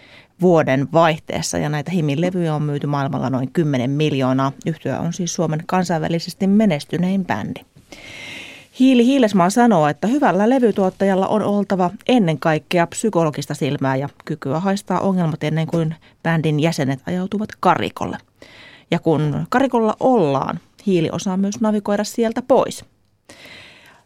vuoden 0.40 0.88
vaihteessa 0.92 1.58
ja 1.58 1.68
näitä 1.68 1.90
Himin 1.90 2.20
levyjä 2.20 2.54
on 2.54 2.62
myyty 2.62 2.86
maailmalla 2.86 3.30
noin 3.30 3.52
10 3.52 3.90
miljoonaa. 3.90 4.52
Yhtyä 4.66 5.00
on 5.00 5.12
siis 5.12 5.34
Suomen 5.34 5.62
kansainvälisesti 5.66 6.46
menestynein 6.46 7.24
bändi. 7.24 7.60
Hiili 8.80 9.04
Hiilesmaa 9.06 9.50
sanoo, 9.50 9.88
että 9.88 10.06
hyvällä 10.06 10.48
levytuottajalla 10.48 11.28
on 11.28 11.42
oltava 11.42 11.90
ennen 12.08 12.38
kaikkea 12.38 12.86
psykologista 12.86 13.54
silmää 13.54 13.96
ja 13.96 14.08
kykyä 14.24 14.60
haistaa 14.60 15.00
ongelmat 15.00 15.44
ennen 15.44 15.66
kuin 15.66 15.94
bändin 16.22 16.60
jäsenet 16.60 17.00
ajautuvat 17.06 17.48
karikolle. 17.60 18.18
Ja 18.90 18.98
kun 18.98 19.46
karikolla 19.48 19.96
ollaan, 20.00 20.60
hiili 20.86 21.10
osaa 21.12 21.36
myös 21.36 21.60
navigoida 21.60 22.04
sieltä 22.04 22.42
pois. 22.42 22.84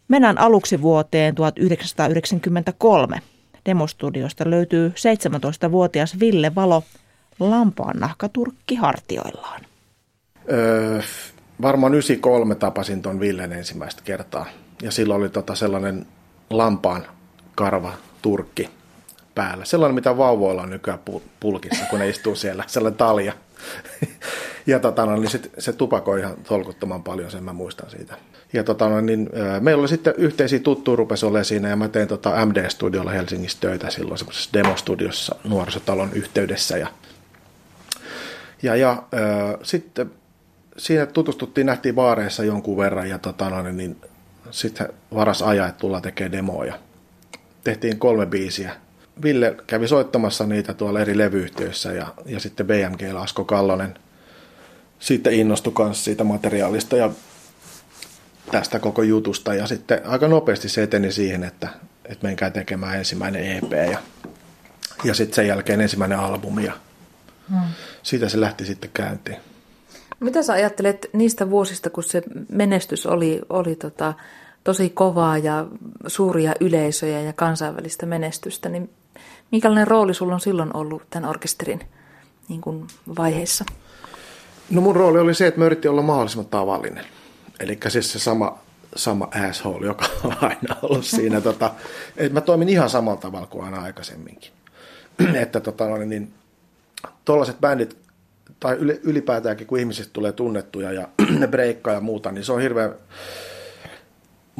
Mennään 0.07 0.37
aluksi 0.37 0.81
vuoteen 0.81 1.35
1993. 1.35 3.21
Demostudiosta 3.65 4.49
löytyy 4.49 4.89
17-vuotias 4.89 6.19
Ville 6.19 6.55
Valo 6.55 6.83
lampaan 7.39 7.99
nahkaturkki 7.99 8.75
hartioillaan. 8.75 9.61
Öö, 10.51 11.01
varmaan 11.61 11.93
93 11.93 12.55
tapasin 12.55 13.01
tuon 13.01 13.19
Villen 13.19 13.51
ensimmäistä 13.51 14.01
kertaa. 14.05 14.45
Ja 14.81 14.91
silloin 14.91 15.21
oli 15.21 15.29
tota 15.29 15.55
sellainen 15.55 16.05
lampaan 16.49 17.05
karva 17.55 17.93
turkki 18.21 18.69
päällä. 19.35 19.65
Sellainen, 19.65 19.95
mitä 19.95 20.17
vauvoilla 20.17 20.61
on 20.61 20.69
nykyään 20.69 20.99
pulkissa, 21.39 21.85
kun 21.85 21.99
ne 21.99 22.09
istuu 22.09 22.35
siellä, 22.35 22.63
sellainen 22.67 22.97
talja. 22.97 23.33
ja 24.67 24.79
tota, 24.79 25.05
no, 25.05 25.15
niin 25.15 25.29
sit, 25.29 25.51
se 25.57 25.73
tupakoi 25.73 26.19
ihan 26.19 26.37
tolkuttoman 26.47 27.03
paljon, 27.03 27.31
sen 27.31 27.43
mä 27.43 27.53
muistan 27.53 27.89
siitä. 27.89 28.17
Ja 28.53 28.63
tota, 28.63 28.89
no, 28.89 29.01
niin, 29.01 29.29
meillä 29.59 29.79
oli 29.81 29.87
sitten 29.87 30.13
yhteisiä 30.17 30.59
tuttuja 30.59 30.95
rupesi 30.95 31.25
olemaan 31.25 31.45
siinä, 31.45 31.69
ja 31.69 31.75
mä 31.75 31.87
tein 31.87 32.07
tota 32.07 32.45
MD-studiolla 32.45 33.11
Helsingissä 33.11 33.57
töitä 33.61 33.89
silloin 33.89 34.17
semmoisessa 34.17 34.49
demostudiossa 34.53 35.35
nuorisotalon 35.43 36.09
yhteydessä. 36.13 36.77
Ja, 36.77 36.87
ja, 38.63 38.75
ja 38.75 39.03
sitten 39.63 40.11
siinä 40.77 41.05
tutustuttiin, 41.05 41.67
nähtiin 41.67 41.95
baareissa 41.95 42.43
jonkun 42.43 42.77
verran 42.77 43.09
ja 43.09 43.17
tota, 43.17 43.49
no, 43.49 43.61
niin 43.63 43.97
sitten 44.51 44.89
varas 45.15 45.41
ajaa, 45.41 45.67
että 45.67 45.79
tullaan 45.79 46.01
tekemään 46.01 46.31
demoja. 46.31 46.79
Tehtiin 47.63 47.99
kolme 47.99 48.25
biisiä. 48.25 48.75
Ville 49.23 49.55
kävi 49.67 49.87
soittamassa 49.87 50.45
niitä 50.45 50.73
tuolla 50.73 50.99
eri 50.99 51.17
levyyhtiöissä 51.17 51.93
ja, 51.93 52.07
ja 52.25 52.39
sitten 52.39 52.67
BMG 52.67 53.15
Asko 53.17 53.43
Kallonen 53.43 53.95
sitten 55.01 55.33
innostui 55.33 55.73
myös 55.79 56.03
siitä 56.03 56.23
materiaalista 56.23 56.97
ja 56.97 57.09
tästä 58.51 58.79
koko 58.79 59.03
jutusta. 59.03 59.53
Ja 59.53 59.67
sitten 59.67 60.01
aika 60.05 60.27
nopeasti 60.27 60.69
se 60.69 60.83
eteni 60.83 61.11
siihen, 61.11 61.43
että, 61.43 61.69
että 62.05 62.27
menkää 62.27 62.49
tekemään 62.49 62.97
ensimmäinen 62.97 63.57
EP 63.57 63.71
ja, 63.91 63.99
ja 65.03 65.13
sitten 65.13 65.35
sen 65.35 65.47
jälkeen 65.47 65.81
ensimmäinen 65.81 66.19
albumi 66.19 66.65
ja 66.65 66.73
hmm. 67.49 67.59
siitä 68.03 68.29
se 68.29 68.39
lähti 68.39 68.65
sitten 68.65 68.89
käyntiin. 68.93 69.37
Mitä 70.19 70.43
sä 70.43 70.53
ajattelet 70.53 71.09
niistä 71.13 71.49
vuosista, 71.49 71.89
kun 71.89 72.03
se 72.03 72.23
menestys 72.49 73.05
oli, 73.05 73.41
oli 73.49 73.75
tota, 73.75 74.13
tosi 74.63 74.89
kovaa 74.89 75.37
ja 75.37 75.65
suuria 76.07 76.53
yleisöjä 76.59 77.21
ja 77.21 77.33
kansainvälistä 77.33 78.05
menestystä, 78.05 78.69
niin 78.69 78.89
minkälainen 79.51 79.87
rooli 79.87 80.13
sulla 80.13 80.33
on 80.33 80.39
silloin 80.39 80.75
ollut 80.75 81.03
tämän 81.09 81.29
orkesterin 81.29 81.79
niin 82.49 82.61
kuin 82.61 82.87
vaiheessa? 83.17 83.65
No 84.69 84.81
mun 84.81 84.95
rooli 84.95 85.19
oli 85.19 85.33
se, 85.33 85.47
että 85.47 85.59
mä 85.59 85.65
yritin 85.65 85.91
olla 85.91 86.01
mahdollisimman 86.01 86.49
tavallinen. 86.49 87.05
Eli 87.59 87.79
siis 87.87 88.11
se 88.11 88.19
sama, 88.19 88.59
sama 88.95 89.27
asshole, 89.49 89.85
joka 89.85 90.05
on 90.23 90.35
aina 90.41 90.75
ollut 90.81 91.05
siinä. 91.05 91.41
tota, 91.51 91.71
että 92.17 92.33
mä 92.33 92.41
toimin 92.41 92.69
ihan 92.69 92.89
samalla 92.89 93.17
tavalla 93.17 93.47
kuin 93.47 93.65
aina 93.65 93.81
aikaisemminkin. 93.81 94.51
että 95.41 95.59
tota, 95.59 95.87
no 95.87 95.97
niin, 95.97 96.33
tuollaiset 97.25 97.61
bändit 97.61 97.97
tai 98.59 98.77
ylipäätäänkin 99.03 99.67
kun 99.67 99.79
ihmisistä 99.79 100.13
tulee 100.13 100.31
tunnettuja 100.31 100.91
ja 100.91 101.07
ne 101.39 101.47
breikkaa 101.57 101.93
ja 101.93 102.01
muuta, 102.01 102.31
niin 102.31 102.43
se 102.43 102.51
on 102.51 102.61
hirveän 102.61 102.95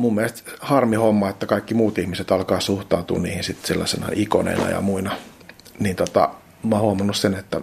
mun 0.02 0.16
mielestä 0.16 0.52
harmi 0.60 0.96
homma, 0.96 1.30
että 1.30 1.46
kaikki 1.46 1.74
muut 1.74 1.98
ihmiset 1.98 2.32
alkaa 2.32 2.60
suhtautua 2.60 3.20
niihin 3.20 3.44
sitten 3.44 3.68
sellaisena 3.68 4.08
ikoneina 4.16 4.70
ja 4.70 4.82
muina. 4.82 5.16
Niin 5.80 5.96
tota, 5.96 6.30
mä 6.64 6.76
oon 6.76 6.84
huomannut 6.84 7.16
sen, 7.16 7.34
että 7.34 7.62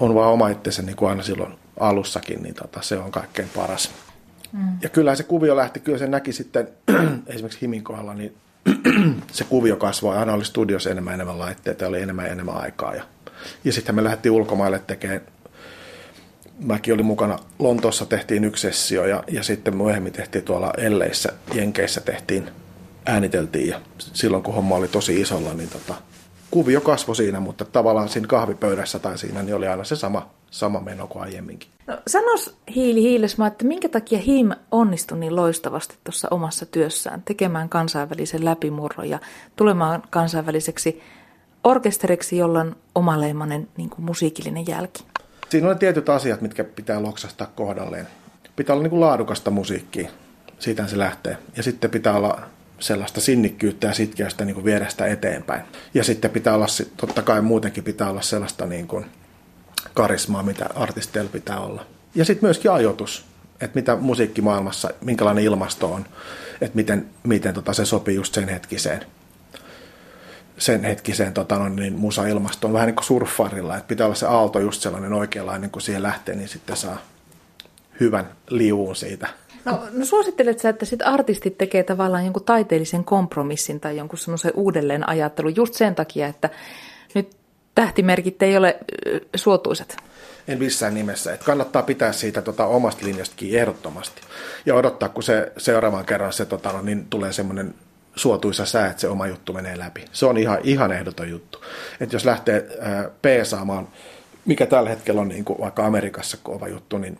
on 0.00 0.14
vaan 0.14 0.32
oma 0.32 0.48
itsensä 0.48 0.82
niin 0.82 0.96
kuin 0.96 1.08
aina 1.08 1.22
silloin 1.22 1.54
alussakin, 1.80 2.42
niin 2.42 2.54
tota, 2.54 2.82
se 2.82 2.98
on 2.98 3.10
kaikkein 3.10 3.48
paras. 3.56 3.90
Mm. 4.52 4.78
Ja 4.82 4.88
kyllä 4.88 5.14
se 5.14 5.22
kuvio 5.22 5.56
lähti, 5.56 5.80
kyllä 5.80 5.98
se 5.98 6.06
näki 6.06 6.32
sitten 6.32 6.68
esimerkiksi 7.26 7.60
Himin 7.60 7.84
kohdalla, 7.84 8.14
niin 8.14 8.36
se 9.32 9.44
kuvio 9.44 9.76
kasvoi, 9.76 10.16
aina 10.16 10.32
oli 10.32 10.44
studiossa 10.44 10.90
enemmän 10.90 11.14
enemmän 11.14 11.38
laitteita, 11.38 11.86
oli 11.86 12.02
enemmän 12.02 12.26
enemmän 12.26 12.56
aikaa. 12.56 12.94
Ja, 12.94 13.02
ja 13.64 13.72
sitten 13.72 13.94
me 13.94 14.04
lähdettiin 14.04 14.32
ulkomaille 14.32 14.78
tekemään 14.78 15.20
mäkin 16.58 16.94
olin 16.94 17.06
mukana 17.06 17.38
Lontoossa 17.58 18.06
tehtiin 18.06 18.44
yksi 18.44 18.62
sessio 18.62 19.06
ja, 19.06 19.24
ja 19.30 19.42
sitten 19.42 19.76
myöhemmin 19.76 20.12
tehtiin 20.12 20.44
tuolla 20.44 20.72
Elleissä, 20.78 21.32
Jenkeissä 21.54 22.00
tehtiin 22.00 22.50
ääniteltiin 23.06 23.68
ja 23.68 23.80
silloin 23.98 24.42
kun 24.42 24.54
homma 24.54 24.74
oli 24.76 24.88
tosi 24.88 25.20
isolla, 25.20 25.54
niin 25.54 25.68
tota, 25.68 25.94
kuvio 26.50 26.80
kasvoi 26.80 27.16
siinä, 27.16 27.40
mutta 27.40 27.64
tavallaan 27.64 28.08
siinä 28.08 28.26
kahvipöydässä 28.26 28.98
tai 28.98 29.18
siinä 29.18 29.42
niin 29.42 29.54
oli 29.54 29.68
aina 29.68 29.84
se 29.84 29.96
sama, 29.96 30.30
sama 30.50 30.80
meno 30.80 31.06
kuin 31.06 31.22
aiemminkin. 31.22 31.68
No, 31.86 31.96
sanos 32.06 32.56
Hiili 32.74 33.02
Hiilesma, 33.02 33.46
että 33.46 33.64
minkä 33.64 33.88
takia 33.88 34.18
HIM 34.18 34.50
onnistui 34.70 35.18
niin 35.18 35.36
loistavasti 35.36 35.96
tuossa 36.04 36.28
omassa 36.30 36.66
työssään 36.66 37.22
tekemään 37.22 37.68
kansainvälisen 37.68 38.44
läpimurron 38.44 39.08
ja 39.08 39.18
tulemaan 39.56 40.02
kansainväliseksi 40.10 41.02
orkesteriksi, 41.64 42.36
jolla 42.36 42.60
on 42.60 42.76
omaleimainen 42.94 43.68
niin 43.76 43.90
musiikillinen 43.96 44.66
jälki? 44.66 45.04
Siinä 45.48 45.70
on 45.70 45.78
tietyt 45.78 46.08
asiat, 46.08 46.40
mitkä 46.40 46.64
pitää 46.64 47.02
loksastaa 47.02 47.52
kohdalleen. 47.54 48.06
Pitää 48.56 48.74
olla 48.74 48.82
niin 48.82 48.90
kuin 48.90 49.00
laadukasta 49.00 49.50
musiikkia, 49.50 50.10
siitä 50.58 50.86
se 50.86 50.98
lähtee. 50.98 51.38
Ja 51.56 51.62
sitten 51.62 51.90
pitää 51.90 52.16
olla 52.16 52.40
sellaista 52.78 53.20
sinnikkyyttä 53.20 53.86
ja 53.86 53.94
sitkeystä 53.94 54.44
niin 54.44 54.54
kuin 54.54 54.64
viedä 54.64 54.88
sitä 54.88 55.06
eteenpäin. 55.06 55.62
Ja 55.94 56.04
sitten 56.04 56.30
pitää 56.30 56.54
olla, 56.54 56.66
totta 56.96 57.22
kai 57.22 57.42
muutenkin 57.42 57.84
pitää 57.84 58.10
olla 58.10 58.22
sellaista 58.22 58.66
niin 58.66 58.88
kuin 58.88 59.06
karismaa, 59.94 60.42
mitä 60.42 60.66
artisteilla 60.74 61.30
pitää 61.30 61.60
olla. 61.60 61.86
Ja 62.14 62.24
sitten 62.24 62.46
myöskin 62.46 62.70
ajoitus, 62.70 63.24
että 63.60 63.78
mitä 63.78 63.96
musiikkimaailmassa, 63.96 64.90
minkälainen 65.00 65.44
ilmasto 65.44 65.92
on, 65.92 66.04
että 66.60 66.76
miten, 66.76 67.06
miten 67.24 67.54
tota 67.54 67.72
se 67.72 67.84
sopii 67.84 68.14
just 68.14 68.34
sen 68.34 68.48
hetkiseen 68.48 69.06
sen 70.58 70.84
hetkiseen 70.84 71.34
tota, 71.34 71.58
no, 71.58 71.68
niin 71.68 71.92
musa-ilmastoon, 71.92 72.72
vähän 72.72 72.86
niin 72.86 72.96
kuin 72.96 73.04
surffarilla, 73.04 73.76
että 73.76 73.88
pitää 73.88 74.06
olla 74.06 74.14
se 74.14 74.26
aalto 74.26 74.58
just 74.58 74.82
sellainen 74.82 75.12
oikeanlainen, 75.12 75.70
kun 75.70 75.82
siihen 75.82 76.02
lähtee, 76.02 76.34
niin 76.34 76.48
sitten 76.48 76.76
saa 76.76 76.98
hyvän 78.00 78.26
liuun 78.50 78.96
siitä. 78.96 79.28
No, 79.64 79.82
no 79.92 80.04
suosittelet 80.04 80.58
sä, 80.58 80.68
että 80.68 80.86
sit 80.86 81.02
artistit 81.02 81.58
tekee 81.58 81.82
tavallaan 81.82 82.24
jonkun 82.24 82.44
taiteellisen 82.44 83.04
kompromissin 83.04 83.80
tai 83.80 83.96
jonkun 83.96 84.18
semmoisen 84.18 84.52
uudelleen 84.54 85.08
ajattelun 85.08 85.56
just 85.56 85.74
sen 85.74 85.94
takia, 85.94 86.26
että 86.26 86.50
nyt 87.14 87.36
tähtimerkit 87.74 88.42
ei 88.42 88.56
ole 88.56 88.78
suotuisat? 89.36 89.96
En 90.48 90.58
missään 90.58 90.94
nimessä. 90.94 91.32
Että 91.32 91.46
kannattaa 91.46 91.82
pitää 91.82 92.12
siitä 92.12 92.42
tota, 92.42 92.66
omasta 92.66 93.06
linjastakin 93.06 93.58
ehdottomasti. 93.58 94.22
Ja 94.66 94.74
odottaa, 94.74 95.08
kun 95.08 95.22
se 95.22 95.52
seuraavan 95.56 96.06
kerran 96.06 96.32
se 96.32 96.44
tota, 96.44 96.72
no, 96.72 96.82
niin 96.82 97.06
tulee 97.10 97.32
semmoinen 97.32 97.74
suotuisa 98.18 98.66
sää, 98.66 98.86
että 98.86 99.00
se 99.00 99.08
oma 99.08 99.26
juttu 99.26 99.52
menee 99.52 99.78
läpi. 99.78 100.04
Se 100.12 100.26
on 100.26 100.38
ihan, 100.38 100.58
ihan 100.62 100.92
ehdoton 100.92 101.30
juttu. 101.30 101.64
Että 102.00 102.16
jos 102.16 102.24
lähtee 102.24 102.68
äh, 102.82 103.06
peesaamaan, 103.22 103.88
mikä 104.44 104.66
tällä 104.66 104.90
hetkellä 104.90 105.20
on 105.20 105.28
niin 105.28 105.44
kuin 105.44 105.58
vaikka 105.60 105.86
Amerikassa 105.86 106.36
kova 106.42 106.68
juttu, 106.68 106.98
niin 106.98 107.18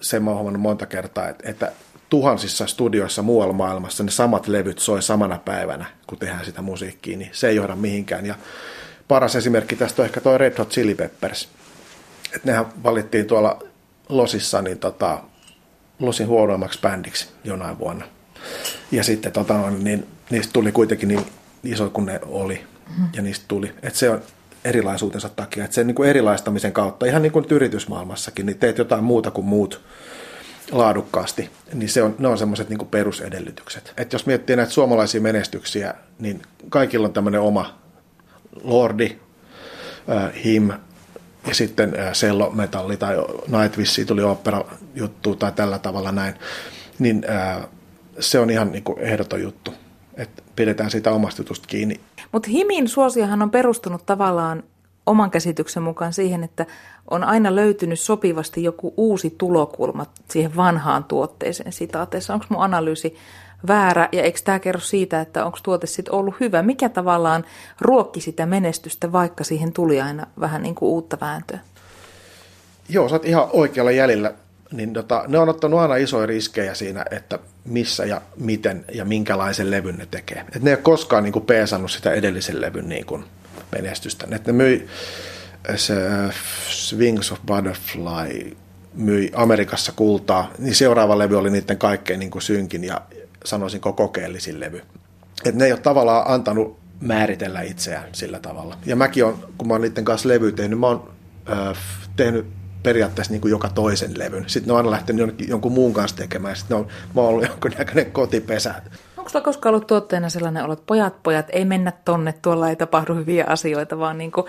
se 0.00 0.20
mä 0.20 0.30
oon 0.30 0.60
monta 0.60 0.86
kertaa, 0.86 1.28
että, 1.28 1.50
että 1.50 1.72
tuhansissa 2.10 2.66
studioissa 2.66 3.22
muualla 3.22 3.52
maailmassa 3.52 4.04
ne 4.04 4.10
samat 4.10 4.48
levyt 4.48 4.78
soi 4.78 5.02
samana 5.02 5.38
päivänä, 5.38 5.84
kun 6.06 6.18
tehdään 6.18 6.44
sitä 6.44 6.62
musiikkia, 6.62 7.18
niin 7.18 7.30
se 7.32 7.48
ei 7.48 7.56
johda 7.56 7.76
mihinkään. 7.76 8.26
Ja 8.26 8.34
paras 9.08 9.36
esimerkki 9.36 9.76
tästä 9.76 10.02
on 10.02 10.06
ehkä 10.06 10.20
tuo 10.20 10.38
Red 10.38 10.58
Hot 10.58 10.70
Chili 10.70 10.94
Peppers. 10.94 11.48
Että 12.34 12.48
nehän 12.48 12.66
valittiin 12.82 13.26
tuolla 13.26 13.62
Losissa 14.08 14.62
niin 14.62 14.78
tota, 14.78 15.18
Losin 15.98 16.26
huonoimmaksi 16.26 16.80
bändiksi 16.80 17.28
jonain 17.44 17.78
vuonna. 17.78 18.04
Ja 18.90 19.04
sitten 19.04 19.32
tota, 19.32 19.70
niin, 19.70 20.06
niistä 20.30 20.52
tuli 20.52 20.72
kuitenkin 20.72 21.08
niin 21.08 21.26
iso 21.64 21.90
kuin 21.90 22.06
ne 22.06 22.20
oli. 22.26 22.60
Mm. 22.98 23.08
Ja 23.16 23.22
niistä 23.22 23.44
tuli. 23.48 23.72
Että 23.82 23.98
se 23.98 24.10
on 24.10 24.22
erilaisuutensa 24.64 25.28
takia. 25.28 25.64
Että 25.64 25.74
sen 25.74 25.86
niin 25.86 25.94
kuin 25.94 26.08
erilaistamisen 26.08 26.72
kautta, 26.72 27.06
ihan 27.06 27.22
niin 27.22 27.32
kuin 27.32 27.46
yritysmaailmassakin, 27.50 28.46
niin 28.46 28.58
teet 28.58 28.78
jotain 28.78 29.04
muuta 29.04 29.30
kuin 29.30 29.44
muut 29.46 29.80
laadukkaasti, 30.72 31.50
niin 31.74 31.88
se 31.88 32.02
on, 32.02 32.14
ne 32.18 32.28
on 32.28 32.38
semmoiset 32.38 32.68
niin 32.68 32.88
perusedellytykset. 32.90 33.92
Et 33.96 34.12
jos 34.12 34.26
miettii 34.26 34.56
näitä 34.56 34.72
suomalaisia 34.72 35.20
menestyksiä, 35.20 35.94
niin 36.18 36.42
kaikilla 36.68 37.06
on 37.06 37.12
tämmöinen 37.12 37.40
oma 37.40 37.78
Lordi, 38.62 39.18
äh, 40.10 40.44
Him 40.44 40.70
ja 41.46 41.54
sitten 41.54 41.98
äh, 41.98 42.12
Sello 42.12 42.50
Metalli 42.50 42.96
tai 42.96 43.16
Nightwish, 43.48 44.06
tuli 44.06 44.22
opera 44.22 44.64
juttu 44.94 45.36
tai 45.36 45.52
tällä 45.52 45.78
tavalla 45.78 46.12
näin, 46.12 46.34
niin 46.98 47.24
äh, 47.30 47.68
se 48.20 48.38
on 48.38 48.50
ihan 48.50 48.72
niin 48.72 48.84
kuin 48.84 48.98
ehdoton 48.98 49.42
juttu, 49.42 49.74
että 50.14 50.42
pidetään 50.56 50.90
sitä 50.90 51.10
omasta 51.12 51.40
jutusta 51.40 51.66
kiinni. 51.68 52.00
Mutta 52.32 52.50
Himin 52.50 52.88
suosiohan 52.88 53.42
on 53.42 53.50
perustunut 53.50 54.06
tavallaan 54.06 54.62
oman 55.06 55.30
käsityksen 55.30 55.82
mukaan 55.82 56.12
siihen, 56.12 56.44
että 56.44 56.66
on 57.10 57.24
aina 57.24 57.54
löytynyt 57.54 58.00
sopivasti 58.00 58.62
joku 58.62 58.94
uusi 58.96 59.34
tulokulma 59.38 60.06
siihen 60.28 60.56
vanhaan 60.56 61.04
tuotteeseen 61.04 61.72
sitaateessa. 61.72 62.34
Onko 62.34 62.46
mun 62.48 62.62
analyysi 62.62 63.16
väärä 63.66 64.08
ja 64.12 64.22
eikö 64.22 64.40
tämä 64.44 64.58
kerro 64.58 64.80
siitä, 64.80 65.20
että 65.20 65.44
onko 65.44 65.58
tuote 65.62 65.86
sitten 65.86 66.14
ollut 66.14 66.34
hyvä? 66.40 66.62
Mikä 66.62 66.88
tavallaan 66.88 67.44
ruokki 67.80 68.20
sitä 68.20 68.46
menestystä, 68.46 69.12
vaikka 69.12 69.44
siihen 69.44 69.72
tuli 69.72 70.00
aina 70.00 70.26
vähän 70.40 70.62
niin 70.62 70.74
kuin 70.74 70.90
uutta 70.90 71.18
vääntöä? 71.20 71.58
Joo, 72.88 73.08
sä 73.08 73.14
oot 73.14 73.24
ihan 73.24 73.48
oikealla 73.52 73.90
jäljellä. 73.90 74.34
Niin 74.72 74.92
tota, 74.92 75.24
ne 75.28 75.38
on 75.38 75.48
ottanut 75.48 75.80
aina 75.80 75.96
isoja 75.96 76.26
riskejä 76.26 76.74
siinä, 76.74 77.04
että 77.10 77.38
missä 77.64 78.04
ja 78.04 78.22
miten 78.36 78.84
ja 78.94 79.04
minkälaisen 79.04 79.70
levyn 79.70 79.96
ne 79.96 80.06
tekee. 80.10 80.44
Et 80.56 80.62
ne 80.62 80.70
ei 80.70 80.74
ole 80.74 80.82
koskaan 80.82 81.24
niin 81.24 81.42
peesannut 81.46 81.90
sitä 81.90 82.12
edellisen 82.12 82.60
levyn 82.60 82.88
niin 82.88 83.06
kuin 83.06 83.24
menestystä. 83.72 84.26
Et 84.30 84.46
ne 84.46 84.52
myi 84.52 84.86
se 85.76 85.94
Swings 86.68 87.32
of 87.32 87.38
Butterfly 87.46 88.56
myi 88.94 89.30
Amerikassa 89.34 89.92
kultaa, 89.92 90.50
niin 90.58 90.74
seuraava 90.74 91.18
levy 91.18 91.38
oli 91.38 91.50
niiden 91.50 91.78
kaikkein 91.78 92.20
niin 92.20 92.30
kuin 92.30 92.42
synkin 92.42 92.84
ja 92.84 93.00
sanoisinko 93.44 93.92
kokeellisin 93.92 94.60
levy. 94.60 94.82
Et 95.44 95.54
ne 95.54 95.64
ei 95.64 95.72
ole 95.72 95.80
tavallaan 95.80 96.24
antanut 96.26 96.78
määritellä 97.00 97.62
itseään 97.62 98.08
sillä 98.12 98.38
tavalla. 98.38 98.78
Ja 98.86 98.96
mäkin 98.96 99.24
on, 99.24 99.48
kun 99.58 99.68
mä 99.68 99.74
oon 99.74 99.80
niiden 99.80 100.04
kanssa 100.04 100.28
levy 100.28 100.52
tehnyt, 100.52 100.78
mä 100.78 100.86
oon 100.86 101.12
äh, 101.50 101.78
tehnyt 102.16 102.46
periaatteessa 102.82 103.32
niin 103.32 103.40
kuin 103.40 103.50
joka 103.50 103.68
toisen 103.68 104.18
levyn. 104.18 104.44
Sitten 104.46 104.68
ne 104.68 104.72
on 104.72 104.76
aina 104.76 104.90
lähtenyt 104.90 105.48
jonkun 105.48 105.72
muun 105.72 105.92
kanssa 105.92 106.16
tekemään. 106.16 106.56
Sitten 106.56 106.76
ne 106.76 106.80
on, 106.80 106.88
mä 107.14 107.20
oon 107.20 107.30
ollut 107.30 107.48
jonkunnäköinen 107.48 108.12
kotipesä. 108.12 108.74
Onko 109.16 109.30
sulla 109.30 109.44
koskaan 109.44 109.74
ollut 109.74 109.86
tuotteena 109.86 110.28
sellainen 110.28 110.64
olo, 110.64 110.72
että 110.72 110.86
pojat, 110.86 111.22
pojat, 111.22 111.46
ei 111.52 111.64
mennä 111.64 111.92
tonne, 112.04 112.34
tuolla 112.42 112.68
ei 112.68 112.76
tapahdu 112.76 113.14
hyviä 113.14 113.44
asioita, 113.48 113.98
vaan 113.98 114.18
niin 114.18 114.32
kuin, 114.32 114.46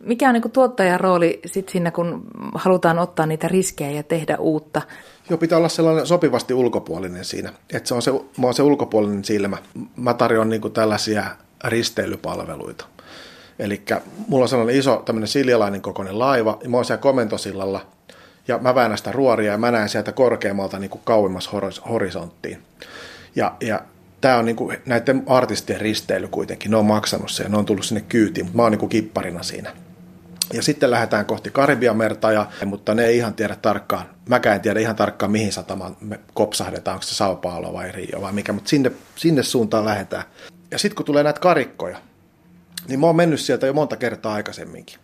mikä 0.00 0.28
on 0.28 0.32
niin 0.32 0.42
kuin 0.42 0.52
tuottajan 0.52 1.00
rooli 1.00 1.40
sit 1.46 1.68
siinä, 1.68 1.90
kun 1.90 2.22
halutaan 2.54 2.98
ottaa 2.98 3.26
niitä 3.26 3.48
riskejä 3.48 3.90
ja 3.90 4.02
tehdä 4.02 4.36
uutta? 4.36 4.82
Joo, 5.30 5.38
pitää 5.38 5.58
olla 5.58 5.68
sellainen 5.68 6.06
sopivasti 6.06 6.54
ulkopuolinen 6.54 7.24
siinä. 7.24 7.52
Että 7.72 7.88
se 7.88 7.94
on 7.94 8.02
se, 8.02 8.10
mä 8.12 8.46
oon 8.46 8.54
se 8.54 8.62
ulkopuolinen 8.62 9.24
silmä. 9.24 9.58
Mä 9.96 10.14
tarjoan 10.14 10.48
niin 10.48 10.60
kuin 10.60 10.72
tällaisia 10.72 11.24
risteilypalveluita. 11.64 12.86
Eli 13.58 13.82
mulla 14.28 14.44
on 14.44 14.48
sellainen 14.48 14.76
iso 14.76 15.02
tämmöinen 15.04 15.28
siljalainen 15.28 15.82
kokoinen 15.82 16.18
laiva, 16.18 16.58
ja 16.62 16.68
mä 16.68 16.76
oon 16.76 16.84
siellä 16.84 17.02
komentosillalla, 17.02 17.86
ja 18.48 18.58
mä 18.58 18.74
väännän 18.74 18.98
sitä 18.98 19.12
ruoria, 19.12 19.52
ja 19.52 19.58
mä 19.58 19.70
näen 19.70 19.88
sieltä 19.88 20.12
korkeammalta 20.12 20.78
niin 20.78 20.90
kuin 20.90 21.00
kauemmas 21.04 21.50
horisonttiin. 21.88 22.62
Ja, 23.36 23.54
ja 23.60 23.80
tämä 24.20 24.36
on 24.36 24.44
niin 24.44 24.56
kuin 24.56 24.78
näiden 24.86 25.22
artistien 25.26 25.80
risteily 25.80 26.28
kuitenkin. 26.28 26.70
Ne 26.70 26.76
on 26.76 26.86
maksanut 26.86 27.30
sen 27.30 27.50
ne 27.50 27.58
on 27.58 27.66
tullut 27.66 27.84
sinne 27.84 28.04
kyytiin, 28.08 28.46
mutta 28.46 28.56
mä 28.56 28.62
oon 28.62 28.72
niin 28.72 28.80
kuin 28.80 28.90
kipparina 28.90 29.42
siinä. 29.42 29.72
Ja 30.52 30.62
sitten 30.62 30.90
lähdetään 30.90 31.26
kohti 31.26 31.50
Karibian 31.50 31.96
merta, 31.96 32.32
ja, 32.32 32.46
mutta 32.64 32.94
ne 32.94 33.04
ei 33.04 33.16
ihan 33.16 33.34
tiedä 33.34 33.56
tarkkaan. 33.62 34.06
Mäkään 34.28 34.56
en 34.56 34.60
tiedä 34.60 34.80
ihan 34.80 34.96
tarkkaan, 34.96 35.32
mihin 35.32 35.52
satamaan 35.52 35.96
me 36.00 36.20
kopsahdetaan, 36.34 36.94
onko 36.94 37.02
se 37.02 37.14
Sao 37.14 37.36
Paulo 37.36 37.72
vai 37.72 37.92
Rio 37.92 38.20
vai 38.20 38.32
mikä, 38.32 38.52
mutta 38.52 38.68
sinne, 38.68 38.92
sinne 39.16 39.42
suuntaan 39.42 39.84
lähdetään. 39.84 40.22
Ja 40.70 40.78
sitten 40.78 40.96
kun 40.96 41.06
tulee 41.06 41.22
näitä 41.22 41.40
karikkoja, 41.40 41.98
niin 42.88 43.00
mä 43.00 43.06
oon 43.06 43.16
mennyt 43.16 43.40
sieltä 43.40 43.66
jo 43.66 43.72
monta 43.72 43.96
kertaa 43.96 44.34
aikaisemminkin. 44.34 44.98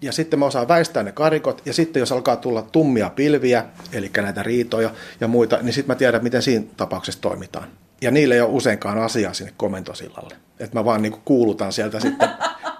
Ja 0.00 0.12
sitten 0.12 0.38
mä 0.38 0.46
osaan 0.46 0.68
väistää 0.68 1.02
ne 1.02 1.12
karikot, 1.12 1.62
ja 1.64 1.72
sitten 1.72 2.00
jos 2.00 2.12
alkaa 2.12 2.36
tulla 2.36 2.62
tummia 2.62 3.10
pilviä, 3.10 3.64
eli 3.92 4.10
näitä 4.16 4.42
riitoja 4.42 4.90
ja 5.20 5.28
muita, 5.28 5.58
niin 5.62 5.72
sitten 5.72 5.94
mä 5.94 5.98
tiedän, 5.98 6.22
miten 6.22 6.42
siinä 6.42 6.64
tapauksessa 6.76 7.20
toimitaan. 7.20 7.68
Ja 8.00 8.10
niille 8.10 8.34
ei 8.34 8.40
ole 8.40 8.50
useinkaan 8.50 8.98
asiaa 8.98 9.34
sinne 9.34 9.52
komentosillalle. 9.56 10.34
Että 10.60 10.78
mä 10.78 10.84
vaan 10.84 11.02
niinku 11.02 11.20
kuulutan 11.24 11.72
sieltä 11.72 12.00
sitten, 12.00 12.28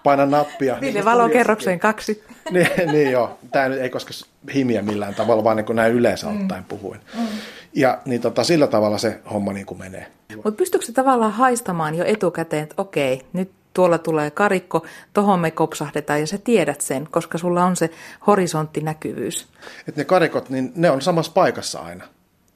painan 0.03 0.30
nappia. 0.30 0.76
Ville 0.80 1.05
valokerrokseen 1.05 1.80
kaksi. 1.80 2.24
niin, 2.51 2.68
niin 2.92 3.11
joo, 3.11 3.38
tämä 3.53 3.68
nyt 3.68 3.80
ei 3.80 3.90
koske 3.90 4.12
himiä 4.55 4.82
millään 4.82 5.14
tavalla, 5.14 5.45
vaan 5.45 5.57
niin 5.57 5.76
näin 5.76 5.95
yleensä 5.95 6.26
mm. 6.26 6.40
ottaen 6.40 6.64
puhuin. 6.64 7.01
Mm. 7.18 7.26
Ja 7.72 7.99
niin 8.05 8.20
tota, 8.20 8.45
sillä 8.45 8.66
tavalla 8.66 8.99
se 8.99 9.20
homma 9.32 9.53
niin 9.53 9.66
kuin 9.66 9.78
menee. 9.78 10.07
Mutta 10.34 10.53
pystyykö 10.53 10.86
se 10.86 10.92
tavallaan 10.92 11.32
haistamaan 11.32 11.95
jo 11.95 12.05
etukäteen, 12.05 12.62
että 12.62 12.74
okei, 12.78 13.22
nyt 13.32 13.51
tuolla 13.75 13.99
tulee 13.99 14.31
karikko, 14.31 14.87
tohon 15.12 15.41
me 15.41 15.51
kopsahdetaan 15.51 16.20
ja 16.20 16.27
sä 16.27 16.39
tiedät 16.39 16.81
sen, 16.81 17.09
koska 17.11 17.39
sulla 17.39 17.64
on 17.64 17.77
se 17.77 17.91
horisonttinäkyvyys. 18.27 19.49
Et 19.89 19.97
ne 19.97 20.05
karikot, 20.05 20.51
niin 20.51 20.72
ne 20.77 20.91
on 20.91 21.03
samassa 21.03 21.33
paikassa 21.33 21.81
aina. 21.81 22.05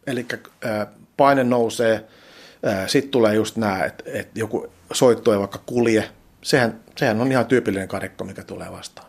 Eli 0.06 0.26
paine 1.16 1.44
nousee, 1.44 2.04
sitten 2.86 3.10
tulee 3.10 3.34
just 3.34 3.56
nämä, 3.56 3.84
että 3.84 4.04
et 4.06 4.28
joku 4.34 4.66
soitto 4.92 5.32
ei 5.32 5.38
vaikka 5.38 5.60
kulje. 5.66 6.10
Sehän, 6.42 6.80
sehän 6.96 7.20
on 7.20 7.32
ihan 7.32 7.46
tyypillinen 7.46 7.88
karikko, 7.88 8.24
mikä 8.24 8.44
tulee 8.44 8.72
vastaan. 8.72 9.08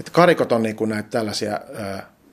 Et 0.00 0.10
karikot 0.10 0.52
on 0.52 0.62
niinku 0.62 0.84
näitä 0.84 1.08
tällaisia 1.10 1.60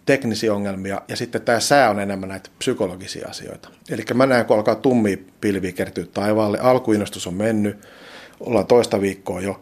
teknisiä 0.06 0.54
ongelmia 0.54 1.02
ja 1.08 1.16
sitten 1.16 1.42
tämä 1.42 1.60
sää 1.60 1.90
on 1.90 2.00
enemmän 2.00 2.30
näitä 2.30 2.50
psykologisia 2.60 3.28
asioita. 3.30 3.70
Eli 3.90 4.06
mä 4.14 4.26
näen, 4.26 4.46
kun 4.46 4.58
alkaa 4.58 4.76
tummia 4.76 5.18
pilviä 5.42 5.72
kertyä 5.72 6.06
taivaalle, 6.14 6.60
alkuinnostus 6.60 7.28
on 7.28 7.34
mennyt, 7.34 7.78
ollaan 8.46 8.68
toista 8.68 9.02
viikkoa 9.02 9.42
jo 9.42 9.60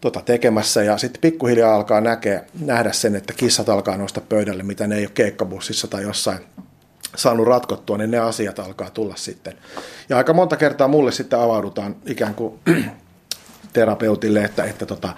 tota 0.00 0.20
tekemässä 0.20 0.82
ja 0.82 0.98
sitten 0.98 1.20
pikkuhiljaa 1.20 1.74
alkaa 1.74 2.00
näkeä, 2.00 2.44
nähdä 2.60 2.92
sen, 2.92 3.16
että 3.16 3.32
kissat 3.32 3.68
alkaa 3.68 3.96
nousta 3.96 4.20
pöydälle, 4.20 4.62
mitä 4.62 4.86
ne 4.86 4.96
ei 4.96 5.04
ole 5.04 5.10
keikkabussissa 5.14 5.88
tai 5.88 6.02
jossain 6.02 6.38
saanut 7.16 7.46
ratkottua, 7.46 7.98
niin 7.98 8.10
ne 8.10 8.18
asiat 8.18 8.58
alkaa 8.58 8.90
tulla 8.90 9.16
sitten. 9.16 9.54
Ja 10.08 10.16
aika 10.16 10.32
monta 10.32 10.56
kertaa 10.56 10.88
mulle 10.88 11.12
sitten 11.12 11.38
avaudutaan 11.38 11.96
ikään 12.06 12.34
kuin 12.34 12.60
terapeutille, 13.74 14.44
että, 14.44 14.64
että 14.64 14.86
tota, 14.86 15.08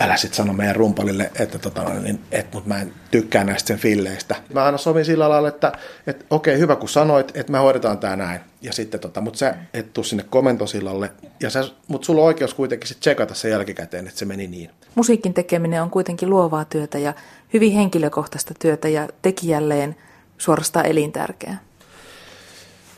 älä 0.00 0.16
sitten 0.16 0.36
sano 0.36 0.52
meidän 0.52 0.76
rumpalille, 0.76 1.30
että 1.38 1.58
tota, 1.58 1.84
niin, 1.84 2.20
et, 2.32 2.52
mutta 2.54 2.68
mä 2.68 2.80
en 2.80 2.92
tykkää 3.10 3.44
näistä 3.44 3.68
sen 3.68 3.78
filleistä. 3.78 4.36
Mä 4.54 4.64
aina 4.64 4.78
sovin 4.78 5.04
sillä 5.04 5.28
lailla, 5.28 5.48
että, 5.48 5.72
että 6.06 6.24
okei, 6.30 6.58
hyvä 6.58 6.76
kun 6.76 6.88
sanoit, 6.88 7.36
että 7.36 7.52
me 7.52 7.58
hoidetaan 7.58 7.98
tämä 7.98 8.16
näin. 8.16 8.40
Ja 8.62 8.72
sitten, 8.72 9.00
tota, 9.00 9.20
mutta 9.20 9.38
sä 9.38 9.54
et 9.74 9.92
tuu 9.92 10.04
sinne 10.04 10.24
komentosillalle, 10.30 11.10
ja 11.40 11.50
sä, 11.50 11.64
mutta 11.88 12.06
sulla 12.06 12.20
on 12.20 12.26
oikeus 12.26 12.54
kuitenkin 12.54 12.88
sitten 12.88 13.00
tsekata 13.00 13.34
sen 13.34 13.50
jälkikäteen, 13.50 14.06
että 14.06 14.18
se 14.18 14.24
meni 14.24 14.46
niin. 14.46 14.70
Musiikin 14.94 15.34
tekeminen 15.34 15.82
on 15.82 15.90
kuitenkin 15.90 16.30
luovaa 16.30 16.64
työtä 16.64 16.98
ja 16.98 17.14
hyvin 17.52 17.72
henkilökohtaista 17.72 18.54
työtä 18.58 18.88
ja 18.88 19.08
tekijälleen 19.22 19.96
suorastaan 20.38 20.86
elintärkeää. 20.86 21.58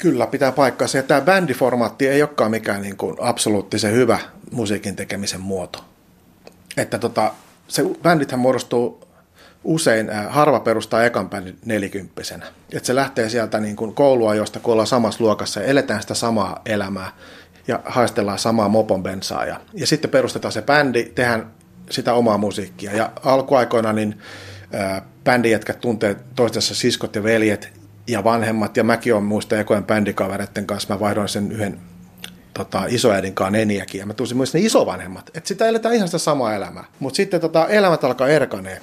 Kyllä, 0.05 0.27
pitää 0.27 0.53
paikkaansa. 0.53 0.97
Ja 0.97 1.03
tämä 1.03 1.21
bändiformaatti 1.21 2.09
ei 2.09 2.23
olekaan 2.23 2.51
mikään 2.51 2.83
niin 2.83 2.97
kuin 2.97 3.17
absoluuttisen 3.21 3.93
hyvä 3.93 4.19
musiikin 4.51 4.97
tekemisen 4.97 5.41
muoto. 5.41 5.85
Että 6.77 6.99
tota, 6.99 7.33
se 7.69 7.83
bändithän 8.03 8.41
muodostuu 8.41 9.05
usein, 9.65 10.11
äh, 10.11 10.27
harva 10.29 10.61
perustaa 10.61 11.05
ekan 11.05 11.31
bändin 11.31 11.59
nelikymppisenä. 11.65 12.47
Että 12.73 12.87
se 12.87 12.95
lähtee 12.95 13.29
sieltä 13.29 13.61
niin 13.61 13.77
kuin 13.77 13.95
kouluajoista, 13.95 14.61
kun 14.61 14.73
ollaan 14.73 14.87
samassa 14.87 15.25
luokassa 15.25 15.61
ja 15.61 15.67
eletään 15.67 16.03
sitä 16.03 16.15
samaa 16.15 16.63
elämää 16.67 17.13
ja 17.69 17.81
haistellaan 17.85 18.39
samaa 18.39 18.69
mopon 18.69 19.03
bensaa. 19.03 19.45
Ja, 19.45 19.61
ja 19.75 19.87
sitten 19.87 20.11
perustetaan 20.11 20.53
se 20.53 20.63
bändi, 20.63 21.05
tehdään 21.05 21.51
sitä 21.91 22.15
omaa 22.15 22.39
musiikkia. 22.39 22.93
Ja 22.97 23.13
alkuaikoina 23.25 23.93
niin 23.93 24.19
äh, 24.75 25.03
bändijätkät 25.25 25.81
tuntee 25.81 26.17
toistensa 26.35 26.75
siskot 26.75 27.17
ja 27.17 27.23
veljet 27.23 27.84
ja 28.07 28.25
vanhemmat, 28.25 28.77
ja 28.77 28.85
mäkin 28.85 29.15
olen 29.15 29.25
muista 29.25 29.59
ekojen 29.59 29.85
bändikavereiden 29.85 30.67
kanssa, 30.67 30.95
mä 30.95 31.01
vaihdoin 31.01 31.29
sen 31.29 31.53
yhden 31.53 31.81
tota, 32.55 32.83
isoäidin 32.89 33.35
kanssa 33.35 33.59
eniäkin, 33.59 33.99
ja 33.99 34.07
mä 34.07 34.15
tunsin 34.15 34.37
myös 34.37 34.55
ne 34.55 34.61
isovanhemmat, 34.61 35.31
että 35.35 35.49
sitä 35.49 35.67
eletään 35.67 35.95
ihan 35.95 36.09
sitä 36.09 36.19
samaa 36.19 36.55
elämää. 36.55 36.85
Mutta 37.01 37.17
sitten 37.17 37.41
tota, 37.41 37.69
elämät 37.69 38.05
alkaa 38.05 38.29
erkaneen. 38.29 38.83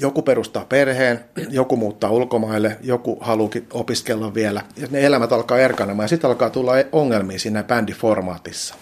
Joku 0.00 0.22
perustaa 0.22 0.64
perheen, 0.68 1.24
joku 1.50 1.76
muuttaa 1.76 2.10
ulkomaille, 2.10 2.78
joku 2.82 3.18
haluukin 3.20 3.66
opiskella 3.72 4.34
vielä, 4.34 4.62
ja 4.76 4.86
ne 4.90 5.06
elämät 5.06 5.32
alkaa 5.32 5.58
erkanemaan, 5.58 6.04
ja 6.04 6.08
sitten 6.08 6.30
alkaa 6.30 6.50
tulla 6.50 6.72
ongelmia 6.92 7.38
siinä 7.38 7.62
bändiformaatissa. 7.62 8.74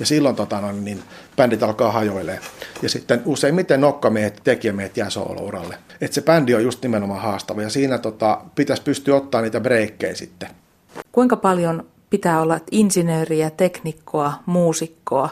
Ja 0.00 0.06
silloin 0.06 0.36
tota, 0.36 0.60
no, 0.60 0.72
niin 0.72 1.02
bändit 1.36 1.62
alkaa 1.62 1.92
hajoilee. 1.92 2.40
Ja 2.82 2.88
sitten 2.88 3.22
useimmiten 3.24 3.80
nokkamiehet 3.80 4.36
ja 4.36 4.40
tekijämiehet 4.44 4.96
jää 4.96 5.10
soolouralle. 5.10 5.78
Että 6.00 6.14
se 6.14 6.22
bändi 6.22 6.54
on 6.54 6.62
just 6.62 6.82
nimenomaan 6.82 7.22
haastava 7.22 7.62
ja 7.62 7.70
siinä 7.70 7.98
tota, 7.98 8.40
pitäisi 8.54 8.82
pystyä 8.82 9.16
ottaa 9.16 9.42
niitä 9.42 9.60
breikkejä 9.60 10.14
sitten. 10.14 10.48
Kuinka 11.12 11.36
paljon 11.36 11.86
pitää 12.10 12.40
olla 12.40 12.60
insinööriä, 12.70 13.50
teknikkoa, 13.50 14.32
muusikkoa, 14.46 15.28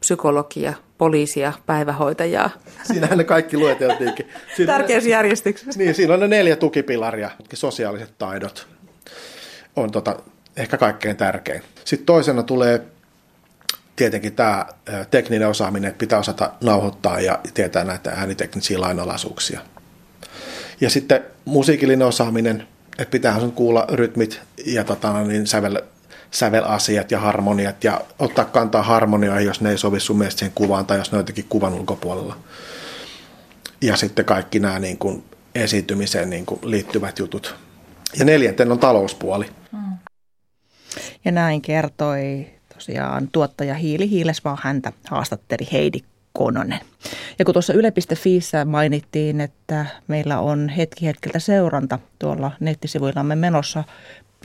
psykologia, 0.00 0.72
poliisia, 1.02 1.52
päivähoitajaa? 1.66 2.50
Siinähän 2.82 3.18
ne 3.18 3.24
kaikki 3.24 3.56
lueteltiinkin. 3.56 4.28
Tärkeysjärjestyksessä. 4.66 5.78
Niin, 5.78 5.94
siinä 5.94 6.14
on 6.14 6.20
ne 6.20 6.28
neljä 6.28 6.56
tukipilaria. 6.56 7.30
Sosiaaliset 7.54 8.18
taidot 8.18 8.68
on 9.76 9.92
tota, 9.92 10.16
ehkä 10.56 10.76
kaikkein 10.76 11.16
tärkein. 11.16 11.62
Sitten 11.84 12.06
toisena 12.06 12.42
tulee 12.42 12.82
tietenkin 13.96 14.34
tämä 14.34 14.66
tekninen 15.10 15.48
osaaminen, 15.48 15.88
että 15.88 15.98
pitää 15.98 16.18
osata 16.18 16.52
nauhoittaa 16.60 17.20
ja 17.20 17.38
tietää 17.54 17.84
näitä 17.84 18.10
ääniteknisiä 18.10 18.80
lainalaisuuksia. 18.80 19.60
Ja 20.80 20.90
sitten 20.90 21.24
musiikillinen 21.44 22.06
osaaminen, 22.06 22.66
että 22.98 23.12
pitää 23.12 23.40
kuulla 23.54 23.86
rytmit 23.92 24.40
ja 24.66 24.84
tota, 24.84 25.22
niin 25.22 25.46
sävel, 25.46 25.82
sävelasiat 26.32 27.10
ja 27.10 27.20
harmoniat 27.20 27.84
ja 27.84 28.00
ottaa 28.18 28.44
kantaa 28.44 28.82
harmonioihin, 28.82 29.46
jos 29.46 29.60
ne 29.60 29.70
ei 29.70 29.78
sovi 29.78 30.00
sun 30.00 30.18
mielestä 30.18 30.38
siihen 30.38 30.54
kuvaan 30.54 30.86
tai 30.86 30.98
jos 30.98 31.12
ne 31.12 31.16
on 31.16 31.20
jotenkin 31.20 31.46
kuvan 31.48 31.74
ulkopuolella. 31.74 32.36
Ja 33.80 33.96
sitten 33.96 34.24
kaikki 34.24 34.58
nämä 34.58 34.78
niin 34.78 34.98
kuin 34.98 35.24
esiintymiseen 35.54 36.30
niin 36.30 36.46
kuin 36.46 36.60
liittyvät 36.62 37.18
jutut. 37.18 37.54
Ja 38.18 38.24
neljänten 38.24 38.72
on 38.72 38.78
talouspuoli. 38.78 39.50
Ja 41.24 41.32
näin 41.32 41.62
kertoi 41.62 42.46
tosiaan 42.74 43.28
tuottaja 43.32 43.74
Hiili 43.74 44.10
Hiiles, 44.10 44.44
vaan 44.44 44.58
häntä 44.62 44.92
haastatteli 45.08 45.68
Heidi 45.72 45.98
Kononen. 46.32 46.80
Ja 47.38 47.44
kun 47.44 47.54
tuossa 47.54 47.72
yle.fiissä 47.72 48.64
mainittiin, 48.64 49.40
että 49.40 49.86
meillä 50.08 50.40
on 50.40 50.68
hetki 50.68 51.06
hetkeltä 51.06 51.38
seuranta 51.38 51.98
tuolla 52.18 52.52
nettisivuillamme 52.60 53.36
menossa 53.36 53.84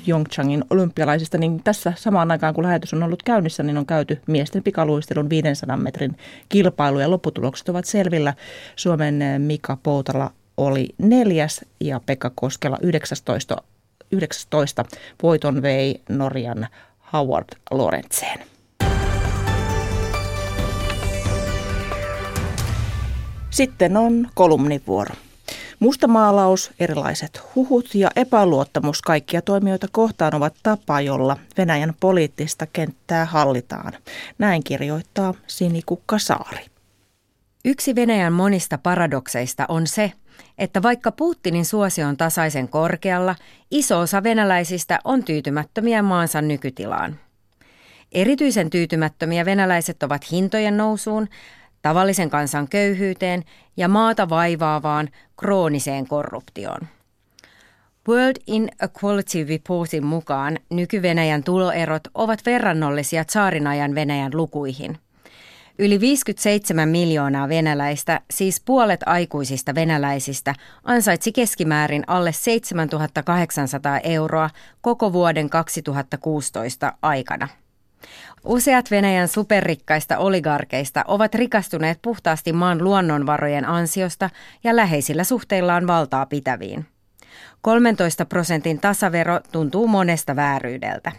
Pyeongchangin 0.06 0.64
olympialaisista, 0.70 1.38
niin 1.38 1.64
tässä 1.64 1.94
samaan 1.96 2.32
aikaan 2.32 2.54
kun 2.54 2.64
lähetys 2.64 2.94
on 2.94 3.04
ollut 3.04 3.24
käynnissä, 3.24 3.64
niin 3.64 3.78
on 3.78 3.86
käyty 3.86 4.22
miesten 4.28 4.64
pikaluistelun 4.64 5.30
500 5.30 5.78
metrin 5.78 6.18
kilpailu 6.50 7.00
ja 7.00 7.12
lopputulokset 7.12 7.70
ovat 7.70 7.86
selvillä. 7.86 8.34
Suomen 8.76 9.24
Mika 9.38 9.78
Poutala 9.84 10.32
oli 10.58 10.90
neljäs 10.98 11.66
ja 11.80 12.02
Pekka 12.06 12.32
Koskela 12.36 12.78
19, 12.82 13.58
19 14.12 14.86
voiton 15.24 15.62
vei 15.62 16.02
Norjan 16.10 16.68
Howard 17.14 17.48
Lorentzeen. 17.72 18.40
Sitten 23.50 23.98
on 23.98 24.28
kolumnivuoro. 24.34 25.16
Mustamaalaus, 25.80 26.72
erilaiset 26.80 27.42
huhut 27.56 27.96
ja 27.96 28.10
epäluottamus 28.16 29.02
kaikkia 29.02 29.42
toimijoita 29.42 29.88
kohtaan 29.92 30.36
ovat 30.36 30.56
tapa, 30.64 31.02
jolla 31.02 31.38
Venäjän 31.58 31.94
poliittista 32.00 32.66
kenttää 32.74 33.26
hallitaan. 33.26 33.94
Näin 34.38 34.64
kirjoittaa 34.64 35.34
Sinikukka 35.48 36.20
Saari. 36.20 36.66
Yksi 37.66 37.96
Venäjän 37.96 38.34
monista 38.34 38.78
paradokseista 38.78 39.66
on 39.70 39.88
se, 39.88 40.12
että 40.58 40.82
vaikka 40.82 41.12
Putinin 41.12 41.66
suosio 41.66 42.08
on 42.08 42.18
tasaisen 42.18 42.68
korkealla, 42.68 43.36
iso 43.72 44.00
osa 44.00 44.24
venäläisistä 44.24 45.00
on 45.04 45.24
tyytymättömiä 45.24 46.02
maansa 46.02 46.42
nykytilaan. 46.42 47.20
Erityisen 48.12 48.70
tyytymättömiä 48.70 49.46
venäläiset 49.46 50.04
ovat 50.04 50.32
hintojen 50.32 50.78
nousuun, 50.78 51.28
tavallisen 51.82 52.30
kansan 52.30 52.68
köyhyyteen 52.70 53.44
ja 53.78 53.88
maata 53.88 54.30
vaivaavaan 54.30 55.10
krooniseen 55.38 56.08
korruptioon. 56.08 56.82
World 58.08 58.36
Inequality 58.48 59.46
Reportin 59.50 60.06
mukaan 60.06 60.58
nyky-Venäjän 60.70 61.44
tuloerot 61.44 62.04
ovat 62.14 62.46
verrannollisia 62.46 63.24
ajan 63.70 63.96
Venäjän 63.96 64.32
lukuihin– 64.36 64.98
Yli 65.80 66.00
57 66.00 66.90
miljoonaa 66.90 67.50
venäläistä, 67.50 68.22
siis 68.32 68.62
puolet 68.66 69.00
aikuisista 69.06 69.76
venäläisistä, 69.76 70.54
ansaitsi 70.84 71.32
keskimäärin 71.32 72.04
alle 72.08 72.32
7800 72.32 74.00
euroa 74.00 74.50
koko 74.82 75.14
vuoden 75.14 75.50
2016 75.50 76.94
aikana. 77.02 77.48
Useat 78.44 78.92
Venäjän 78.92 79.28
superrikkaista 79.28 80.18
oligarkeista 80.18 81.04
ovat 81.08 81.36
rikastuneet 81.36 82.00
puhtaasti 82.02 82.54
maan 82.54 82.84
luonnonvarojen 82.84 83.66
ansiosta 83.66 84.30
ja 84.64 84.76
läheisillä 84.76 85.24
suhteillaan 85.24 85.88
valtaa 85.88 86.26
pitäviin. 86.26 86.86
13 87.62 88.26
prosentin 88.26 88.80
tasavero 88.80 89.40
tuntuu 89.52 89.88
monesta 89.88 90.36
vääryydeltä. 90.36 91.12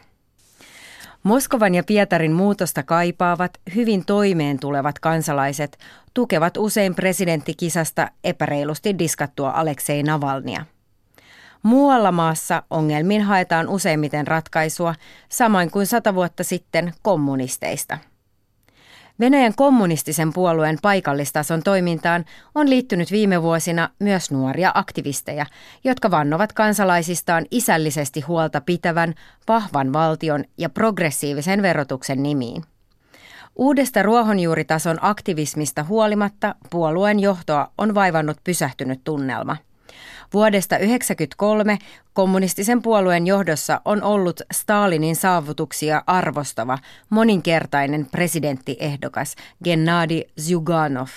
Moskovan 1.22 1.74
ja 1.74 1.84
Pietarin 1.84 2.32
muutosta 2.32 2.82
kaipaavat, 2.82 3.60
hyvin 3.74 4.04
toimeen 4.04 4.60
tulevat 4.60 4.98
kansalaiset 4.98 5.78
tukevat 6.14 6.56
usein 6.56 6.94
presidenttikisasta 6.94 8.10
epäreilusti 8.24 8.98
diskattua 8.98 9.50
Aleksei 9.50 10.02
Navalnia. 10.02 10.64
Muualla 11.62 12.12
maassa 12.12 12.62
ongelmiin 12.70 13.22
haetaan 13.22 13.68
useimmiten 13.68 14.26
ratkaisua, 14.26 14.94
samoin 15.28 15.70
kuin 15.70 15.86
sata 15.86 16.14
vuotta 16.14 16.44
sitten 16.44 16.92
kommunisteista– 17.02 17.98
Venäjän 19.20 19.54
kommunistisen 19.56 20.32
puolueen 20.32 20.78
paikallistason 20.82 21.62
toimintaan 21.62 22.24
on 22.54 22.70
liittynyt 22.70 23.10
viime 23.10 23.42
vuosina 23.42 23.90
myös 23.98 24.30
nuoria 24.30 24.72
aktivisteja, 24.74 25.46
jotka 25.84 26.10
vannovat 26.10 26.52
kansalaisistaan 26.52 27.46
isällisesti 27.50 28.20
huolta 28.20 28.60
pitävän, 28.60 29.14
vahvan 29.48 29.92
valtion 29.92 30.44
ja 30.58 30.68
progressiivisen 30.68 31.62
verotuksen 31.62 32.22
nimiin. 32.22 32.64
Uudesta 33.56 34.02
ruohonjuuritason 34.02 34.98
aktivismista 35.00 35.84
huolimatta 35.84 36.54
puolueen 36.70 37.20
johtoa 37.20 37.72
on 37.78 37.94
vaivannut 37.94 38.36
pysähtynyt 38.44 39.00
tunnelma. 39.04 39.56
Vuodesta 40.34 40.76
1993 40.76 41.78
kommunistisen 42.12 42.82
puolueen 42.82 43.26
johdossa 43.26 43.80
on 43.84 44.02
ollut 44.02 44.40
Stalinin 44.52 45.16
saavutuksia 45.16 46.02
arvostava 46.06 46.78
moninkertainen 47.10 48.06
presidenttiehdokas 48.06 49.34
Gennadi 49.64 50.22
Zyuganov. 50.40 51.08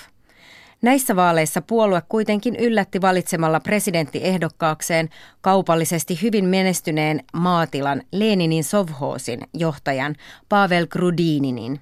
Näissä 0.82 1.16
vaaleissa 1.16 1.62
puolue 1.62 2.02
kuitenkin 2.10 2.56
yllätti 2.56 3.02
valitsemalla 3.02 3.60
presidenttiehdokkaakseen 3.60 5.10
kaupallisesti 5.42 6.22
hyvin 6.22 6.46
menestyneen 6.46 7.24
maatilan 7.34 8.02
Leninin 8.12 8.64
Sovhoosin 8.64 9.40
johtajan 9.54 10.16
Pavel 10.50 10.88
Grudininin. 10.88 11.80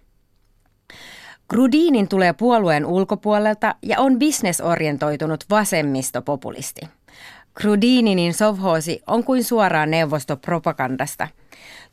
Grudinin 1.50 2.08
tulee 2.08 2.34
puolueen 2.34 2.86
ulkopuolelta 2.86 3.76
ja 3.82 4.00
on 4.00 4.20
bisnesorientoitunut 4.20 5.43
vasemmistopopulisti. 5.50 6.82
Grudininin 7.56 8.34
sovhoosi 8.34 9.02
on 9.08 9.24
kuin 9.24 9.43
suoraan 9.43 9.91
neuvostopropagandasta. 9.91 11.28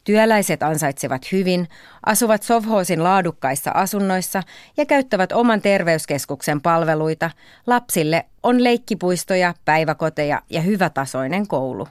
Työläiset 0.05 0.63
ansaitsevat 0.63 1.33
hyvin, 1.33 1.69
asuvat 2.07 2.43
sovhoosin 2.43 3.05
laadukkaissa 3.05 3.71
asunnoissa 3.71 4.43
ja 4.77 4.87
käyttävät 4.87 5.33
oman 5.33 5.63
terveyskeskuksen 5.63 6.61
palveluita. 6.61 7.31
Lapsille 7.67 8.27
on 8.43 8.65
leikkipuistoja, 8.65 9.55
päiväkoteja 9.65 10.43
ja 10.51 10.61
hyvätasoinen 10.61 11.49
koulu. 11.49 11.89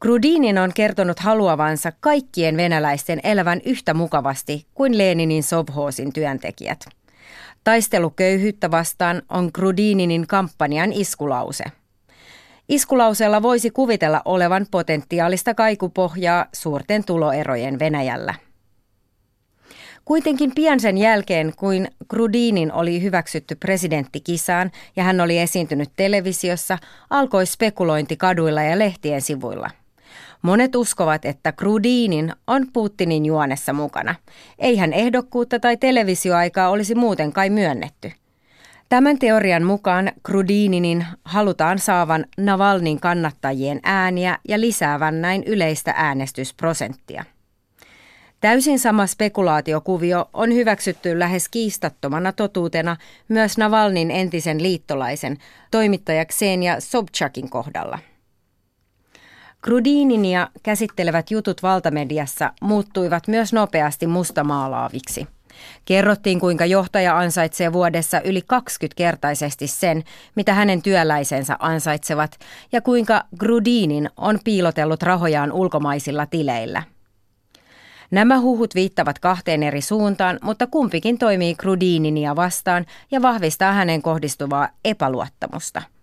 Grudinin 0.00 0.58
on 0.58 0.70
kertonut 0.74 1.18
haluavansa 1.18 1.92
kaikkien 2.00 2.56
venäläisten 2.56 3.20
elävän 3.24 3.60
yhtä 3.64 3.94
mukavasti 3.94 4.66
kuin 4.74 4.98
Leninin 4.98 5.42
Sovhoosin 5.42 6.12
työntekijät. 6.12 6.84
Taistelu 7.64 8.10
köyhyyttä 8.10 8.70
vastaan 8.70 9.22
on 9.28 9.50
Grudininin 9.54 10.26
kampanjan 10.26 10.92
iskulause. 10.92 11.64
Iskulauseella 12.68 13.42
voisi 13.42 13.70
kuvitella 13.70 14.22
olevan 14.24 14.66
potentiaalista 14.70 15.54
kaikupohjaa 15.54 16.46
suurten 16.52 17.04
tuloerojen 17.04 17.78
Venäjällä. 17.78 18.34
Kuitenkin 20.04 20.52
pian 20.54 20.80
sen 20.80 20.98
jälkeen, 20.98 21.52
kuin 21.56 21.88
Grudinin 22.08 22.72
oli 22.72 23.02
hyväksytty 23.02 23.54
presidenttikisaan 23.54 24.70
ja 24.96 25.04
hän 25.04 25.20
oli 25.20 25.38
esiintynyt 25.38 25.90
televisiossa, 25.96 26.78
alkoi 27.10 27.46
spekulointi 27.46 28.16
kaduilla 28.16 28.62
ja 28.62 28.78
lehtien 28.78 29.22
sivuilla– 29.22 29.70
Monet 30.42 30.76
uskovat, 30.76 31.24
että 31.24 31.52
Grudinin 31.52 32.32
on 32.46 32.66
Putinin 32.72 33.26
juonessa 33.26 33.72
mukana. 33.72 34.14
Eihän 34.58 34.92
ehdokkuutta 34.92 35.60
tai 35.60 35.76
televisioaikaa 35.76 36.70
olisi 36.70 36.94
muuten 36.94 37.32
kai 37.32 37.50
myönnetty. 37.50 38.12
Tämän 38.88 39.18
teorian 39.18 39.62
mukaan 39.62 40.12
Grudininin 40.24 41.06
halutaan 41.24 41.78
saavan 41.78 42.24
Navalnin 42.36 43.00
kannattajien 43.00 43.80
ääniä 43.82 44.38
ja 44.48 44.60
lisäävän 44.60 45.20
näin 45.20 45.44
yleistä 45.44 45.94
äänestysprosenttia. 45.96 47.24
Täysin 48.40 48.78
sama 48.78 49.06
spekulaatiokuvio 49.06 50.30
on 50.32 50.54
hyväksytty 50.54 51.18
lähes 51.18 51.48
kiistattomana 51.48 52.32
totuutena 52.32 52.96
myös 53.28 53.58
Navalnin 53.58 54.10
entisen 54.10 54.62
liittolaisen, 54.62 55.38
toimittaja 55.70 56.24
Ksenia 56.24 56.80
Sobchakin 56.80 57.50
kohdalla. 57.50 57.98
Grudininia 59.62 60.48
käsittelevät 60.62 61.30
jutut 61.30 61.62
valtamediassa 61.62 62.52
muuttuivat 62.60 63.28
myös 63.28 63.52
nopeasti 63.52 64.06
mustamaalaaviksi. 64.06 65.26
Kerrottiin, 65.84 66.40
kuinka 66.40 66.66
johtaja 66.66 67.18
ansaitsee 67.18 67.72
vuodessa 67.72 68.20
yli 68.20 68.40
20-kertaisesti 68.40 69.66
sen, 69.66 70.04
mitä 70.36 70.54
hänen 70.54 70.82
työläisensä 70.82 71.56
ansaitsevat, 71.58 72.38
ja 72.72 72.80
kuinka 72.80 73.24
Grudinin 73.38 74.10
on 74.16 74.38
piilotellut 74.44 75.02
rahojaan 75.02 75.52
ulkomaisilla 75.52 76.26
tileillä. 76.26 76.82
Nämä 78.10 78.40
huhut 78.40 78.74
viittavat 78.74 79.18
kahteen 79.18 79.62
eri 79.62 79.80
suuntaan, 79.80 80.38
mutta 80.42 80.66
kumpikin 80.66 81.18
toimii 81.18 81.54
Grudininia 81.54 82.36
vastaan 82.36 82.86
ja 83.10 83.22
vahvistaa 83.22 83.72
hänen 83.72 84.02
kohdistuvaa 84.02 84.68
epäluottamusta– 84.84 85.82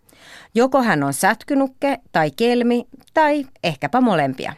Joko 0.56 0.84
hän 0.84 1.04
on 1.04 1.14
sätkynukke 1.14 1.98
tai 2.12 2.32
kelmi 2.32 2.88
tai 3.14 3.46
ehkäpä 3.64 4.02
molempia. 4.02 4.54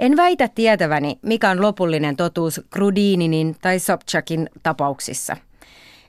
En 0.00 0.16
väitä 0.16 0.48
tietäväni, 0.48 1.18
mikä 1.22 1.50
on 1.50 1.62
lopullinen 1.62 2.16
totuus 2.16 2.60
Grudininin 2.70 3.56
tai 3.62 3.78
Sobchakin 3.78 4.50
tapauksissa. 4.62 5.36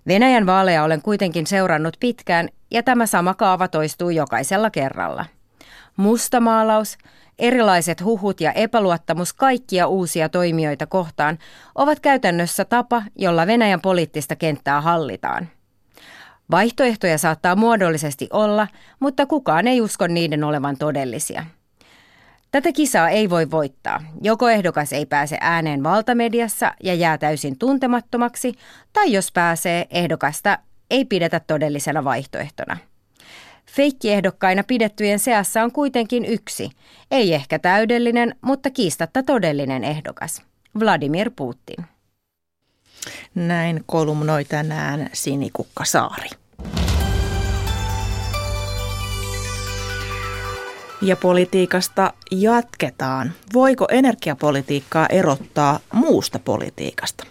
Venäjän 0.08 0.46
vaaleja 0.46 0.84
olen 0.84 1.02
kuitenkin 1.02 1.48
seurannut 1.48 1.98
pitkään 2.00 2.50
ja 2.72 2.84
tämä 2.84 3.06
sama 3.06 3.34
kaava 3.34 3.68
toistuu 3.68 4.10
jokaisella 4.10 4.70
kerralla. 4.70 5.26
Mustamaalaus, 5.98 6.98
erilaiset 7.40 8.04
huhut 8.04 8.42
ja 8.42 8.52
epäluottamus 8.52 9.34
kaikkia 9.34 9.88
uusia 9.88 10.30
toimijoita 10.30 10.88
kohtaan 10.88 11.38
ovat 11.76 12.00
käytännössä 12.00 12.66
tapa, 12.66 13.04
jolla 13.16 13.48
Venäjän 13.48 13.82
poliittista 13.82 14.36
kenttää 14.36 14.82
hallitaan. 14.82 15.48
Vaihtoehtoja 16.52 17.18
saattaa 17.18 17.56
muodollisesti 17.56 18.28
olla, 18.34 18.68
mutta 19.00 19.26
kukaan 19.26 19.68
ei 19.68 19.82
usko 19.82 20.08
niiden 20.08 20.44
olevan 20.44 20.78
todellisia. 20.78 21.46
Tätä 22.52 22.72
kisaa 22.72 23.10
ei 23.10 23.30
voi 23.30 23.52
voittaa. 23.52 24.04
Joko 24.22 24.50
ehdokas 24.50 24.94
ei 24.94 25.06
pääse 25.06 25.38
ääneen 25.42 25.84
valtamediassa 25.84 26.74
ja 26.84 26.94
jää 26.94 27.18
täysin 27.18 27.58
tuntemattomaksi, 27.58 28.54
tai 28.94 29.12
jos 29.12 29.32
pääsee, 29.32 29.88
ehdokasta 29.90 30.58
ei 30.90 31.06
pidetä 31.06 31.40
todellisena 31.40 32.04
vaihtoehtona. 32.04 32.78
Feikkiehdokkaina 33.72 34.64
pidettyjen 34.64 35.20
seassa 35.20 35.64
on 35.64 35.72
kuitenkin 35.72 36.26
yksi, 36.26 36.70
ei 37.12 37.34
ehkä 37.34 37.60
täydellinen, 37.60 38.36
mutta 38.42 38.70
kiistatta 38.70 39.24
todellinen 39.24 39.84
ehdokas, 39.84 40.42
Vladimir 40.80 41.32
Putin. 41.36 41.95
Näin 43.36 43.84
kolumnoi 43.86 44.46
tänään 44.46 45.10
Sinikukka 45.14 45.86
Saari. 45.86 46.30
Ja 51.02 51.16
politiikasta 51.16 52.14
jatketaan. 52.32 53.32
Voiko 53.54 53.88
energiapolitiikkaa 53.92 55.08
erottaa 55.08 55.80
muusta 55.94 56.40
politiikasta? 56.40 57.24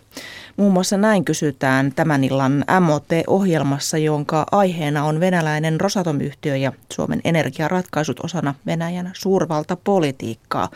Muun 0.56 0.72
muassa 0.72 0.96
näin 0.96 1.24
kysytään 1.24 1.92
tämän 1.92 2.24
illan 2.24 2.64
MOT-ohjelmassa, 2.80 3.98
jonka 3.98 4.46
aiheena 4.52 5.04
on 5.04 5.20
venäläinen 5.20 5.80
Rosatom-yhtiö 5.80 6.56
ja 6.56 6.72
Suomen 6.92 7.20
energiaratkaisut 7.24 8.20
osana 8.20 8.54
Venäjän 8.66 9.10
suurvaltapolitiikkaa. 9.12 10.68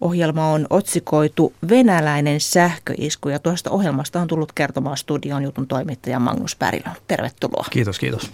Ohjelma 0.00 0.52
on 0.52 0.66
otsikoitu 0.70 1.52
Venäläinen 1.68 2.40
sähköisku 2.40 3.28
ja 3.28 3.38
tuosta 3.38 3.70
ohjelmasta 3.70 4.20
on 4.20 4.26
tullut 4.26 4.52
kertomaan 4.52 4.96
studion 4.96 5.42
jutun 5.42 5.66
toimittaja 5.66 6.20
Magnus 6.20 6.56
Pärilön. 6.56 6.92
Tervetuloa. 7.08 7.66
Kiitos, 7.70 7.98
kiitos. 7.98 8.30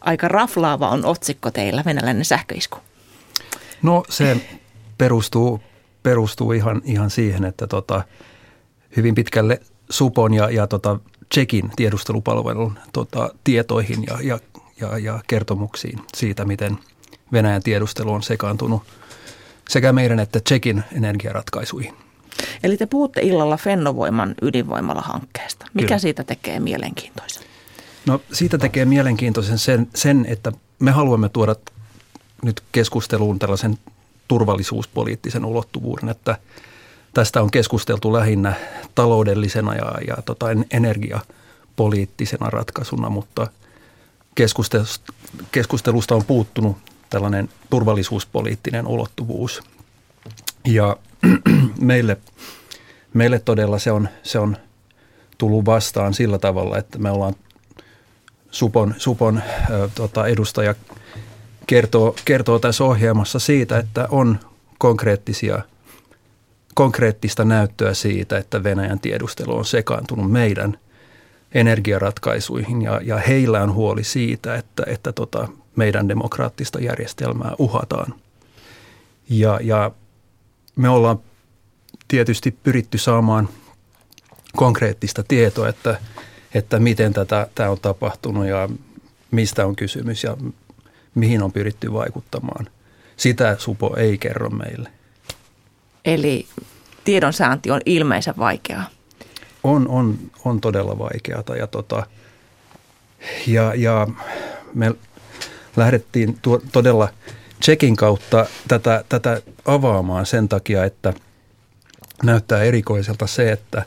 Aika 0.00 0.28
raflaava 0.28 0.88
on 0.88 1.04
otsikko 1.04 1.50
teillä, 1.50 1.82
Venäläinen 1.86 2.24
sähköisku. 2.24 2.78
No 3.82 4.04
se 4.08 4.36
perustuu, 4.98 5.60
perustuu 6.02 6.52
ihan, 6.52 6.82
ihan 6.84 7.10
siihen, 7.10 7.44
että 7.44 7.66
tota, 7.66 8.04
hyvin 8.96 9.14
pitkälle 9.14 9.60
Supon 9.90 10.34
ja, 10.34 10.50
ja 10.50 10.66
tota 10.66 11.00
Tsekin 11.28 11.70
tiedustelupalvelun 11.76 12.78
tota, 12.92 13.30
tietoihin 13.44 14.04
ja, 14.06 14.18
ja, 14.22 14.38
ja, 14.80 14.98
ja 14.98 15.20
kertomuksiin 15.26 16.00
siitä, 16.14 16.44
miten 16.44 16.78
Venäjän 17.32 17.62
tiedustelu 17.62 18.12
on 18.12 18.22
sekaantunut– 18.22 18.82
sekä 19.68 19.92
meidän 19.92 20.20
että 20.20 20.40
Tsekin 20.40 20.84
energiaratkaisuihin. 20.92 21.94
Eli 22.62 22.76
te 22.76 22.86
puhutte 22.86 23.20
illalla 23.20 23.56
Fennovoiman 23.56 24.34
ydinvoimala-hankkeesta. 24.42 25.66
Mikä 25.74 25.86
Kyllä. 25.86 25.98
siitä 25.98 26.24
tekee 26.24 26.60
mielenkiintoisen? 26.60 27.42
No 28.06 28.20
siitä 28.32 28.58
tekee 28.58 28.84
mielenkiintoisen 28.84 29.58
sen, 29.58 29.88
sen, 29.94 30.26
että 30.28 30.52
me 30.78 30.90
haluamme 30.90 31.28
tuoda 31.28 31.56
nyt 32.42 32.62
keskusteluun 32.72 33.38
tällaisen 33.38 33.78
turvallisuuspoliittisen 34.28 35.44
ulottuvuuden, 35.44 36.08
että 36.08 36.38
tästä 37.14 37.42
on 37.42 37.50
keskusteltu 37.50 38.12
lähinnä 38.12 38.54
taloudellisena 38.94 39.74
ja, 39.74 39.92
ja 40.08 40.16
tota, 40.24 40.46
energiapoliittisena 40.70 42.50
ratkaisuna, 42.50 43.10
mutta 43.10 43.46
keskustelusta 45.52 46.14
on 46.14 46.24
puuttunut 46.24 46.76
tällainen 47.16 47.48
turvallisuuspoliittinen 47.70 48.86
ulottuvuus. 48.86 49.62
Ja 50.64 50.96
meille, 51.80 52.16
meille 53.14 53.38
todella 53.38 53.78
se 53.78 53.92
on, 53.92 54.08
se 54.22 54.38
on 54.38 54.56
tullut 55.38 55.64
vastaan 55.64 56.14
sillä 56.14 56.38
tavalla, 56.38 56.78
että 56.78 56.98
me 56.98 57.10
ollaan 57.10 57.34
Supon, 58.50 58.94
Supon 58.98 59.36
äh, 59.38 59.44
tota, 59.94 60.26
edustaja 60.26 60.74
kertoo, 61.66 62.16
kertoo 62.24 62.58
tässä 62.58 62.84
ohjelmassa 62.84 63.38
siitä, 63.38 63.78
että 63.78 64.08
on 64.10 64.38
konkreettisia, 64.78 65.62
konkreettista 66.74 67.44
näyttöä 67.44 67.94
siitä, 67.94 68.38
että 68.38 68.62
Venäjän 68.62 69.00
tiedustelu 69.00 69.56
on 69.56 69.64
sekaantunut 69.64 70.32
meidän 70.32 70.78
energiaratkaisuihin 71.54 72.82
ja, 72.82 73.00
ja 73.04 73.16
heillä 73.16 73.62
on 73.62 73.74
huoli 73.74 74.04
siitä, 74.04 74.54
että, 74.54 74.82
että 74.86 75.12
tota, 75.12 75.48
meidän 75.76 76.08
demokraattista 76.08 76.80
järjestelmää 76.80 77.54
uhataan. 77.58 78.14
Ja, 79.28 79.60
ja 79.62 79.90
me 80.76 80.88
ollaan 80.88 81.20
tietysti 82.08 82.50
pyritty 82.62 82.98
saamaan 82.98 83.48
konkreettista 84.56 85.24
tietoa, 85.28 85.68
että, 85.68 86.00
että 86.54 86.78
miten 86.78 87.12
tätä, 87.12 87.48
tämä 87.54 87.70
on 87.70 87.80
tapahtunut 87.80 88.46
ja 88.46 88.68
mistä 89.30 89.66
on 89.66 89.76
kysymys 89.76 90.24
ja 90.24 90.36
mihin 91.14 91.42
on 91.42 91.52
pyritty 91.52 91.92
vaikuttamaan. 91.92 92.66
Sitä 93.16 93.56
Supo 93.58 93.96
ei 93.96 94.18
kerro 94.18 94.50
meille. 94.50 94.90
Eli 96.04 96.46
tiedonsaanti 97.04 97.70
on 97.70 97.80
ilmeisen 97.86 98.34
vaikeaa. 98.38 98.84
On, 99.64 99.88
on, 99.88 100.18
on 100.44 100.60
todella 100.60 100.98
vaikeata 100.98 101.56
ja, 101.56 101.66
tota, 101.66 102.06
ja, 103.46 103.74
ja 103.74 104.06
me 104.74 104.94
lähdettiin 105.76 106.38
tuo, 106.42 106.60
todella 106.72 107.08
Tsekin 107.60 107.96
kautta 107.96 108.46
tätä, 108.68 109.04
tätä 109.08 109.42
avaamaan 109.64 110.26
sen 110.26 110.48
takia, 110.48 110.84
että 110.84 111.12
näyttää 112.22 112.62
erikoiselta 112.62 113.26
se, 113.26 113.52
että, 113.52 113.84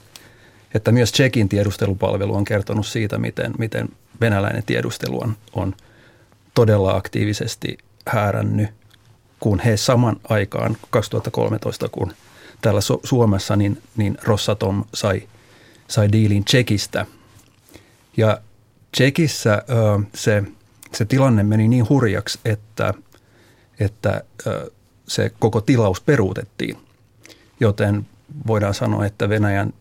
että 0.73 0.91
myös 0.91 1.11
Tsekin 1.11 1.49
tiedustelupalvelu 1.49 2.35
on 2.35 2.45
kertonut 2.45 2.87
siitä, 2.87 3.17
miten, 3.17 3.53
miten 3.57 3.89
venäläinen 4.21 4.63
tiedustelu 4.63 5.23
on, 5.23 5.37
on 5.53 5.75
todella 6.53 6.95
aktiivisesti 6.95 7.77
häärännyt, 8.07 8.69
kun 9.39 9.59
he 9.59 9.77
saman 9.77 10.15
aikaan 10.29 10.77
2013, 10.89 11.89
kun 11.89 12.13
täällä 12.61 12.81
Suomessa, 13.03 13.55
niin, 13.55 13.81
niin 13.97 14.17
Rossatom 14.23 14.83
sai, 14.93 15.23
sai 15.87 16.11
diilin 16.11 16.45
Tsekistä. 16.45 17.05
Ja 18.17 18.41
Tsekissä 18.91 19.63
se, 20.15 20.43
se 20.93 21.05
tilanne 21.05 21.43
meni 21.43 21.67
niin 21.67 21.89
hurjaksi, 21.89 22.39
että, 22.45 22.93
että 23.79 24.23
se 25.07 25.31
koko 25.39 25.61
tilaus 25.61 26.01
peruutettiin. 26.01 26.77
Joten 27.59 28.05
voidaan 28.47 28.73
sanoa, 28.73 29.05
että 29.05 29.29
Venäjän 29.29 29.73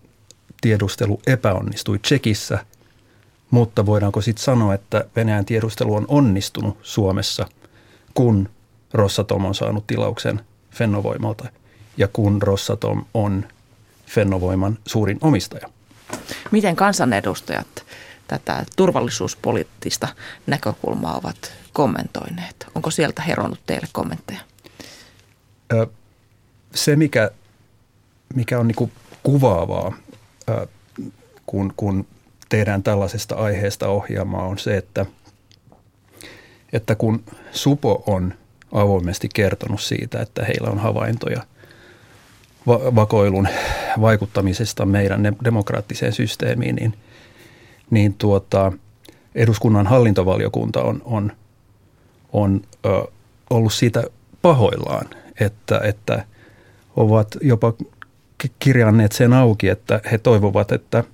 tiedustelu 0.61 1.21
epäonnistui 1.27 1.99
Tsekissä, 1.99 2.59
mutta 3.51 3.87
voidaanko 3.87 4.21
sitten 4.21 4.45
sanoa, 4.45 4.75
että 4.75 5.05
Venäjän 5.17 5.45
tiedustelu 5.45 5.95
on 5.95 6.05
onnistunut 6.09 6.79
Suomessa, 6.83 7.47
kun 8.15 8.49
Rossatom 8.93 9.45
on 9.45 9.55
saanut 9.55 9.87
tilauksen 9.87 10.41
Fennovoimalta 10.71 11.49
ja 11.97 12.09
kun 12.09 12.43
Rossatom 12.43 13.05
on 13.15 13.49
Fennovoiman 14.07 14.79
suurin 14.87 15.19
omistaja. 15.21 15.69
Miten 16.51 16.77
kansanedustajat 16.77 17.67
tätä 18.29 18.64
turvallisuuspoliittista 18.76 20.09
näkökulmaa 20.47 21.16
ovat 21.16 21.53
kommentoineet? 21.72 22.66
Onko 22.74 22.91
sieltä 22.91 23.22
heronnut 23.22 23.61
teille 23.66 23.89
kommentteja? 23.93 24.41
Se, 26.74 26.97
mikä, 26.97 27.31
mikä 28.35 28.59
on 28.59 28.68
niin 28.68 28.93
kuvaavaa, 29.22 29.97
kun, 31.47 31.72
kun 31.76 32.07
tehdään 32.49 32.83
tällaisesta 32.83 33.35
aiheesta 33.35 33.89
ohjelmaa, 33.89 34.47
on 34.47 34.59
se, 34.59 34.76
että, 34.76 35.07
että 36.72 36.95
kun 36.95 37.24
Supo 37.53 38.03
on 38.07 38.35
avoimesti 38.72 39.29
kertonut 39.35 39.81
siitä, 39.81 40.20
että 40.20 40.45
heillä 40.45 40.70
on 40.70 40.79
havaintoja 40.79 41.43
vakoilun 42.95 43.49
vaikuttamisesta 44.01 44.87
meidän 44.87 45.37
demokraattiseen 45.45 46.12
systeemiin, 46.12 46.76
niin, 46.76 46.95
niin 47.91 48.14
tuota, 48.14 48.72
eduskunnan 49.34 49.86
hallintovaliokunta 49.86 50.82
on, 50.82 51.03
on, 51.05 51.32
on 52.32 52.61
ö, 52.86 52.89
ollut 53.51 53.72
siitä 53.72 54.05
pahoillaan, 54.43 55.07
että, 55.41 55.80
että 55.84 56.24
ovat 56.97 57.36
jopa 57.41 57.72
kirjanneet 58.59 59.12
sen 59.12 59.32
auki, 59.32 59.68
että 59.68 60.01
he 60.12 60.18
toivovat, 60.18 60.72
että, 60.72 61.05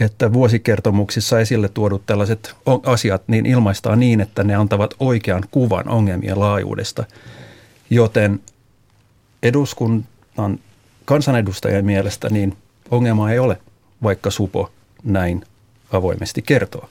että 0.00 0.32
vuosikertomuksissa 0.32 1.40
esille 1.40 1.68
tuodut 1.68 2.06
tällaiset 2.06 2.54
asiat 2.86 3.22
niin 3.26 3.46
ilmaistaan 3.46 4.00
niin, 4.00 4.20
että 4.20 4.44
ne 4.44 4.54
antavat 4.54 4.94
oikean 5.00 5.42
kuvan 5.50 5.88
ongelmien 5.88 6.40
laajuudesta. 6.40 7.04
Joten 7.90 8.40
eduskunnan 9.42 10.58
kansanedustajien 11.04 11.84
mielestä 11.84 12.30
niin 12.30 12.56
ongelma 12.90 13.30
ei 13.30 13.38
ole, 13.38 13.60
vaikka 14.02 14.30
Supo 14.30 14.70
näin 15.04 15.44
avoimesti 15.92 16.42
kertoo. 16.42 16.88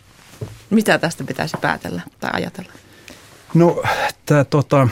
Mitä 0.70 0.98
tästä 0.98 1.24
pitäisi 1.24 1.58
päätellä 1.62 2.02
tai 2.20 2.32
ajatella? 2.34 2.72
No, 3.54 3.84
tämä 4.26 4.44
tota, 4.44 4.88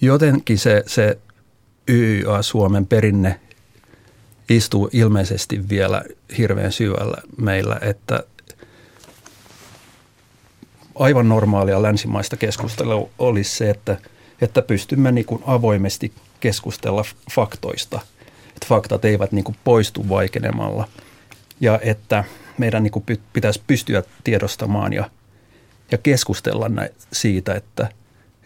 jotenkin 0.00 0.58
se, 0.58 0.82
se 0.86 1.18
YYA 1.88 2.42
Suomen 2.42 2.86
perinne 2.86 3.40
istuu 4.48 4.90
ilmeisesti 4.92 5.68
vielä 5.68 6.02
hirveän 6.38 6.72
syvällä 6.72 7.16
meillä, 7.36 7.78
että 7.82 8.24
aivan 10.94 11.28
normaalia 11.28 11.82
länsimaista 11.82 12.36
keskustelua 12.36 13.10
olisi 13.18 13.56
se, 13.56 13.70
että, 13.70 13.98
että 14.40 14.62
pystymme 14.62 15.12
niin 15.12 15.26
kuin 15.26 15.42
avoimesti 15.46 16.12
keskustella 16.40 17.04
faktoista. 17.30 18.00
Että 18.62 18.66
faktat 18.68 19.04
eivät 19.04 19.32
niin 19.32 19.44
kuin 19.44 19.56
poistu 19.64 20.08
vaikenemalla 20.08 20.88
ja 21.60 21.80
että 21.82 22.24
meidän 22.58 22.82
niin 22.82 22.92
kuin 22.92 23.04
pitäisi 23.32 23.62
pystyä 23.66 24.02
tiedostamaan 24.24 24.92
ja, 24.92 25.10
ja 25.90 25.98
keskustella 25.98 26.70
siitä, 27.12 27.54
että– 27.54 27.88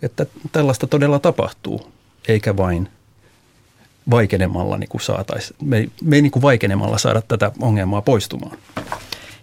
että 0.05 0.27
tällaista 0.53 0.87
todella 0.87 1.19
tapahtuu, 1.19 1.93
eikä 2.29 2.57
vain 2.57 2.89
vaikenemalla 4.11 4.79
niin 4.79 5.01
saataisiin, 5.01 5.57
me 5.63 5.77
ei, 5.77 5.91
me 6.03 6.17
ei 6.17 6.23
niin 6.23 6.33
kuin 6.33 6.43
vaikenemalla 6.43 6.99
saada 6.99 7.23
tätä 7.23 7.53
ongelmaa 7.61 8.03
poistumaan. 8.03 8.59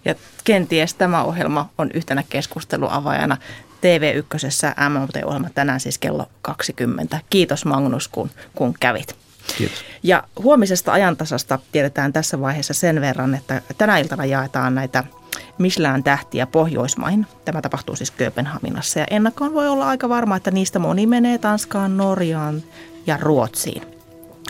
Ja 0.05 0.15
kenties 0.43 0.93
tämä 0.93 1.23
ohjelma 1.23 1.69
on 1.77 1.91
yhtenä 1.93 2.23
keskusteluavajana 2.29 3.37
TV1 3.81 4.89
MMT-ohjelma 4.89 5.49
tänään 5.55 5.79
siis 5.79 5.97
kello 5.97 6.25
20. 6.41 7.19
Kiitos 7.29 7.65
Magnus, 7.65 8.07
kun, 8.07 8.29
kun 8.55 8.73
kävit. 8.79 9.15
Kiitos. 9.57 9.85
Ja 10.03 10.23
huomisesta 10.43 10.91
ajantasasta 10.91 11.59
tiedetään 11.71 12.13
tässä 12.13 12.41
vaiheessa 12.41 12.73
sen 12.73 13.01
verran, 13.01 13.35
että 13.35 13.61
tänä 13.77 13.97
iltana 13.97 14.25
jaetaan 14.25 14.75
näitä 14.75 15.03
Michelin 15.57 16.03
tähtiä 16.03 16.47
Pohjoismaihin. 16.47 17.27
Tämä 17.45 17.61
tapahtuu 17.61 17.95
siis 17.95 18.11
Kööpenhaminassa 18.11 18.99
ja 18.99 19.05
ennakkoon 19.09 19.53
voi 19.53 19.67
olla 19.67 19.87
aika 19.87 20.09
varma, 20.09 20.35
että 20.35 20.51
niistä 20.51 20.79
moni 20.79 21.07
menee 21.07 21.37
Tanskaan, 21.37 21.97
Norjaan 21.97 22.63
ja 23.07 23.17
Ruotsiin. 23.21 23.81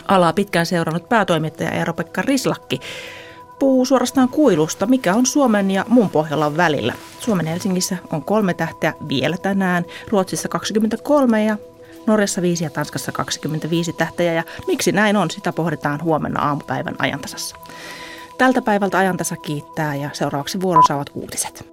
Alaa 0.08 0.32
pitkään 0.32 0.66
seurannut 0.66 1.08
päätoimittaja 1.08 1.70
Eero-Pekka 1.70 2.22
Rislakki 2.22 2.80
puhuu 3.58 3.84
suorastaan 3.84 4.28
kuilusta, 4.28 4.86
mikä 4.86 5.14
on 5.14 5.26
Suomen 5.26 5.70
ja 5.70 5.84
muun 5.88 6.10
Pohjolan 6.10 6.56
välillä. 6.56 6.94
Suomen 7.20 7.46
Helsingissä 7.46 7.96
on 8.12 8.24
kolme 8.24 8.54
tähteä 8.54 8.94
vielä 9.08 9.36
tänään, 9.36 9.84
Ruotsissa 10.08 10.48
23 10.48 11.44
ja 11.44 11.56
Norjassa 12.06 12.42
5 12.42 12.64
ja 12.64 12.70
Tanskassa 12.70 13.12
25 13.12 13.92
tähteä 13.92 14.32
ja 14.32 14.42
miksi 14.66 14.92
näin 14.92 15.16
on, 15.16 15.30
sitä 15.30 15.52
pohditaan 15.52 16.02
huomenna 16.02 16.42
aamupäivän 16.42 16.94
ajantasassa. 16.98 17.56
Tältä 18.38 18.62
päivältä 18.62 18.98
ajantasa 18.98 19.36
kiittää 19.36 19.94
ja 19.94 20.10
seuraavaksi 20.12 20.60
vuoron 20.60 20.84
saavat 20.88 21.10
uutiset. 21.14 21.71